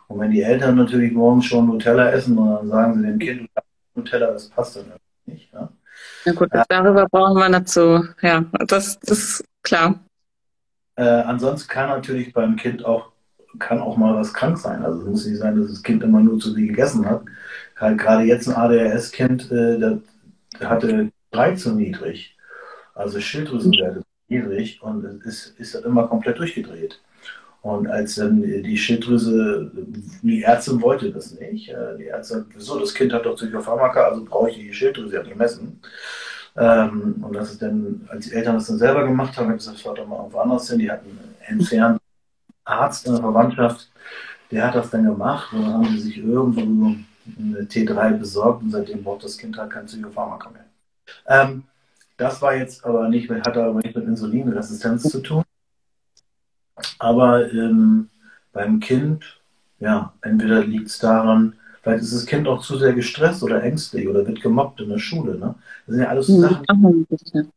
Und 0.09 0.20
wenn 0.20 0.31
die 0.31 0.42
Eltern 0.42 0.77
natürlich 0.77 1.12
morgens 1.12 1.46
schon 1.46 1.66
Nutella 1.66 2.11
essen 2.11 2.37
und 2.37 2.51
dann 2.55 2.68
sagen 2.68 2.94
sie 2.94 3.07
dem 3.07 3.18
Kind, 3.18 3.51
Nutella, 3.94 4.33
das 4.33 4.48
passt 4.51 4.77
dann 4.77 4.92
nicht. 5.25 5.51
Ja? 5.53 5.71
Ja 6.24 6.32
gut, 6.32 6.52
äh, 6.52 6.62
darüber 6.68 7.06
brauchen 7.08 7.37
wir 7.38 7.48
nicht 7.48 7.68
so, 7.68 8.04
ja, 8.20 8.44
das, 8.66 8.98
das 9.00 9.18
ist 9.18 9.44
klar. 9.62 9.98
Äh, 10.96 11.02
ansonsten 11.04 11.68
kann 11.68 11.88
natürlich 11.88 12.32
beim 12.32 12.56
Kind 12.56 12.85
auch, 12.85 13.12
kann 13.58 13.80
auch 13.80 13.96
mal 13.96 14.14
was 14.14 14.32
krank 14.32 14.58
sein. 14.58 14.85
Also 14.85 15.00
es 15.00 15.06
muss 15.06 15.26
nicht 15.26 15.38
sein, 15.38 15.56
dass 15.56 15.68
das 15.68 15.82
Kind 15.82 16.02
immer 16.02 16.20
nur 16.20 16.38
zu 16.38 16.54
viel 16.54 16.68
gegessen 16.68 17.06
hat. 17.06 17.22
Gerade 17.76 18.22
jetzt 18.22 18.48
ein 18.48 18.54
ADHS-Kind, 18.54 19.50
äh, 19.50 19.78
der, 19.78 19.98
der 20.61 20.70
hatte 20.70 21.11
drei 21.32 21.54
zu 21.54 21.72
niedrig. 21.72 22.37
Also 22.94 23.20
Schilddrüsenwerte 23.20 24.02
niedrig 24.28 24.82
und 24.82 25.04
es 25.04 25.46
ist, 25.46 25.58
ist 25.58 25.74
immer 25.85 26.06
komplett 26.06 26.38
durchgedreht. 26.38 27.00
Und 27.62 27.87
als 27.87 28.16
dann 28.16 28.42
die 28.42 28.77
Schilddrüse, 28.77 29.70
die 30.22 30.42
Ärztin 30.42 30.83
wollte 30.83 31.12
das 31.12 31.38
nicht. 31.38 31.68
Äh, 31.68 31.96
die 31.96 32.09
Ärztin 32.09 32.44
wieso, 32.55 32.79
das 32.79 32.92
Kind 32.92 33.12
hat 33.12 33.25
doch 33.25 33.37
Psychopharmaka, 33.37 34.03
also 34.03 34.25
brauche 34.25 34.51
ich 34.51 34.57
die 34.57 34.75
Schilddrüse 34.75 35.14
ja 35.14 35.22
gemessen. 35.22 35.81
Ähm, 36.57 37.22
und 37.22 37.35
das 37.35 37.53
ist 37.53 37.62
dann, 37.62 38.07
als 38.09 38.27
die 38.27 38.35
Eltern 38.35 38.57
das 38.57 38.66
dann 38.66 38.79
selber 38.79 39.05
gemacht 39.05 39.37
haben, 39.37 39.46
habe 39.46 39.57
ich 39.57 39.64
gesagt, 39.64 39.81
fahrt 39.81 39.98
doch 39.98 40.09
mal 40.09 40.16
irgendwo 40.16 40.38
anders 40.38 40.68
hin. 40.68 40.81
Die 40.81 40.90
hatten 40.90 41.07
einen 41.09 41.61
entfernten 41.61 42.01
Arzt 42.64 43.07
in 43.07 43.12
der 43.12 43.22
Verwandtschaft, 43.22 43.90
der 44.51 44.66
hat 44.66 44.75
das 44.75 44.90
dann 44.90 45.05
gemacht. 45.05 45.53
Und 45.53 45.62
dann 45.62 45.75
haben 45.75 45.88
sie 45.90 45.98
sich 45.98 46.18
irgendwo 46.18 46.61
eine 46.61 47.62
T3 47.62 48.18
besorgt 48.18 48.62
und 48.62 48.70
seitdem 48.70 49.05
braucht 49.05 49.22
das 49.22 49.38
Kind 49.38 49.57
halt 49.57 49.70
kein 49.70 49.87
Psychopharmaka 49.87 50.51
mehr. 50.51 50.64
Ähm, 51.29 51.62
das 52.16 52.42
war 52.42 52.57
jetzt 52.57 52.85
aber 52.85 53.09
nicht, 53.09 53.31
hat 53.31 53.57
aber 53.57 53.81
nicht 53.81 53.94
mit 53.94 54.05
Insulinresistenz 54.07 55.05
zu 55.05 55.20
tun. 55.20 55.44
Aber 56.98 57.50
ähm, 57.52 58.08
beim 58.52 58.80
Kind, 58.80 59.40
ja, 59.80 60.12
entweder 60.22 60.64
liegt 60.64 60.88
es 60.88 60.98
daran, 60.98 61.54
vielleicht 61.82 62.04
ist 62.04 62.14
das 62.14 62.26
Kind 62.26 62.46
auch 62.48 62.62
zu 62.62 62.78
sehr 62.78 62.92
gestresst 62.92 63.42
oder 63.42 63.62
ängstlich 63.62 64.08
oder 64.08 64.26
wird 64.26 64.40
gemobbt 64.40 64.80
in 64.80 64.88
der 64.88 64.98
Schule. 64.98 65.38
Ne? 65.38 65.54
Das 65.87 65.94
sind 65.94 66.04
ja 66.04 66.08
alles 66.08 66.26
so 66.26 66.37
mhm. 66.37 66.42
Sachen. 66.42 67.52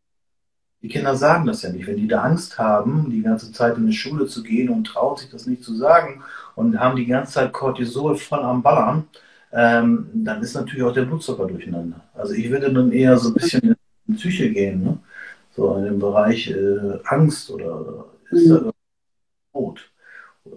Die 0.82 0.89
Kinder 0.89 1.15
sagen 1.15 1.47
das 1.47 1.63
ja 1.63 1.71
nicht. 1.71 1.88
Wenn 1.88 1.97
die 1.97 2.08
da 2.08 2.21
Angst 2.21 2.60
haben, 2.60 3.10
die 3.10 3.23
ganze 3.23 3.51
Zeit 3.51 3.78
in 3.78 3.88
die 3.88 3.93
Schule 3.93 4.28
zu 4.28 4.43
gehen 4.43 4.69
und 4.69 4.86
trauen 4.86 5.17
sich 5.17 5.30
das 5.32 5.47
nicht 5.47 5.63
zu 5.63 5.73
sagen 5.75 6.21
und 6.56 6.80
haben 6.80 6.95
die 6.95 7.08
ganze 7.08 7.34
Zeit 7.34 7.54
Cortisol 7.54 8.15
voll 8.15 8.41
am 8.41 8.62
Ballern, 8.62 9.08
ähm, 9.51 10.10
dann 10.13 10.43
ist 10.43 10.54
natürlich 10.54 10.84
auch 10.84 10.93
der 10.93 11.06
Blutzucker 11.06 11.47
durcheinander. 11.47 12.01
Also 12.13 12.34
ich 12.34 12.51
würde 12.51 12.71
dann 12.71 12.91
eher 12.91 13.17
so 13.17 13.30
ein 13.30 13.34
bisschen 13.34 13.63
in 13.63 13.75
die 14.08 14.13
Psyche 14.13 14.51
gehen, 14.51 14.84
ne? 14.84 14.97
so 15.56 15.75
in 15.75 15.86
den 15.86 15.99
Bereich 15.99 16.51
äh, 16.51 16.99
Angst 17.06 17.49
oder 17.49 18.06
ist 18.30 18.47
mhm. 18.47 18.65
da 18.65 18.71
Tod. 19.56 19.80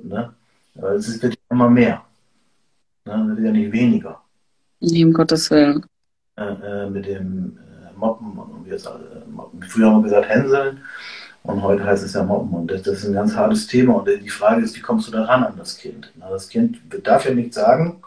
Ne? 0.02 0.34
Es 0.96 1.22
wird 1.22 1.38
immer 1.50 1.70
mehr. 1.70 2.04
Ne? 3.04 3.28
Es 3.30 3.36
wird 3.36 3.46
ja 3.46 3.52
nicht 3.52 3.72
weniger. 3.72 4.20
Nee, 4.80 5.04
um 5.04 5.12
Gottes 5.12 5.50
Willen. 5.50 5.86
Äh, 6.36 6.42
äh, 6.42 6.90
mit 6.90 7.06
dem 7.06 7.58
äh, 7.58 7.96
Moppen 7.96 8.36
und 8.38 8.66
wie 8.66 8.70
gesagt, 8.70 9.00
äh, 9.00 9.28
Moppen. 9.30 9.62
Früher 9.62 9.90
haben 9.90 10.02
wir 10.02 10.10
gesagt 10.10 10.28
Hänseln 10.28 10.80
und 11.44 11.62
heute 11.62 11.84
heißt 11.84 12.04
es 12.04 12.12
ja 12.12 12.22
Moppen. 12.24 12.50
Und 12.50 12.70
das, 12.70 12.82
das, 12.82 12.98
ist 12.98 13.06
ein 13.06 13.12
ganz 13.12 13.34
hartes 13.36 13.66
Thema. 13.68 13.94
Und 13.94 14.08
die 14.08 14.28
Frage 14.28 14.62
ist, 14.62 14.76
wie 14.76 14.80
kommst 14.80 15.08
du 15.08 15.12
da 15.12 15.24
ran 15.24 15.44
an 15.44 15.56
das 15.56 15.78
Kind? 15.78 16.12
Na, 16.16 16.28
das 16.28 16.48
Kind 16.48 16.80
darf 17.04 17.24
ja 17.24 17.34
nichts 17.34 17.56
sagen, 17.56 18.02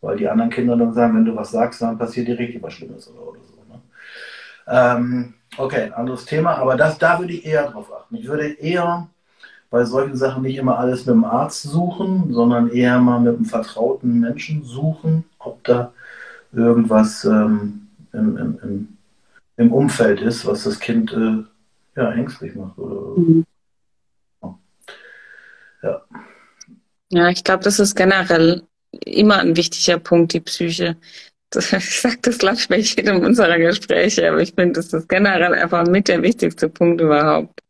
weil 0.00 0.16
die 0.16 0.28
anderen 0.28 0.50
Kinder 0.50 0.76
dann 0.76 0.94
sagen, 0.94 1.16
wenn 1.16 1.24
du 1.24 1.34
was 1.34 1.50
sagst, 1.50 1.82
dann 1.82 1.98
passiert 1.98 2.28
dir 2.28 2.38
richtig 2.38 2.62
was 2.62 2.72
Schlimmes 2.72 3.08
oder, 3.08 3.28
oder 3.28 3.40
so. 3.40 3.72
Ne? 3.72 3.80
Ähm, 4.68 5.34
okay, 5.58 5.90
anderes 5.94 6.24
Thema, 6.24 6.56
aber 6.56 6.76
das, 6.76 6.98
da 6.98 7.18
würde 7.18 7.32
ich 7.32 7.44
eher 7.44 7.70
drauf 7.70 7.92
achten. 7.92 8.16
Ich 8.16 8.26
würde 8.26 8.46
eher 8.46 9.08
bei 9.70 9.84
solchen 9.84 10.16
Sachen 10.16 10.42
nicht 10.42 10.56
immer 10.56 10.78
alles 10.78 11.06
mit 11.06 11.14
dem 11.14 11.24
Arzt 11.24 11.62
suchen, 11.62 12.32
sondern 12.32 12.68
eher 12.68 12.98
mal 13.00 13.20
mit 13.20 13.36
einem 13.36 13.44
vertrauten 13.44 14.20
Menschen 14.20 14.64
suchen, 14.64 15.24
ob 15.38 15.62
da 15.64 15.92
irgendwas 16.52 17.24
ähm, 17.24 17.88
im, 18.12 18.36
im, 18.36 18.58
im, 18.62 18.88
im, 19.56 19.72
Umfeld 19.72 20.20
ist, 20.20 20.46
was 20.46 20.64
das 20.64 20.78
Kind 20.78 21.12
äh, 21.12 21.42
ja, 21.96 22.12
ängstlich 22.12 22.54
macht. 22.54 22.78
Oder, 22.78 23.20
mhm. 23.20 23.44
ja. 25.82 26.02
ja, 27.10 27.28
ich 27.28 27.44
glaube, 27.44 27.64
das 27.64 27.80
ist 27.80 27.94
generell 27.96 28.62
immer 29.04 29.38
ein 29.38 29.56
wichtiger 29.56 29.98
Punkt, 29.98 30.32
die 30.32 30.40
Psyche. 30.40 30.96
Ich 31.54 32.00
sage 32.00 32.18
das, 32.22 32.38
glaube 32.38 32.56
ich, 32.56 32.68
bei 32.68 32.78
jedem 32.78 33.20
unserer 33.20 33.56
Gespräche, 33.56 34.28
aber 34.28 34.42
ich 34.42 34.52
finde, 34.52 34.74
das 34.74 34.92
ist 34.92 35.08
generell 35.08 35.54
einfach 35.54 35.86
mit 35.86 36.08
der 36.08 36.20
wichtigste 36.20 36.68
Punkt 36.68 37.00
überhaupt. 37.00 37.62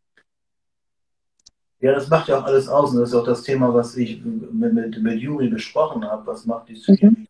Ja, 1.87 1.93
das 1.93 2.09
macht 2.09 2.27
ja 2.27 2.41
auch 2.41 2.45
alles 2.45 2.67
aus. 2.67 2.91
Und 2.91 2.99
das 2.99 3.11
ist 3.11 3.15
auch 3.15 3.25
das 3.25 3.45
Thema, 3.45 3.73
was 3.73 3.97
ich 3.97 4.21
mit, 4.25 4.73
mit, 4.75 5.01
mit 5.01 5.21
Juri 5.21 5.47
besprochen 5.47 6.05
habe. 6.05 6.27
Was 6.27 6.45
macht 6.45 6.69
die 6.69 6.73
Psyche? 6.73 7.13
Mhm. 7.13 7.29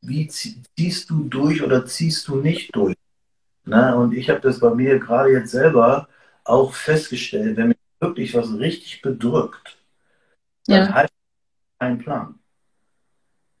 Wie 0.00 0.26
ziehst 0.28 1.10
du 1.10 1.24
durch 1.24 1.62
oder 1.62 1.84
ziehst 1.84 2.26
du 2.26 2.36
nicht 2.36 2.74
durch? 2.74 2.96
Na, 3.66 3.94
und 3.96 4.14
ich 4.14 4.30
habe 4.30 4.40
das 4.40 4.60
bei 4.60 4.72
mir 4.72 4.98
gerade 4.98 5.30
jetzt 5.30 5.50
selber 5.50 6.08
auch 6.44 6.72
festgestellt, 6.72 7.58
wenn 7.58 7.68
mich 7.68 7.76
wirklich 8.00 8.34
was 8.34 8.56
richtig 8.58 9.02
bedrückt, 9.02 9.76
dann 10.66 10.86
ja. 10.86 10.94
halt 10.94 11.10
keinen 11.78 11.98
Plan. 11.98 12.38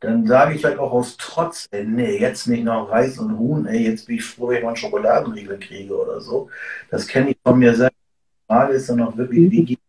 Dann 0.00 0.26
sage 0.26 0.54
ich 0.54 0.62
vielleicht 0.62 0.78
auch 0.78 0.92
aus 0.92 1.18
Trotz, 1.18 1.68
ey, 1.72 1.84
nee, 1.84 2.18
jetzt 2.18 2.46
nicht 2.46 2.64
noch 2.64 2.90
Reis 2.90 3.18
und 3.18 3.38
Huhn, 3.38 3.66
ey, 3.66 3.84
jetzt 3.84 4.06
bin 4.06 4.16
ich 4.16 4.24
froh, 4.24 4.48
wenn 4.48 4.56
ich 4.58 4.62
mal 4.62 4.68
einen 4.68 4.76
Schokoladenriegel 4.76 5.58
kriege 5.58 5.94
oder 5.94 6.22
so. 6.22 6.48
Das 6.90 7.06
kenne 7.06 7.32
ich 7.32 7.36
von 7.44 7.58
mir 7.58 7.74
selbst. 7.74 7.98
Die 7.98 8.46
Frage 8.46 8.74
ist 8.74 8.88
dann 8.88 9.02
auch 9.02 9.14
wirklich, 9.14 9.50
wie 9.50 9.64
geht 9.64 9.80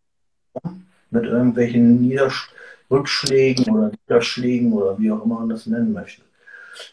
mit 1.10 1.24
irgendwelchen 1.24 2.00
Niedersch 2.00 2.50
Rückschlägen 2.90 3.74
oder 3.74 3.90
Niederschlägen 3.90 4.72
oder 4.72 4.98
wie 4.98 5.10
auch 5.10 5.24
immer 5.24 5.40
man 5.40 5.48
das 5.48 5.66
nennen 5.66 5.92
möchte. 5.92 6.22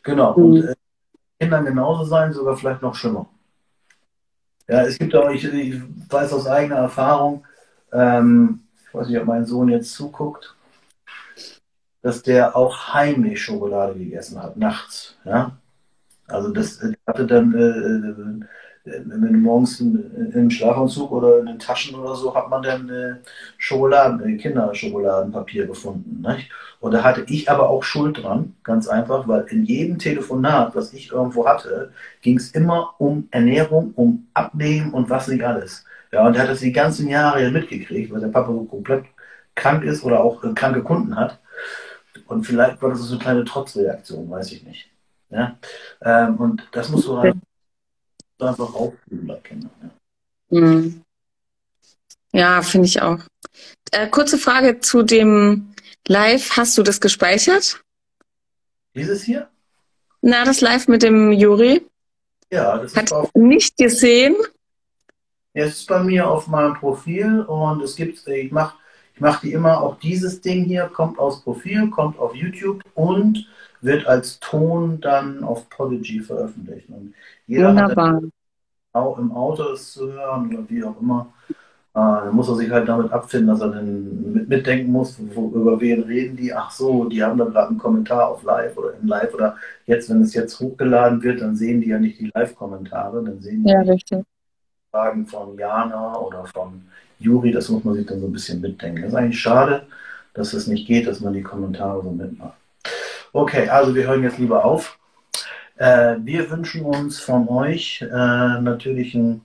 Genau. 0.03 0.37
Mhm. 0.37 0.43
Und 0.43 0.63
äh, 0.63 0.75
Kindern 1.39 1.65
genauso 1.65 2.05
sein, 2.05 2.33
sogar 2.33 2.57
vielleicht 2.57 2.81
noch 2.81 2.95
schlimmer. 2.95 3.27
Ja, 4.67 4.83
es 4.83 4.97
gibt 4.97 5.15
auch, 5.15 5.29
ich, 5.29 5.43
ich 5.45 5.81
weiß 6.09 6.33
aus 6.33 6.47
eigener 6.47 6.77
Erfahrung, 6.77 7.45
ähm, 7.93 8.61
ich 8.87 8.93
weiß 8.93 9.07
nicht, 9.07 9.19
ob 9.19 9.25
mein 9.25 9.45
Sohn 9.45 9.69
jetzt 9.69 9.93
zuguckt, 9.93 10.55
dass 12.01 12.23
der 12.23 12.55
auch 12.55 12.93
heimlich 12.93 13.41
Schokolade 13.41 13.93
gegessen 13.95 14.41
hat, 14.41 14.57
nachts. 14.57 15.17
Ja? 15.23 15.57
Also 16.27 16.51
das 16.51 16.81
hatte 17.05 17.27
dann, 17.27 17.53
äh, 17.53 18.45
wenn 18.85 19.33
du 19.33 19.39
morgens 19.39 19.79
in, 19.79 20.31
im 20.33 20.49
Schlafanzug 20.49 21.11
oder 21.11 21.39
in 21.39 21.47
den 21.47 21.59
Taschen 21.59 21.95
oder 21.95 22.15
so, 22.15 22.35
hat 22.35 22.49
man 22.49 22.61
dann 22.61 22.89
äh, 22.89 23.15
Schokoladen, 23.57 24.21
äh, 24.23 24.37
Kinderschokoladenpapier 24.37 25.65
gefunden. 25.65 26.21
Nicht? 26.21 26.51
Und 26.79 26.93
da 26.93 27.03
hatte 27.03 27.25
ich 27.27 27.49
aber 27.49 27.69
auch 27.69 27.83
Schuld 27.83 28.23
dran, 28.23 28.55
ganz 28.63 28.87
einfach, 28.87 29.27
weil 29.27 29.45
in 29.49 29.63
jedem 29.63 29.97
Telefonat, 29.97 30.75
was 30.75 30.93
ich 30.93 31.11
irgendwo 31.11 31.47
hatte, 31.47 31.91
ging 32.21 32.37
es 32.37 32.51
immer 32.51 32.93
um 32.99 33.27
Ernährung, 33.31 33.93
um 33.95 34.27
Abnehmen 34.33 34.93
und 34.93 35.09
was 35.09 35.27
nicht 35.27 35.43
alles. 35.43 35.85
Ja, 36.11 36.25
und 36.27 36.35
er 36.35 36.43
hat 36.43 36.49
das 36.49 36.59
die 36.59 36.71
ganzen 36.71 37.09
Jahre 37.09 37.41
ja 37.43 37.49
mitgekriegt, 37.49 38.13
weil 38.13 38.21
der 38.21 38.27
Papa 38.27 38.51
so 38.51 38.65
komplett 38.65 39.05
krank 39.55 39.83
ist 39.83 40.03
oder 40.03 40.23
auch 40.23 40.43
äh, 40.43 40.53
kranke 40.53 40.83
Kunden 40.83 41.15
hat. 41.15 41.39
Und 42.27 42.43
vielleicht 42.43 42.81
war 42.81 42.89
das 42.89 42.99
so 42.99 43.15
eine 43.15 43.23
kleine 43.23 43.45
Trotzreaktion, 43.45 44.29
weiß 44.29 44.51
ich 44.51 44.63
nicht. 44.63 44.89
Ja? 45.29 45.57
Ähm, 46.01 46.37
und 46.37 46.67
das 46.71 46.89
musst 46.89 47.07
du 47.07 47.17
halt 47.17 47.35
einfach 48.39 48.71
bei 49.07 49.35
Kindern. 49.35 49.71
Ja, 50.49 50.59
mhm. 50.59 51.01
ja 52.33 52.61
finde 52.61 52.87
ich 52.87 53.01
auch. 53.01 53.19
Äh, 53.91 54.07
kurze 54.07 54.37
Frage 54.37 54.79
zu 54.79 55.03
dem 55.03 55.73
Live. 56.07 56.57
Hast 56.57 56.77
du 56.77 56.83
das 56.83 56.99
gespeichert? 56.99 57.81
Dieses 58.93 59.23
hier? 59.23 59.49
Na, 60.21 60.43
das 60.43 60.61
Live 60.61 60.87
mit 60.87 61.03
dem 61.03 61.31
Juri? 61.31 61.85
Ja, 62.51 62.77
das 62.77 62.95
Hat 62.95 63.05
ist 63.05 63.13
auf... 63.13 63.33
nicht 63.35 63.77
gesehen. 63.77 64.35
Es 65.53 65.79
ist 65.79 65.87
bei 65.87 66.03
mir 66.03 66.29
auf 66.29 66.47
meinem 66.47 66.73
Profil 66.73 67.41
und 67.41 67.81
es 67.81 67.95
gibt, 67.95 68.27
ich 68.27 68.51
mache 68.51 68.75
ich 69.15 69.21
mach 69.21 69.39
die 69.39 69.53
immer, 69.53 69.81
auch 69.81 69.97
dieses 69.99 70.41
Ding 70.41 70.65
hier 70.65 70.87
kommt 70.87 71.17
aus 71.19 71.41
Profil, 71.41 71.89
kommt 71.89 72.19
auf 72.19 72.35
YouTube 72.35 72.81
und 72.95 73.47
wird 73.85 74.07
als 74.07 74.39
Ton 74.39 74.99
dann 75.01 75.43
auf 75.43 75.69
Podigy 75.69 76.19
veröffentlicht. 76.19 76.89
Und 76.89 77.13
jeder 77.47 77.69
Wunderbar. 77.69 78.15
Hat 78.15 78.23
auch 78.93 79.17
im 79.19 79.31
Auto 79.31 79.73
ist 79.73 79.93
zu 79.93 80.11
hören 80.11 80.55
oder 80.55 80.69
wie 80.69 80.83
auch 80.83 80.99
immer. 81.01 81.33
Äh, 81.95 82.29
muss 82.31 82.49
er 82.49 82.55
sich 82.55 82.69
halt 82.69 82.89
damit 82.89 83.11
abfinden, 83.11 83.47
dass 83.47 83.61
er 83.61 83.69
dann 83.69 84.33
mit, 84.33 84.49
mitdenken 84.49 84.91
muss, 84.91 85.17
wo, 85.33 85.49
über 85.49 85.79
wen 85.79 86.03
reden 86.03 86.35
die. 86.35 86.53
Ach 86.53 86.69
so, 86.69 87.05
die 87.05 87.23
haben 87.23 87.37
da 87.37 87.45
gerade 87.45 87.69
einen 87.69 87.77
Kommentar 87.77 88.29
auf 88.29 88.43
Live 88.43 88.77
oder 88.77 88.95
in 88.99 89.07
Live 89.07 89.33
oder 89.33 89.55
jetzt, 89.85 90.09
wenn 90.09 90.21
es 90.21 90.33
jetzt 90.33 90.59
hochgeladen 90.59 91.23
wird, 91.23 91.41
dann 91.41 91.55
sehen 91.55 91.79
die 91.79 91.89
ja 91.89 91.99
nicht 91.99 92.19
die 92.19 92.31
Live-Kommentare, 92.33 93.23
dann 93.23 93.39
sehen 93.39 93.63
die 93.63 93.69
ja, 93.69 93.79
richtig. 93.79 94.25
Fragen 94.91 95.25
von 95.25 95.57
Jana 95.57 96.17
oder 96.19 96.45
von 96.45 96.81
Juri, 97.19 97.51
das 97.51 97.69
muss 97.69 97.83
man 97.85 97.95
sich 97.95 98.05
dann 98.05 98.19
so 98.19 98.27
ein 98.27 98.33
bisschen 98.33 98.59
mitdenken. 98.59 99.01
Das 99.01 99.11
ist 99.11 99.17
eigentlich 99.17 99.39
schade, 99.39 99.87
dass 100.33 100.51
es 100.53 100.67
nicht 100.67 100.85
geht, 100.87 101.07
dass 101.07 101.21
man 101.21 101.33
die 101.33 101.43
Kommentare 101.43 102.03
so 102.03 102.11
mitmacht. 102.11 102.57
Okay, 103.35 103.67
also 103.67 103.93
wir 103.93 104.07
hören 104.07 104.23
jetzt 104.23 104.37
lieber 104.37 104.63
auf. 104.63 104.97
Äh, 105.75 106.15
wir 106.21 106.49
wünschen 106.49 106.83
uns 106.85 107.19
von 107.19 107.49
euch 107.49 108.01
äh, 108.01 108.05
natürlich 108.07 109.13
ein 109.13 109.41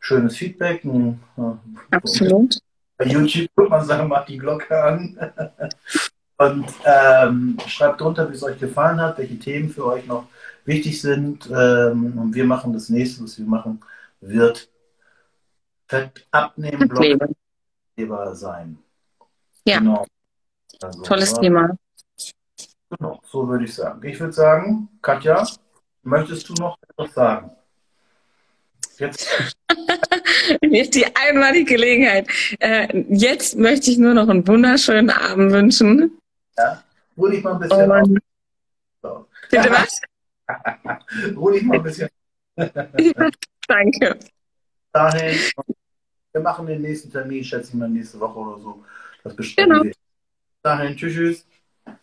schönes 0.00 0.38
Feedback. 0.38 0.82
Ein, 0.82 1.20
äh, 1.36 1.94
Absolut. 1.94 2.58
Bei 2.96 3.04
YouTube 3.04 3.50
kann 3.54 3.68
man 3.68 3.84
sagen, 3.84 4.08
macht 4.08 4.30
die 4.30 4.38
Glocke 4.38 4.82
an. 4.82 5.18
Und 6.38 6.64
ähm, 6.86 7.58
schreibt 7.66 8.00
drunter, 8.00 8.30
wie 8.30 8.34
es 8.34 8.42
euch 8.42 8.58
gefallen 8.58 8.98
hat, 8.98 9.18
welche 9.18 9.38
Themen 9.38 9.68
für 9.68 9.84
euch 9.84 10.06
noch 10.06 10.26
wichtig 10.64 11.02
sind. 11.02 11.46
Ähm, 11.50 12.18
und 12.18 12.34
wir 12.34 12.46
machen 12.46 12.72
das 12.72 12.88
nächste, 12.88 13.24
was 13.24 13.38
wir 13.38 13.44
machen, 13.44 13.78
wird 14.22 14.70
Fett 15.86 16.26
abnehmen, 16.30 16.88
Blockleber 16.88 18.34
sein. 18.34 18.78
Ja. 19.66 19.80
Genau. 19.80 20.06
Also, 20.80 21.02
Tolles 21.02 21.34
Thema. 21.34 21.76
Genau, 22.98 23.20
so 23.24 23.48
würde 23.48 23.64
ich 23.64 23.74
sagen. 23.74 24.06
Ich 24.06 24.18
würde 24.20 24.32
sagen, 24.32 24.88
Katja, 25.02 25.46
möchtest 26.02 26.48
du 26.48 26.54
noch 26.54 26.76
etwas 26.88 27.14
sagen? 27.14 27.50
Jetzt. 28.98 29.54
jetzt 30.62 30.94
die 30.94 31.06
einmalige 31.16 31.74
Gelegenheit. 31.74 32.28
Äh, 32.60 33.04
jetzt 33.08 33.56
möchte 33.56 33.90
ich 33.90 33.98
nur 33.98 34.14
noch 34.14 34.28
einen 34.28 34.46
wunderschönen 34.46 35.10
Abend 35.10 35.52
wünschen. 35.52 36.18
Ja, 36.56 36.82
ruh 37.16 37.28
dich 37.28 37.42
mal 37.42 37.54
ein 37.54 37.60
bisschen 37.60 37.90
oh, 37.90 37.94
auf. 39.02 39.26
Bitte 39.50 39.70
was? 39.70 40.00
ruh 41.36 41.50
dich 41.50 41.62
mal 41.62 41.76
ein 41.76 41.82
bisschen. 41.82 42.08
ja, 42.56 43.30
danke. 43.66 44.18
Dahin. 44.92 45.38
Wir 46.32 46.40
machen 46.40 46.66
den 46.66 46.82
nächsten 46.82 47.10
Termin, 47.10 47.44
schätze 47.44 47.68
ich 47.68 47.74
mal, 47.74 47.88
nächste 47.88 48.18
Woche 48.20 48.38
oder 48.38 48.58
so. 48.58 48.84
Das 49.22 49.34
besprechen 49.34 49.70
genau. 49.70 49.92
Dahin, 50.62 50.96
tschüss, 50.96 51.14
tschüss. 51.14 51.46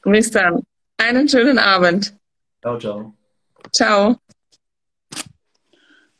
Bis 0.03 0.31
dann. 0.31 0.61
Einen 1.01 1.27
schönen 1.27 1.57
Abend. 1.57 2.15
Ciao, 2.61 2.77
ciao. 2.77 3.13
Ciao. 3.71 4.17